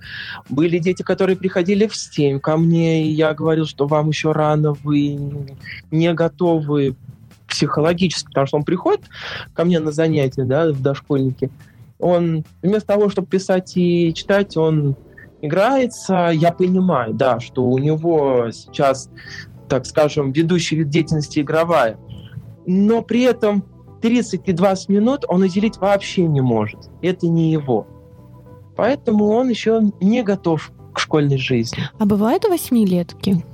Были 0.50 0.78
дети, 0.78 1.02
которые 1.02 1.36
приходили 1.36 1.86
в 1.86 1.96
7 1.96 2.38
ко 2.38 2.58
мне, 2.58 3.06
и 3.06 3.12
я 3.12 3.32
говорил, 3.32 3.64
что 3.64 3.86
вам 3.86 4.08
еще 4.08 4.32
рано, 4.32 4.74
вы 4.84 5.18
не 5.90 6.12
готовы 6.12 6.94
психологически, 7.48 8.26
потому 8.26 8.46
что 8.46 8.56
он 8.58 8.64
приходит 8.64 9.06
ко 9.54 9.64
мне 9.64 9.80
на 9.80 9.90
занятия, 9.90 10.44
да, 10.44 10.70
в 10.70 10.82
дошкольнике, 10.82 11.50
он 11.98 12.44
вместо 12.62 12.88
того, 12.88 13.08
чтобы 13.08 13.28
писать 13.28 13.72
и 13.76 14.12
читать, 14.14 14.56
он 14.56 14.96
играется. 15.40 16.30
Я 16.32 16.52
понимаю, 16.52 17.14
да, 17.14 17.40
что 17.40 17.64
у 17.64 17.78
него 17.78 18.50
сейчас 18.52 19.10
так 19.68 19.86
скажем, 19.86 20.32
ведущий 20.32 20.76
вид 20.76 20.88
деятельности 20.88 21.40
игровая. 21.40 21.98
Но 22.66 23.02
при 23.02 23.22
этом 23.22 23.64
30 24.02 24.42
и 24.46 24.52
20 24.52 24.88
минут 24.88 25.24
он 25.28 25.42
уделить 25.42 25.78
вообще 25.78 26.24
не 26.24 26.40
может. 26.40 26.90
Это 27.02 27.28
не 27.28 27.52
его. 27.52 27.86
Поэтому 28.76 29.26
он 29.28 29.48
еще 29.48 29.80
не 30.00 30.22
готов 30.22 30.70
к 30.92 30.98
школьной 31.00 31.38
жизни. 31.38 31.82
А 31.98 32.04
бывают 32.04 32.44
восьмилетки? 32.44 33.44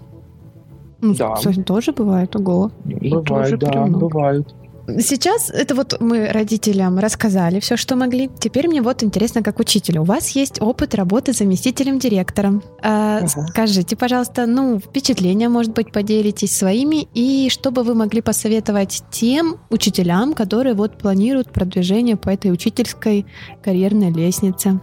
Ну, 1.01 1.15
да. 1.15 1.35
Тоже 1.67 1.93
бывает, 1.93 2.35
ого. 2.37 2.71
Бывает, 2.85 3.59
да, 3.59 3.87
бывают. 3.87 4.55
Сейчас 4.87 5.51
это 5.51 5.75
вот 5.75 6.01
мы 6.01 6.29
родителям 6.29 6.99
рассказали 6.99 7.61
все, 7.61 7.77
что 7.77 7.97
могли. 7.97 8.31
Теперь 8.39 8.69
мне 8.69 8.83
вот 8.83 9.03
интересно, 9.03 9.43
как 9.43 9.61
учителю. 9.61 10.03
У 10.03 10.05
вас 10.05 10.31
есть 10.31 10.61
опыт 10.61 10.95
работы 10.95 11.33
заместителем 11.33 11.99
директором. 11.99 12.63
А, 12.83 13.19
ага. 13.19 13.47
Скажите, 13.49 13.97
пожалуйста, 13.97 14.47
ну, 14.47 14.79
впечатления, 14.79 15.49
может 15.49 15.73
быть, 15.73 15.93
поделитесь 15.93 16.57
своими, 16.57 17.09
и 17.15 17.49
что 17.51 17.71
бы 17.71 17.83
вы 17.83 17.95
могли 17.95 18.21
посоветовать 18.21 19.03
тем 19.11 19.57
учителям, 19.71 20.35
которые 20.35 20.75
вот 20.75 20.99
планируют 20.99 21.53
продвижение 21.53 22.17
по 22.17 22.31
этой 22.31 22.53
учительской 22.53 23.27
карьерной 23.63 24.13
лестнице? 24.13 24.81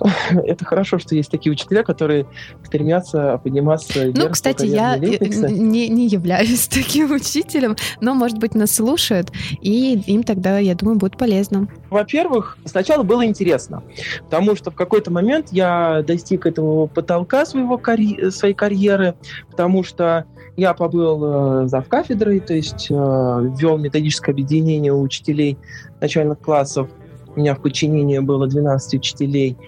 это 0.30 0.64
хорошо, 0.64 0.98
что 0.98 1.14
есть 1.14 1.30
такие 1.30 1.52
учителя, 1.52 1.82
которые 1.82 2.26
стремятся 2.64 3.40
подниматься 3.42 4.12
Ну, 4.14 4.30
кстати, 4.30 4.66
я 4.66 4.96
не, 4.96 5.88
не 5.88 6.06
являюсь 6.08 6.66
таким 6.68 7.12
учителем, 7.12 7.76
но, 8.00 8.14
может 8.14 8.38
быть, 8.38 8.54
нас 8.54 8.74
слушают, 8.74 9.30
и 9.60 9.94
им 10.06 10.22
тогда, 10.22 10.58
я 10.58 10.74
думаю, 10.74 10.98
будет 10.98 11.16
полезно. 11.16 11.68
Во-первых, 11.90 12.58
сначала 12.64 13.02
было 13.02 13.24
интересно, 13.24 13.82
потому 14.24 14.56
что 14.56 14.70
в 14.70 14.74
какой-то 14.74 15.10
момент 15.10 15.48
я 15.50 16.02
достиг 16.06 16.46
этого 16.46 16.86
потолка 16.86 17.46
своего 17.46 17.78
карь... 17.78 18.30
своей 18.30 18.54
карьеры, 18.54 19.14
потому 19.50 19.84
что 19.84 20.24
я 20.56 20.72
побыл 20.74 21.64
э, 21.64 21.68
зав 21.68 21.88
кафедрой, 21.88 22.38
то 22.40 22.54
есть 22.54 22.88
э, 22.88 22.94
вел 22.94 23.76
методическое 23.76 24.32
объединение 24.32 24.92
учителей 24.92 25.58
начальных 26.00 26.38
классов. 26.38 26.88
У 27.34 27.40
меня 27.40 27.56
в 27.56 27.60
подчинении 27.60 28.20
было 28.20 28.46
12 28.46 28.94
учителей– 28.94 29.56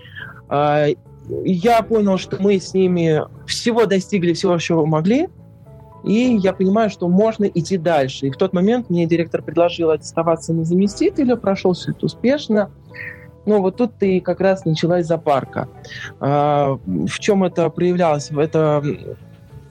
я 0.48 1.82
понял, 1.82 2.18
что 2.18 2.40
мы 2.40 2.58
с 2.58 2.72
ними 2.74 3.22
всего 3.46 3.86
достигли, 3.86 4.32
всего, 4.32 4.58
чего 4.58 4.86
могли, 4.86 5.28
и 6.04 6.38
я 6.40 6.52
понимаю, 6.52 6.88
что 6.88 7.08
можно 7.08 7.44
идти 7.46 7.76
дальше. 7.76 8.26
И 8.28 8.30
в 8.30 8.36
тот 8.36 8.52
момент 8.52 8.90
мне 8.90 9.06
директор 9.06 9.42
предложил 9.42 9.90
оставаться 9.90 10.52
на 10.52 10.64
заместителя, 10.64 11.34
прошел 11.34 11.72
все 11.72 11.90
это 11.90 12.06
успешно. 12.06 12.70
Но 13.44 13.60
вот 13.60 13.76
тут 13.76 14.00
и 14.00 14.20
как 14.20 14.40
раз 14.40 14.64
началась 14.64 15.06
запарка. 15.06 15.68
А, 16.20 16.78
в 16.84 17.18
чем 17.18 17.44
это 17.44 17.68
проявлялось? 17.70 18.30
Это 18.30 18.84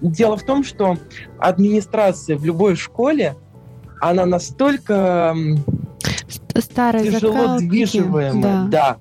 дело 0.01 0.37
в 0.37 0.43
том, 0.43 0.63
что 0.63 0.97
администрация 1.39 2.37
в 2.37 2.45
любой 2.45 2.75
школе, 2.75 3.35
она 4.01 4.25
настолько 4.25 5.35
Старая 6.57 7.03
тяжело 7.03 7.33
закалки, 7.33 7.65
движимая, 7.65 8.33
да. 8.33 8.67
да, 8.69 8.97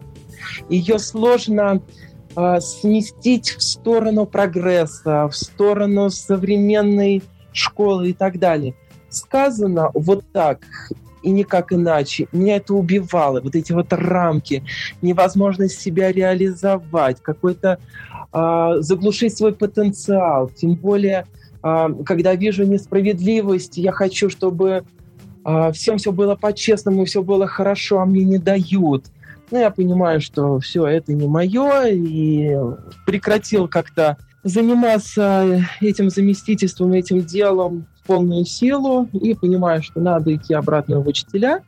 ее 0.69 0.99
сложно 0.99 1.83
э, 2.37 2.61
сместить 2.61 3.51
в 3.51 3.63
сторону 3.63 4.27
прогресса, 4.27 5.29
в 5.29 5.37
сторону 5.37 6.11
современной 6.11 7.23
школы 7.53 8.11
и 8.11 8.13
так 8.13 8.39
далее. 8.39 8.75
Сказано 9.09 9.91
вот 9.95 10.25
так 10.33 10.61
и 11.25 11.31
никак 11.31 11.73
иначе. 11.73 12.29
Меня 12.33 12.57
это 12.57 12.75
убивало. 12.75 13.41
Вот 13.41 13.57
эти 13.57 13.73
вот 13.73 13.93
рамки, 13.93 14.63
невозможность 15.03 15.81
себя 15.81 16.13
реализовать, 16.13 17.21
какой-то 17.23 17.79
э, 18.33 18.71
заглушить 18.81 19.37
свой 19.37 19.55
потенциал. 19.55 20.51
Тем 20.51 20.75
более, 20.75 21.27
э, 21.63 21.89
когда 22.05 22.35
вижу 22.35 22.65
несправедливость, 22.65 23.79
я 23.79 23.93
хочу, 23.93 24.29
чтобы 24.29 24.85
э, 25.45 25.73
всем 25.73 25.97
все 25.97 26.13
было 26.13 26.35
по-честному, 26.37 27.07
все 27.07 27.23
было 27.23 27.47
хорошо, 27.47 28.01
а 28.01 28.05
мне 28.05 28.25
не 28.25 28.39
дают. 28.39 29.07
Ну, 29.51 29.59
я 29.59 29.71
понимаю, 29.71 30.21
что 30.21 30.59
все 30.59 30.87
это 30.87 31.13
не 31.13 31.27
мое, 31.27 31.87
и 31.89 32.57
прекратил 33.07 33.69
как-то 33.69 34.17
заниматься 34.43 35.65
этим 35.81 36.11
заместительством, 36.11 36.93
этим 36.93 37.23
делом 37.23 37.87
в 38.03 38.07
полную 38.07 38.45
силу, 38.45 39.09
и 39.13 39.35
понимаю, 39.35 39.83
что 39.83 40.01
надо 40.01 40.35
идти 40.35 40.55
обратно 40.55 41.01
в 41.01 41.09
учителя. 41.09 41.63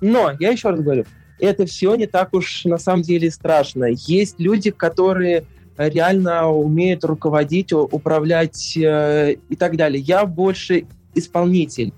Но, 0.00 0.32
я 0.38 0.50
еще 0.50 0.70
раз 0.70 0.80
говорю, 0.80 1.04
это 1.38 1.66
все 1.66 1.94
не 1.94 2.06
так 2.06 2.34
уж 2.34 2.64
на 2.64 2.78
самом 2.78 3.02
деле 3.02 3.30
страшно. 3.30 3.86
Есть 3.86 4.38
люди, 4.38 4.70
которые 4.70 5.44
реально 5.76 6.50
умеют 6.50 7.04
руководить, 7.04 7.72
управлять 7.72 8.76
э, 8.76 9.36
и 9.48 9.56
так 9.56 9.76
далее. 9.76 10.00
Я 10.00 10.26
больше 10.26 10.84
исполнитель. 11.14 11.92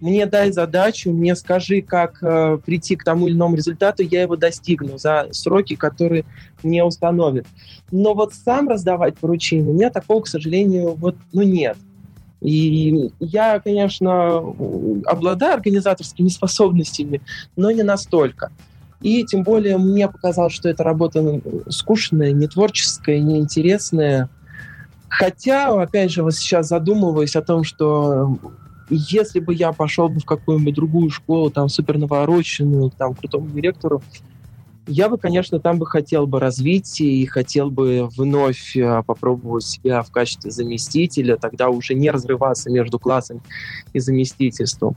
Мне 0.00 0.26
дай 0.26 0.52
задачу, 0.52 1.12
мне 1.12 1.36
скажи, 1.36 1.82
как 1.82 2.22
э, 2.22 2.58
прийти 2.64 2.96
к 2.96 3.04
тому 3.04 3.26
или 3.26 3.34
иному 3.34 3.56
результату, 3.56 4.02
я 4.02 4.22
его 4.22 4.36
достигну 4.36 4.98
за 4.98 5.28
сроки, 5.32 5.76
которые 5.76 6.24
мне 6.62 6.84
установят. 6.84 7.46
Но 7.90 8.14
вот 8.14 8.34
сам 8.34 8.68
раздавать 8.68 9.18
поручения, 9.18 9.70
у 9.70 9.74
меня 9.74 9.90
такого, 9.90 10.22
к 10.22 10.28
сожалению, 10.28 10.94
вот, 10.94 11.16
ну, 11.32 11.42
нет. 11.42 11.76
И 12.40 13.10
я, 13.20 13.58
конечно, 13.60 14.38
обладаю 15.06 15.54
организаторскими 15.54 16.28
способностями, 16.28 17.20
но 17.56 17.70
не 17.70 17.82
настолько. 17.82 18.50
И 19.00 19.24
тем 19.24 19.42
более 19.42 19.76
мне 19.76 20.08
показалось, 20.08 20.54
что 20.54 20.68
эта 20.68 20.82
работа 20.82 21.20
ну, 21.20 21.42
скучная, 21.68 22.32
не 22.32 22.46
творческая, 22.46 23.20
не 23.20 23.38
интересная. 23.38 24.30
Хотя, 25.08 25.68
опять 25.80 26.10
же, 26.10 26.22
вот 26.22 26.34
сейчас 26.34 26.68
задумываюсь 26.68 27.36
о 27.36 27.42
том, 27.42 27.64
что 27.64 28.38
если 28.90 29.40
бы 29.40 29.54
я 29.54 29.72
пошел 29.72 30.08
бы 30.08 30.20
в 30.20 30.24
какую-нибудь 30.24 30.74
другую 30.74 31.10
школу, 31.10 31.50
там, 31.50 31.68
супер 31.68 31.98
навороченную, 31.98 32.90
там, 32.90 33.14
крутому 33.14 33.48
директору, 33.50 34.02
я 34.86 35.08
бы, 35.08 35.16
конечно, 35.16 35.60
там 35.60 35.78
бы 35.78 35.86
хотел 35.86 36.26
бы 36.26 36.40
развить 36.40 37.00
и 37.00 37.24
хотел 37.24 37.70
бы 37.70 38.08
вновь 38.16 38.76
э, 38.76 39.02
попробовать 39.06 39.64
себя 39.64 40.02
в 40.02 40.10
качестве 40.10 40.50
заместителя, 40.50 41.36
тогда 41.36 41.70
уже 41.70 41.94
не 41.94 42.10
разрываться 42.10 42.70
между 42.70 42.98
классом 42.98 43.40
и 43.94 43.98
заместительством. 43.98 44.94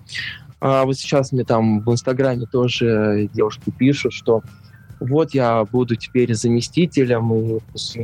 А 0.59 0.83
вот 0.83 0.97
сейчас 0.97 1.31
мне 1.31 1.45
там 1.45 1.81
в 1.81 1.91
Инстаграме 1.91 2.47
тоже 2.47 3.29
девушки 3.33 3.71
пишут, 3.77 4.11
что 4.11 4.41
вот 4.99 5.33
я 5.33 5.63
буду 5.65 5.95
теперь 5.95 6.33
заместителем, 6.33 7.33
и 7.33 7.59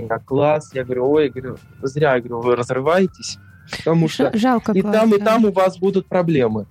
на 0.07 0.19
класс. 0.19 0.71
Я 0.73 0.83
говорю, 0.83 1.09
ой, 1.09 1.25
я 1.25 1.29
говорю, 1.29 1.57
зря, 1.81 2.15
я 2.15 2.19
говорю, 2.21 2.41
вы 2.41 2.55
разрываетесь, 2.55 3.37
потому 3.77 4.07
что 4.07 4.31
Жалко 4.37 4.71
и 4.73 4.81
класс, 4.81 4.95
там, 4.95 5.09
да. 5.09 5.15
и 5.15 5.19
там 5.19 5.45
у 5.45 5.51
вас 5.51 5.77
будут 5.77 6.07
проблемы. 6.07 6.67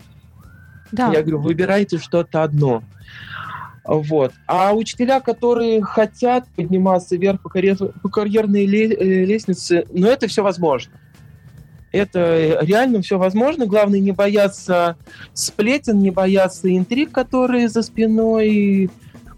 Да. 0.93 1.11
Я 1.13 1.23
говорю, 1.23 1.41
выбирайте 1.41 1.99
что-то 1.99 2.43
одно. 2.43 2.83
Вот. 3.85 4.33
А 4.47 4.73
учителя, 4.73 5.21
которые 5.21 5.83
хотят 5.83 6.47
подниматься 6.55 7.17
вверх 7.17 7.41
по, 7.41 7.49
карьер, 7.49 7.77
по 7.77 8.09
карьерной 8.09 8.65
э, 8.65 9.25
лестнице, 9.25 9.87
ну, 9.93 10.07
это 10.07 10.29
все 10.29 10.43
возможно. 10.43 10.93
Это 11.91 12.59
реально 12.63 13.03
все 13.03 13.19
возможно. 13.19 13.67
Главное 13.67 14.01
не 14.01 14.13
бояться 14.13 14.97
сплетен, 15.35 15.99
не 15.99 16.11
бояться 16.11 16.75
интриг, 16.75 17.11
которые 17.13 17.69
за 17.69 17.83
спиной, 17.83 18.91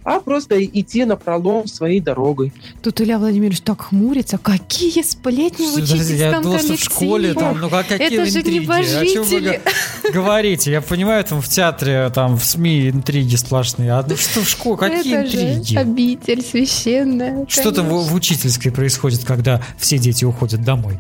а 0.05 0.21
просто 0.21 0.63
идти 0.65 1.05
на 1.05 1.17
пролом 1.17 1.67
своей 1.67 2.01
дорогой. 2.01 2.53
Тут 2.83 3.01
Илья 3.01 3.19
Владимирович 3.19 3.61
так 3.63 3.83
хмурится. 3.83 4.39
Какие 4.39 5.03
сплетни 5.03 5.67
в 5.67 5.75
учительском 5.77 6.43
что 6.43 6.51
в 6.53 6.57
коллективе? 6.57 6.77
школе 6.77 7.35
там, 7.35 7.59
ну 7.61 7.71
как 7.71 7.89
какие 7.89 8.07
Это 8.23 8.27
же 8.31 8.39
интриги? 8.41 8.71
О 8.71 8.83
чем 8.85 9.23
вы 9.25 9.41
небожители. 9.41 9.61
го- 10.05 10.13
говорите? 10.13 10.71
Я 10.73 10.81
понимаю, 10.83 11.25
там 11.25 11.41
в 11.41 11.49
театре, 11.49 12.11
там 12.15 12.37
в 12.37 12.45
СМИ 12.45 12.91
интриги 12.91 13.37
сплошные. 13.37 13.93
А 13.93 14.05
ну 14.07 14.17
что 14.17 14.41
в 14.43 14.49
школе? 14.49 14.77
Какие 14.77 15.17
Это 15.21 15.31
же 15.31 15.37
интриги? 15.55 15.77
обитель 15.77 16.43
священная. 16.43 17.47
Что 17.49 17.73
там 17.73 17.89
в, 17.89 18.09
в 18.09 18.15
учительской 18.15 18.71
происходит, 18.73 19.25
когда 19.25 19.63
все 19.79 19.99
дети 19.99 20.25
уходят 20.25 20.63
домой? 20.63 20.99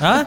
А? 0.00 0.26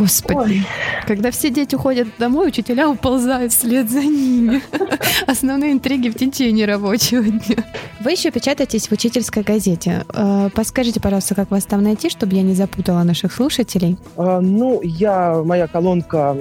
Господи. 0.00 0.64
Когда 1.06 1.30
все 1.30 1.50
дети 1.50 1.74
уходят 1.74 2.08
домой, 2.18 2.48
учителя 2.48 2.88
уползают 2.88 3.52
вслед 3.52 3.90
за 3.90 4.00
ними. 4.00 4.62
Основные 5.26 5.72
интриги 5.72 6.08
в 6.08 6.14
течение 6.14 6.64
рабочего 6.64 7.22
дня. 7.22 7.64
Вы 8.00 8.12
еще 8.12 8.30
печатаетесь 8.30 8.88
в 8.88 8.92
учительской 8.92 9.42
газете. 9.42 10.06
Э, 10.14 10.48
Подскажите, 10.54 11.00
пожалуйста, 11.00 11.34
как 11.34 11.50
вас 11.50 11.64
там 11.64 11.82
найти, 11.82 12.08
чтобы 12.08 12.34
я 12.34 12.40
не 12.42 12.54
запутала 12.54 13.02
наших 13.02 13.30
слушателей? 13.30 13.98
А, 14.16 14.40
ну, 14.40 14.80
я, 14.82 15.42
моя 15.44 15.66
колонка 15.66 16.34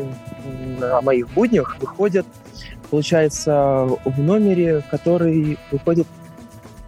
на 0.80 1.02
моих 1.02 1.28
буднях 1.32 1.78
выходит, 1.82 2.26
получается, 2.90 3.90
в 4.06 4.20
номере, 4.22 4.86
который 4.90 5.58
выходит, 5.70 6.08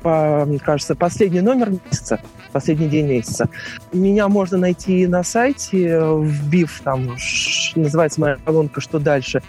по, 0.02 0.46
мне 0.46 0.58
кажется, 0.58 0.96
последний 0.96 1.42
номер 1.42 1.72
месяца, 1.72 2.22
последний 2.52 2.88
день 2.88 3.08
месяца. 3.08 3.50
Меня 3.94 4.28
можно 4.28 4.58
найти 4.58 5.08
на 5.08 5.24
сайте, 5.24 6.00
вбив 6.04 6.82
там, 6.84 7.16
называется 7.76 8.22
моя 8.22 8.38
колонка 8.44 8.82
«Что 8.82 9.00
дальше?». 9.00 9.42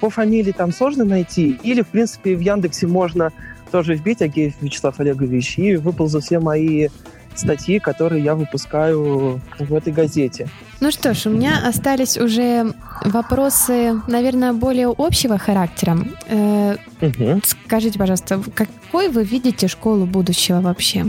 По 0.00 0.10
фамилии 0.10 0.52
там 0.52 0.72
сложно 0.72 1.04
найти, 1.04 1.58
или, 1.62 1.82
в 1.82 1.88
принципе, 1.88 2.36
в 2.36 2.40
Яндексе 2.40 2.86
можно 2.86 3.32
тоже 3.72 3.94
вбить 3.94 4.22
Агеев 4.22 4.54
Вячеслав 4.60 4.98
Олегович, 5.00 5.58
и 5.58 5.76
выползут 5.76 6.24
все 6.24 6.38
мои 6.38 6.88
статьи, 7.34 7.78
которые 7.78 8.22
я 8.24 8.34
выпускаю 8.34 9.40
в 9.58 9.74
этой 9.74 9.92
газете. 9.92 10.48
Ну 10.80 10.90
что 10.90 11.14
ж, 11.14 11.26
у 11.26 11.30
меня 11.30 11.66
остались 11.66 12.16
уже 12.16 12.72
вопросы, 13.04 14.00
наверное, 14.06 14.52
более 14.52 14.94
общего 14.96 15.38
характера. 15.38 15.98
Э, 16.28 16.76
Мгм. 17.00 17.42
Скажите, 17.44 17.98
пожалуйста, 17.98 18.40
какой 18.54 19.08
вы 19.08 19.24
видите 19.24 19.68
школу 19.68 20.04
будущего 20.06 20.60
вообще? 20.60 21.06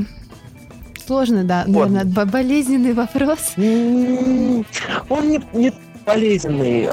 Сложно, 1.09 1.43
да, 1.43 1.63
Вот. 1.65 1.89
наверное, 1.89 2.05
бо- 2.05 2.25
болезненный 2.25 2.93
вопрос. 2.93 3.53
М, 3.57 4.63
Он 5.09 5.27
не, 5.27 5.41
не 5.53 5.73
болезненный, 6.05 6.87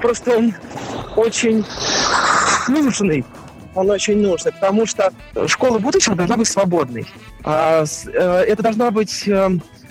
просто 0.00 0.38
он 0.38 0.54
очень 1.16 1.62
нужный. 2.66 3.26
Он 3.74 3.90
очень 3.90 4.22
нужный, 4.22 4.52
потому 4.52 4.86
что 4.86 5.12
школа 5.48 5.78
будущего 5.80 6.16
должна 6.16 6.38
быть 6.38 6.48
свободной. 6.48 7.06
А 7.44 7.84
э, 7.84 8.10
это 8.48 8.62
должна 8.62 8.90
быть 8.90 9.28
э, 9.28 9.50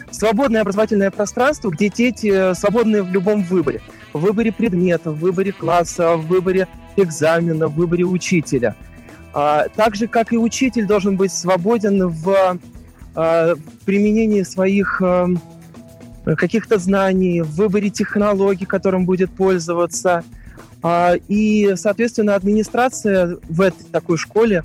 свободное 0.09 0.61
образовательное 0.61 1.11
пространство, 1.11 1.69
где 1.69 1.89
дети 1.89 2.55
свободны 2.55 3.03
в 3.03 3.11
любом 3.11 3.43
выборе. 3.43 3.81
В 4.11 4.21
выборе 4.21 4.51
предметов, 4.51 5.17
в 5.17 5.19
выборе 5.19 5.51
класса, 5.51 6.15
в 6.15 6.25
выборе 6.25 6.67
экзамена, 6.95 7.67
в 7.67 7.75
выборе 7.75 8.05
учителя. 8.05 8.73
А, 9.35 9.67
Так 9.75 9.95
же, 9.95 10.07
как 10.07 10.33
и 10.33 10.37
учитель 10.39 10.87
должен 10.87 11.15
быть 11.15 11.31
свободен 11.31 12.07
в 12.07 12.29
э, 12.29 12.57
применении 13.85 14.43
своих 14.43 15.01
э, 15.01 15.27
каких-то 16.35 16.77
знаний, 16.77 17.41
в 17.41 17.55
выборе 17.55 17.89
технологий, 17.89 18.65
которым 18.65 19.05
будет 19.05 19.31
пользоваться. 19.31 20.23
А, 20.83 21.15
И, 21.27 21.73
соответственно, 21.75 22.35
администрация 22.35 23.39
в 23.49 23.61
этой 23.61 23.85
такой 23.85 24.17
школе 24.17 24.63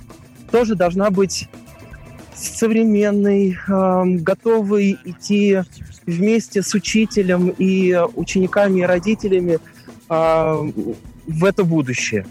тоже 0.51 0.75
должна 0.75 1.09
быть 1.09 1.49
современной, 2.35 3.57
эм, 3.67 4.17
готовой 4.17 4.97
идти 5.03 5.61
вместе 6.05 6.61
с 6.61 6.75
учителем 6.75 7.49
и 7.49 7.97
учениками 8.15 8.81
и 8.81 8.83
родителями 8.83 9.59
в 10.09 11.45
это 11.45 11.63
будущее. 11.63 12.25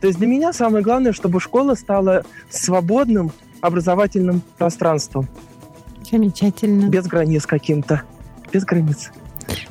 То 0.00 0.08
есть 0.08 0.18
для 0.18 0.26
меня 0.26 0.52
самое 0.52 0.82
главное, 0.82 1.12
чтобы 1.12 1.40
школа 1.40 1.74
стала 1.74 2.24
свободным 2.50 3.32
образовательным 3.60 4.42
пространством, 4.58 5.28
Замечательно. 6.10 6.88
без 6.88 7.06
границ 7.06 7.46
каким-то, 7.46 8.02
без 8.52 8.64
границ. 8.64 9.10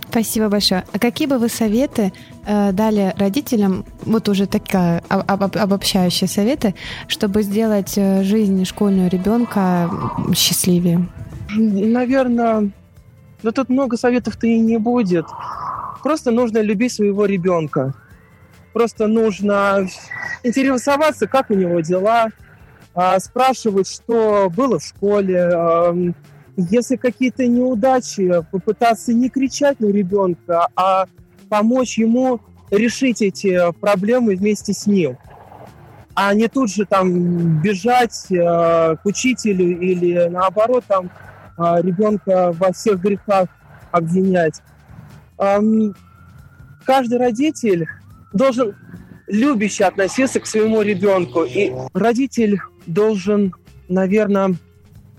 Спасибо 0.10 0.50
большое. 0.50 0.84
А 0.92 1.00
какие 1.00 1.28
бы 1.28 1.38
вы 1.38 1.50
советы 1.50 2.12
э, 2.46 2.72
дали 2.72 3.14
родителям, 3.18 3.86
вот 4.06 4.28
уже 4.28 4.48
такая 4.48 5.04
об- 5.08 5.42
об- 5.44 5.58
обобщающие 5.58 6.28
советы, 6.28 6.74
чтобы 7.08 7.44
сделать 7.44 7.94
э, 7.98 8.24
жизнь 8.24 8.66
школьного 8.66 9.08
ребенка 9.08 9.90
счастливее? 10.36 11.08
Наверное, 11.56 12.72
да 13.44 13.52
тут 13.52 13.70
много 13.70 13.98
советов-то 13.98 14.48
и 14.48 14.60
не 14.60 14.78
будет. 14.78 15.26
Просто 16.04 16.32
нужно 16.32 16.60
любить 16.60 16.94
своего 16.94 17.26
ребенка. 17.26 17.94
Просто 18.74 19.08
нужно 19.08 19.88
интересоваться, 20.44 21.28
как 21.28 21.50
у 21.52 21.54
него 21.54 21.80
дела, 21.82 22.30
а, 22.94 23.20
спрашивать, 23.20 23.88
что 23.88 24.52
было 24.56 24.80
в 24.80 24.84
школе. 24.84 26.14
Если 26.58 26.98
какие-то 26.98 27.48
неудачи, 27.48 28.44
попытаться 28.52 29.14
не 29.14 29.30
кричать 29.30 29.80
на 29.80 29.86
ребенка, 29.86 30.68
а 30.76 31.06
помочь 31.48 31.98
ему 31.98 32.42
решить 32.70 33.22
эти 33.22 33.72
проблемы 33.80 34.36
вместе 34.36 34.74
с 34.74 34.86
ним. 34.86 35.18
А 36.16 36.34
не 36.34 36.50
тут 36.50 36.70
же 36.70 36.86
там 36.86 37.62
бежать 37.62 38.26
э, 38.30 38.36
к 38.36 39.00
учителю 39.06 39.80
или 39.80 40.28
наоборот 40.28 40.84
там 40.86 41.10
а, 41.58 41.82
ребенка 41.82 42.52
во 42.52 42.74
всех 42.74 43.00
грехах 43.00 43.48
обвинять. 43.92 44.62
Каждый 46.86 47.20
родитель 47.20 47.88
должен 48.34 48.76
любяще 49.28 49.86
относиться 49.86 50.40
к 50.40 50.46
своему 50.46 50.82
ребенку. 50.82 51.44
И 51.44 51.72
родитель 51.94 52.60
должен, 52.90 53.54
наверное, 53.88 54.56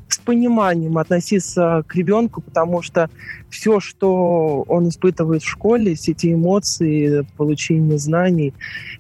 с 0.09 0.19
пониманием 0.19 0.99
относиться 0.99 1.85
к 1.87 1.95
ребенку, 1.95 2.41
потому 2.41 2.83
что 2.83 3.09
все, 3.49 3.81
что 3.81 4.63
он 4.67 4.89
испытывает 4.89 5.43
в 5.43 5.49
школе, 5.49 5.95
все 5.95 6.13
эти 6.13 6.35
эмоции, 6.35 7.25
получение 7.37 7.99
знаний, 7.99 8.53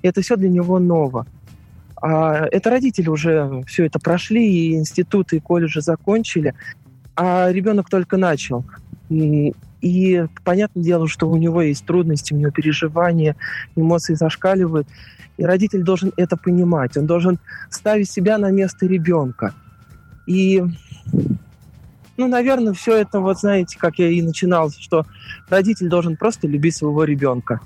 это 0.03 0.23
все 0.23 0.37
для 0.37 0.49
него 0.49 0.79
ново. 0.79 1.27
А 2.01 2.47
это 2.51 2.71
родители 2.71 3.09
уже 3.09 3.63
все 3.67 3.87
это 3.87 3.99
прошли, 3.99 4.47
и 4.47 4.75
институты, 4.77 5.37
и 5.37 5.41
колледжи 5.41 5.81
закончили. 5.81 6.55
а 7.17 7.51
ребенок 7.51 7.91
только 7.91 8.17
начал. 8.17 8.65
И 9.11 10.25
понятное 10.45 10.83
дело, 10.85 11.09
что 11.09 11.29
у 11.29 11.37
него 11.37 11.63
есть 11.63 11.85
трудности, 11.85 12.33
у 12.33 12.37
него 12.37 12.51
переживания, 12.51 13.37
эмоции 13.77 14.15
зашкаливают. 14.15 14.87
И 15.37 15.45
родитель 15.45 15.83
должен 15.83 16.13
это 16.17 16.37
понимать. 16.37 16.97
Он 16.97 17.07
должен 17.07 17.39
ставить 17.71 18.11
себя 18.11 18.39
на 18.39 18.51
место 18.51 18.87
ребенка. 18.87 19.55
И, 20.27 20.63
ну, 22.17 22.29
наверное, 22.29 22.73
все 22.73 22.97
это, 22.97 23.21
вот 23.21 23.41
знаете, 23.41 23.79
как 23.79 23.99
я 23.99 24.09
и 24.09 24.23
начинал, 24.23 24.71
что 24.71 25.07
родитель 25.49 25.89
должен 25.89 26.17
просто 26.17 26.47
любить 26.47 26.77
своего 26.77 27.05
ребенка. 27.05 27.61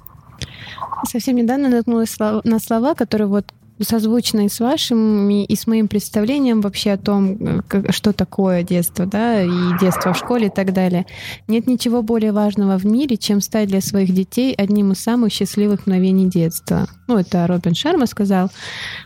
Совсем 1.07 1.37
недавно 1.37 1.69
наткнулась 1.69 2.17
на 2.19 2.59
слова, 2.59 2.95
которые 2.95 3.27
вот 3.27 3.53
созвучно 3.81 4.47
и 4.47 4.49
с 4.49 4.61
вашими, 4.61 5.45
и 5.45 5.57
с 5.57 5.67
моим 5.67 5.89
представлением 5.89 6.61
вообще 6.61 6.93
о 6.93 6.99
том, 6.99 7.63
как, 7.69 7.93
что 7.93 8.13
такое 8.13 8.63
детство, 8.63 9.07
да, 9.07 9.43
и 9.43 9.79
детство 9.81 10.13
в 10.13 10.19
школе 10.19 10.47
и 10.47 10.51
так 10.51 10.73
далее. 10.73 11.07
Нет 11.49 11.67
ничего 11.67 12.03
более 12.03 12.33
важного 12.33 12.79
в 12.79 12.87
мире, 12.87 13.17
чем 13.17 13.41
стать 13.41 13.69
для 13.69 13.81
своих 13.81 14.13
детей 14.15 14.55
одним 14.55 14.93
из 14.93 15.01
самых 15.01 15.33
счастливых 15.33 15.87
мгновений 15.87 16.29
детства. 16.29 16.87
Ну, 17.07 17.19
это 17.19 17.47
Робин 17.47 17.75
Шарма 17.75 18.07
сказал. 18.07 18.51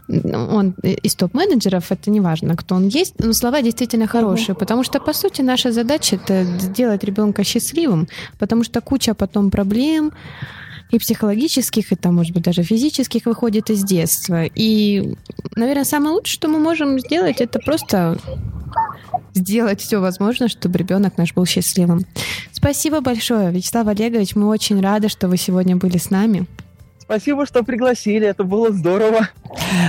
Он 0.09 0.75
из 0.83 1.15
топ-менеджеров, 1.15 1.91
это 1.91 2.11
не 2.11 2.21
важно, 2.21 2.57
кто 2.57 2.75
он 2.75 2.89
есть, 2.89 3.15
но 3.19 3.33
слова 3.33 3.63
действительно 3.63 4.07
хорошие, 4.07 4.55
потому 4.55 4.85
что, 4.85 5.01
по 5.01 5.13
сути, 5.13 5.43
наша 5.43 5.73
задача— 5.73 6.17
это 6.23 6.45
сделать 6.45 7.05
ребенка 7.05 7.45
счастливым, 7.45 8.09
потому 8.39 8.65
что 8.65 8.81
куча 8.81 9.15
потом 9.15 9.51
проблем, 9.51 10.13
и 10.91 10.99
психологических, 10.99 11.93
и 11.93 11.97
там, 11.97 12.17
может 12.17 12.33
быть, 12.33 12.45
даже 12.45 12.63
физических 12.63 13.27
выходит 13.27 13.71
из 13.71 13.85
детства. 13.85 14.45
И, 14.45 15.15
наверное, 15.55 15.85
самое 15.85 16.15
лучшее, 16.15 16.35
что 16.35 16.49
мы 16.49 16.59
можем 16.59 16.99
сделать, 16.99 17.41
это 17.41 17.59
просто 17.59 18.19
сделать 19.35 19.81
все 19.81 19.99
возможное, 19.99 20.49
чтобы 20.49 20.79
ребенок 20.79 21.17
наш 21.17 21.35
был 21.35 21.47
счастливым. 21.47 22.05
Спасибо 22.53 23.01
большое, 23.01 23.51
Вячеслав 23.51 23.87
Олегович. 23.87 24.35
Мы 24.35 24.49
очень 24.49 24.81
рады, 24.81 25.09
что 25.09 25.29
вы 25.29 25.37
сегодня 25.37 25.77
были 25.77 25.99
с 25.99 26.11
нами. 26.11 26.47
Спасибо, 27.09 27.47
что 27.47 27.63
пригласили, 27.63 28.27
это 28.27 28.45
было 28.45 28.71
здорово. 28.71 29.31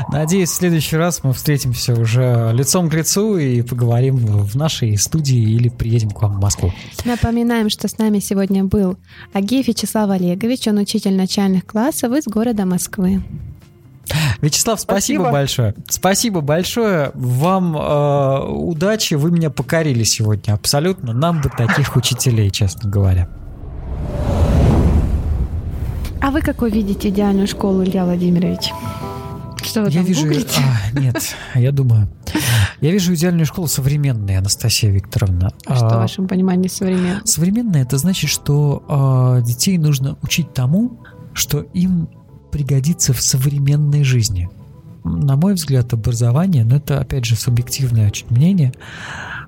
Надеюсь, 0.09 0.51
в 0.51 0.53
следующий 0.53 0.95
раз 0.95 1.21
мы 1.21 1.33
встретимся 1.33 1.93
уже 1.93 2.51
лицом 2.53 2.89
к 2.89 2.93
лицу 2.93 3.37
и 3.37 3.61
поговорим 3.61 4.15
в 4.15 4.55
нашей 4.55 4.97
студии 4.97 5.37
или 5.37 5.67
приедем 5.67 6.11
к 6.11 6.21
вам 6.21 6.37
в 6.37 6.41
Москву. 6.41 6.71
Напоминаем, 7.03 7.69
что 7.69 7.89
с 7.89 7.97
нами 7.97 8.19
сегодня 8.19 8.63
был 8.63 8.95
Агеев 9.33 9.67
Вячеслав 9.67 10.09
Олегович, 10.09 10.67
он 10.67 10.77
учитель 10.77 11.13
начальных 11.13 11.65
классов 11.65 12.13
из 12.13 12.23
города 12.23 12.65
Москвы. 12.65 13.21
Вячеслав, 14.39 14.79
спасибо, 14.79 15.23
спасибо 15.23 15.31
большое. 15.31 15.75
Спасибо 15.89 16.39
большое. 16.39 17.11
Вам 17.15 17.75
э, 17.75 18.45
удачи. 18.47 19.15
Вы 19.15 19.31
меня 19.31 19.49
покорили 19.49 20.03
сегодня 20.03 20.53
абсолютно. 20.53 21.11
Нам 21.11 21.41
бы 21.41 21.49
таких 21.49 21.97
учителей, 21.97 22.49
честно 22.49 22.89
говоря. 22.89 23.27
А 26.21 26.31
вы 26.31 26.41
какой 26.41 26.69
видите 26.69 27.09
идеальную 27.09 27.47
школу, 27.47 27.83
Илья 27.83 28.03
Владимирович? 28.03 28.71
Что 29.63 29.83
вы 29.83 29.89
я 29.89 30.01
вижу, 30.01 30.27
а, 30.27 30.99
нет, 30.99 31.35
я 31.55 31.71
думаю, 31.71 32.09
я 32.81 32.91
вижу 32.91 33.13
идеальную 33.13 33.45
школу 33.45 33.67
современной, 33.67 34.37
Анастасия 34.37 34.91
Викторовна. 34.91 35.51
А 35.65 35.75
что 35.75 35.89
в 35.89 35.93
а, 35.93 35.97
вашем 35.97 36.27
понимании 36.27 36.67
современная? 36.67 37.21
Современная 37.25 37.83
это 37.83 37.97
значит, 37.97 38.29
что 38.29 38.83
а, 38.87 39.41
детей 39.41 39.77
нужно 39.77 40.17
учить 40.21 40.53
тому, 40.53 41.01
что 41.33 41.61
им 41.61 42.09
пригодится 42.51 43.13
в 43.13 43.21
современной 43.21 44.03
жизни. 44.03 44.49
На 45.03 45.35
мой 45.35 45.53
взгляд, 45.53 45.93
образование, 45.93 46.65
но 46.65 46.77
это 46.77 46.99
опять 46.99 47.25
же 47.25 47.35
субъективное 47.35 48.07
очень 48.07 48.27
мнение, 48.29 48.73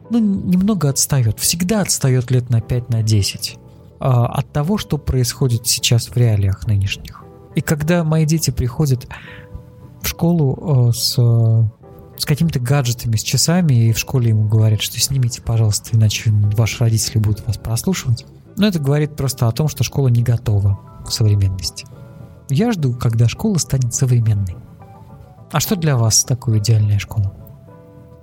ну, 0.09 0.19
немного 0.19 0.89
отстает. 0.89 1.39
Всегда 1.39 1.81
отстает 1.81 2.31
лет 2.31 2.49
на 2.49 2.61
5 2.61 2.89
на 2.89 3.01
10. 3.01 3.57
А, 4.03 4.25
от 4.25 4.51
того, 4.51 4.79
что 4.79 4.97
происходит 4.97 5.67
сейчас 5.67 6.07
в 6.07 6.17
реалиях 6.17 6.65
нынешних. 6.65 7.23
И 7.53 7.61
когда 7.61 8.03
мои 8.03 8.25
дети 8.25 8.49
приходят 8.49 9.07
в 10.01 10.07
школу 10.07 10.87
а, 10.89 10.91
с, 10.91 11.13
с 12.17 12.25
какими-то 12.25 12.59
гаджетами, 12.59 13.15
с 13.15 13.21
часами, 13.21 13.75
и 13.75 13.93
в 13.93 13.99
школе 13.99 14.29
ему 14.29 14.47
говорят, 14.47 14.81
что 14.81 14.99
снимите, 14.99 15.43
пожалуйста, 15.43 15.95
иначе 15.95 16.31
ваши 16.31 16.79
родители 16.83 17.19
будут 17.19 17.45
вас 17.45 17.57
прослушивать, 17.57 18.25
но 18.57 18.65
это 18.65 18.79
говорит 18.79 19.15
просто 19.15 19.47
о 19.47 19.51
том, 19.51 19.67
что 19.67 19.83
школа 19.83 20.07
не 20.07 20.23
готова 20.23 20.79
к 21.05 21.11
современности. 21.11 21.85
Я 22.49 22.71
жду, 22.71 22.93
когда 22.93 23.29
школа 23.29 23.59
станет 23.59 23.93
современной. 23.93 24.55
А 25.51 25.59
что 25.59 25.75
для 25.75 25.95
вас 25.95 26.23
такое 26.23 26.57
идеальная 26.57 26.97
школа? 26.97 27.35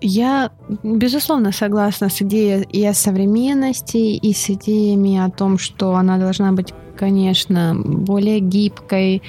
Я, 0.00 0.50
безусловно, 0.82 1.52
согласна 1.52 2.08
с 2.08 2.22
идеей 2.22 2.62
и 2.62 2.86
о 2.86 2.94
современности, 2.94 3.96
и 3.96 4.32
с 4.32 4.48
идеями 4.50 5.18
о 5.18 5.30
том, 5.30 5.58
что 5.58 5.94
она 5.94 6.18
должна 6.18 6.52
быть 6.52 6.72
конечно, 6.98 7.76
более 7.76 8.40
гибкой, 8.40 9.22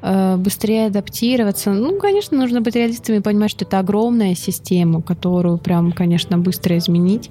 э, 0.00 0.36
быстрее 0.36 0.86
адаптироваться. 0.86 1.72
Ну, 1.72 1.98
конечно, 1.98 2.38
нужно 2.38 2.60
быть 2.60 2.76
реалистами 2.76 3.16
и 3.16 3.20
понимать, 3.20 3.50
что 3.50 3.64
это 3.64 3.80
огромная 3.80 4.36
система, 4.36 5.02
которую 5.02 5.58
прям, 5.58 5.90
конечно, 5.90 6.38
быстро 6.38 6.78
изменить. 6.78 7.30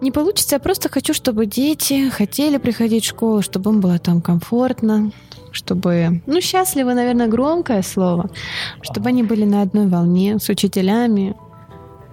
Не 0.00 0.10
получится, 0.10 0.56
я 0.56 0.60
просто 0.60 0.88
хочу, 0.88 1.14
чтобы 1.14 1.46
дети 1.46 2.08
хотели 2.08 2.58
приходить 2.58 3.04
в 3.04 3.08
школу, 3.08 3.42
чтобы 3.42 3.70
им 3.70 3.80
было 3.80 3.98
там 3.98 4.20
комфортно, 4.20 5.12
чтобы, 5.52 6.20
ну, 6.26 6.40
счастливы, 6.40 6.94
наверное, 6.94 7.28
громкое 7.28 7.82
слово, 7.82 8.30
чтобы 8.82 9.08
они 9.08 9.22
были 9.22 9.44
на 9.44 9.62
одной 9.62 9.86
волне 9.86 10.38
с 10.40 10.48
учителями, 10.48 11.36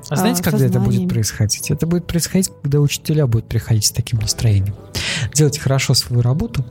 а 0.10 0.16
знаете, 0.16 0.42
а, 0.42 0.52
когда 0.52 0.66
это 0.66 0.80
будет 0.80 1.10
происходить? 1.10 1.72
Это 1.72 1.88
будет 1.88 2.06
происходить, 2.06 2.52
когда 2.62 2.80
учителя 2.80 3.28
будут 3.28 3.48
приходить 3.48 3.86
с 3.86 3.92
таким 3.92 4.20
настроением. 4.20 4.76
Делать 5.34 5.58
хорошо 5.58 5.94
свою 5.94 6.22
работу 6.22 6.66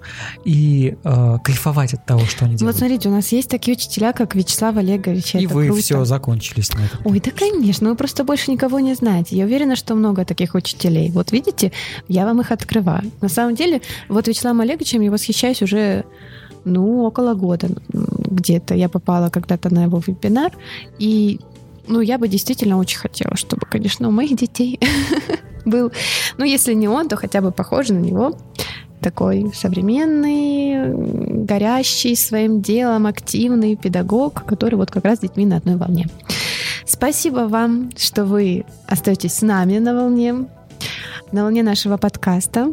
и 0.44 0.96
э, 1.02 1.36
кайфовать 1.42 1.94
от 1.94 2.06
того, 2.06 2.24
что 2.26 2.44
они 2.44 2.56
делают. 2.56 2.74
Вот 2.74 2.78
смотрите, 2.78 3.08
у 3.08 3.12
нас 3.12 3.32
есть 3.32 3.48
такие 3.48 3.76
учителя, 3.76 4.12
как 4.12 4.34
Вячеслав 4.34 4.76
Олегович. 4.76 5.34
И 5.34 5.46
вы 5.46 5.66
круто. 5.66 5.82
все 5.82 6.04
закончились 6.04 6.72
на 6.74 6.84
этом. 6.84 7.00
Ой, 7.04 7.20
да, 7.20 7.30
конечно, 7.30 7.90
вы 7.90 7.96
просто 7.96 8.24
больше 8.24 8.50
никого 8.50 8.78
не 8.80 8.94
знаете. 8.94 9.36
Я 9.36 9.44
уверена, 9.44 9.76
что 9.76 9.94
много 9.94 10.24
таких 10.24 10.54
учителей. 10.54 11.10
Вот 11.10 11.32
видите, 11.32 11.72
я 12.08 12.24
вам 12.24 12.40
их 12.40 12.52
открываю. 12.52 13.10
На 13.20 13.28
самом 13.28 13.56
деле, 13.56 13.82
вот 14.08 14.28
Вячеславом 14.28 14.60
Олеговичем 14.60 15.00
я 15.00 15.10
восхищаюсь 15.10 15.62
уже 15.62 16.04
ну, 16.64 17.04
около 17.04 17.34
года 17.34 17.68
где-то. 17.92 18.74
Я 18.74 18.88
попала 18.88 19.28
когда-то 19.30 19.72
на 19.72 19.84
его 19.84 20.02
вебинар, 20.06 20.52
и 20.98 21.40
ну, 21.86 22.00
я 22.00 22.18
бы 22.18 22.28
действительно 22.28 22.78
очень 22.78 22.98
хотела, 22.98 23.36
чтобы, 23.36 23.66
конечно, 23.66 24.08
у 24.08 24.10
моих 24.10 24.36
детей 24.36 24.80
был, 25.64 25.92
ну, 26.38 26.44
если 26.44 26.74
не 26.74 26.88
он, 26.88 27.08
то 27.08 27.16
хотя 27.16 27.40
бы 27.40 27.50
похожий 27.50 27.96
на 27.96 28.00
него, 28.00 28.38
такой 29.00 29.52
современный, 29.54 31.44
горящий 31.44 32.16
своим 32.16 32.62
делом, 32.62 33.06
активный 33.06 33.76
педагог, 33.76 34.44
который 34.46 34.76
вот 34.76 34.90
как 34.90 35.04
раз 35.04 35.18
с 35.18 35.20
детьми 35.20 35.44
на 35.44 35.58
одной 35.58 35.76
волне. 35.76 36.08
Спасибо 36.86 37.40
вам, 37.40 37.90
что 37.96 38.24
вы 38.24 38.64
остаетесь 38.86 39.34
с 39.34 39.42
нами 39.42 39.78
на 39.78 39.94
волне, 39.94 40.46
на 41.32 41.42
волне 41.42 41.62
нашего 41.62 41.98
подкаста. 41.98 42.72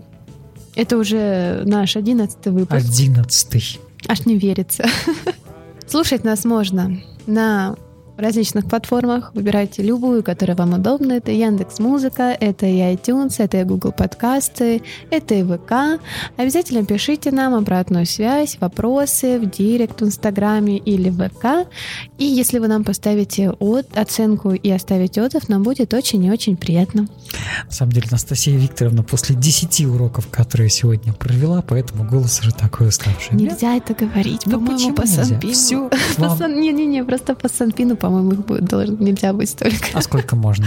Это 0.76 0.98
уже 0.98 1.64
наш 1.66 1.98
одиннадцатый 1.98 2.54
выпуск. 2.54 2.86
Одиннадцатый. 2.86 3.80
Аж 4.08 4.26
не 4.26 4.38
верится. 4.38 4.86
Слушать 5.88 6.24
нас 6.24 6.46
можно 6.46 6.98
на 7.28 7.76
различных 8.18 8.66
платформах. 8.66 9.32
Выбирайте 9.34 9.84
любую, 9.84 10.24
которая 10.24 10.56
вам 10.56 10.74
удобна. 10.74 11.14
Это 11.14 11.32
Яндекс 11.32 11.80
Музыка, 11.80 12.36
это 12.40 12.66
и 12.66 12.80
iTunes, 12.80 13.36
это 13.38 13.62
и 13.62 13.64
Google 13.64 13.92
подкасты, 13.92 14.82
это 15.10 15.36
и 15.36 15.44
ВК. 15.44 16.02
Обязательно 16.38 16.86
пишите 16.86 17.32
нам 17.32 17.54
обратную 17.54 18.06
связь, 18.06 18.58
вопросы 18.60 19.40
в 19.40 19.50
директ 19.50 20.02
в 20.02 20.06
Инстаграме 20.06 20.78
или 20.78 21.10
в 21.10 21.30
ВК. 21.30 21.68
И 22.18 22.26
если 22.26 22.60
вы 22.60 22.68
нам 22.68 22.84
поставите 22.84 23.52
от, 23.52 23.98
оценку 23.98 24.52
и 24.52 24.70
оставите 24.70 25.22
отзыв, 25.22 25.50
нам 25.50 25.64
будет 25.64 25.94
очень 25.94 26.24
и 26.24 26.32
очень 26.32 26.58
приятно. 26.58 27.08
На 27.66 27.72
самом 27.72 27.92
деле, 27.92 28.08
Анастасия 28.10 28.58
Викторовна 28.58 29.04
после 29.04 29.36
10 29.36 29.86
уроков, 29.86 30.28
которые 30.28 30.70
сегодня 30.70 31.14
провела, 31.14 31.62
поэтому 31.62 32.04
голос 32.04 32.40
уже 32.42 32.52
такой 32.54 32.90
уставший. 32.90 33.36
Нельзя 33.36 33.76
это 33.76 33.94
говорить, 33.94 34.46
ну, 34.46 34.54
по-моему, 34.54 34.94
по 34.94 35.08
Санпину. 35.08 35.54
Все, 35.54 35.90
Не-не-не, 36.48 37.04
просто 37.04 37.36
по 37.36 37.50
Санпину, 37.50 37.96
по-моему, 38.02 38.34
их 38.34 38.46
будет, 38.46 38.66
должно, 38.66 38.96
нельзя 38.98 39.32
быть 39.32 39.50
столько. 39.50 39.90
А 39.94 40.02
сколько 40.02 40.36
можно? 40.36 40.66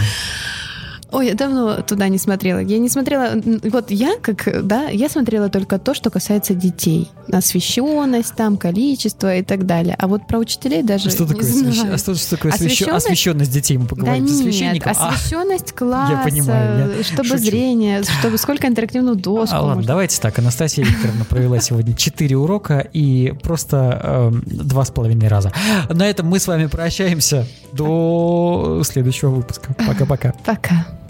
Ой, 1.11 1.27
я 1.27 1.35
давно 1.35 1.81
туда 1.81 2.07
не 2.07 2.17
смотрела. 2.17 2.59
Я 2.59 2.77
не 2.77 2.89
смотрела... 2.89 3.31
Вот 3.63 3.91
я, 3.91 4.17
как, 4.21 4.65
да, 4.65 4.89
я 4.89 5.07
смотрела 5.07 5.49
только 5.49 5.77
то, 5.79 5.93
что 5.93 6.09
касается 6.09 6.53
детей. 6.53 7.09
Освещенность, 7.31 8.35
там, 8.35 8.57
количество 8.57 9.35
и 9.35 9.43
так 9.43 9.65
далее. 9.65 9.95
А 9.97 10.07
вот 10.07 10.27
про 10.27 10.39
учителей 10.39 10.83
даже 10.83 11.09
что 11.09 11.27
такое 11.27 11.43
не 11.43 11.69
освещ... 11.69 11.83
А 11.91 11.97
что, 11.97 12.15
что 12.15 12.35
такое 12.35 12.51
освещенность? 12.51 13.05
освещенность 13.05 13.51
детей? 13.51 13.77
Мы 13.77 13.87
поговорим 13.87 14.25
да 14.25 14.31
со 14.31 14.37
священником. 14.39 14.91
Нет, 14.91 15.01
освещенность 15.01 15.71
а, 15.71 15.73
класса, 15.77 16.13
я 16.13 16.23
понимаю, 16.23 16.97
я 16.97 17.03
чтобы 17.03 17.29
шучу. 17.29 17.43
зрение, 17.43 18.03
чтобы 18.03 18.37
сколько 18.37 18.67
интерактивную 18.67 19.15
доску. 19.15 19.55
А, 19.55 19.61
ладно, 19.61 19.83
давайте 19.83 20.19
так. 20.19 20.37
Анастасия 20.39 20.85
Викторовна 20.85 21.25
провела 21.25 21.59
сегодня 21.59 21.95
4 21.95 22.35
урока 22.35 22.79
и 22.79 23.33
просто 23.43 23.99
э, 24.03 24.31
два 24.45 24.85
с 24.85 24.91
половиной 24.91 25.27
раза. 25.27 25.53
На 25.89 26.09
этом 26.09 26.27
мы 26.27 26.39
с 26.39 26.47
вами 26.47 26.65
прощаемся 26.65 27.47
до 27.71 28.81
следующего 28.83 29.29
выпуска. 29.29 29.73
Пока-пока. 29.73 30.33
Пока. 30.43 30.55
-пока. 30.55 30.65
Пока. 30.65 31.04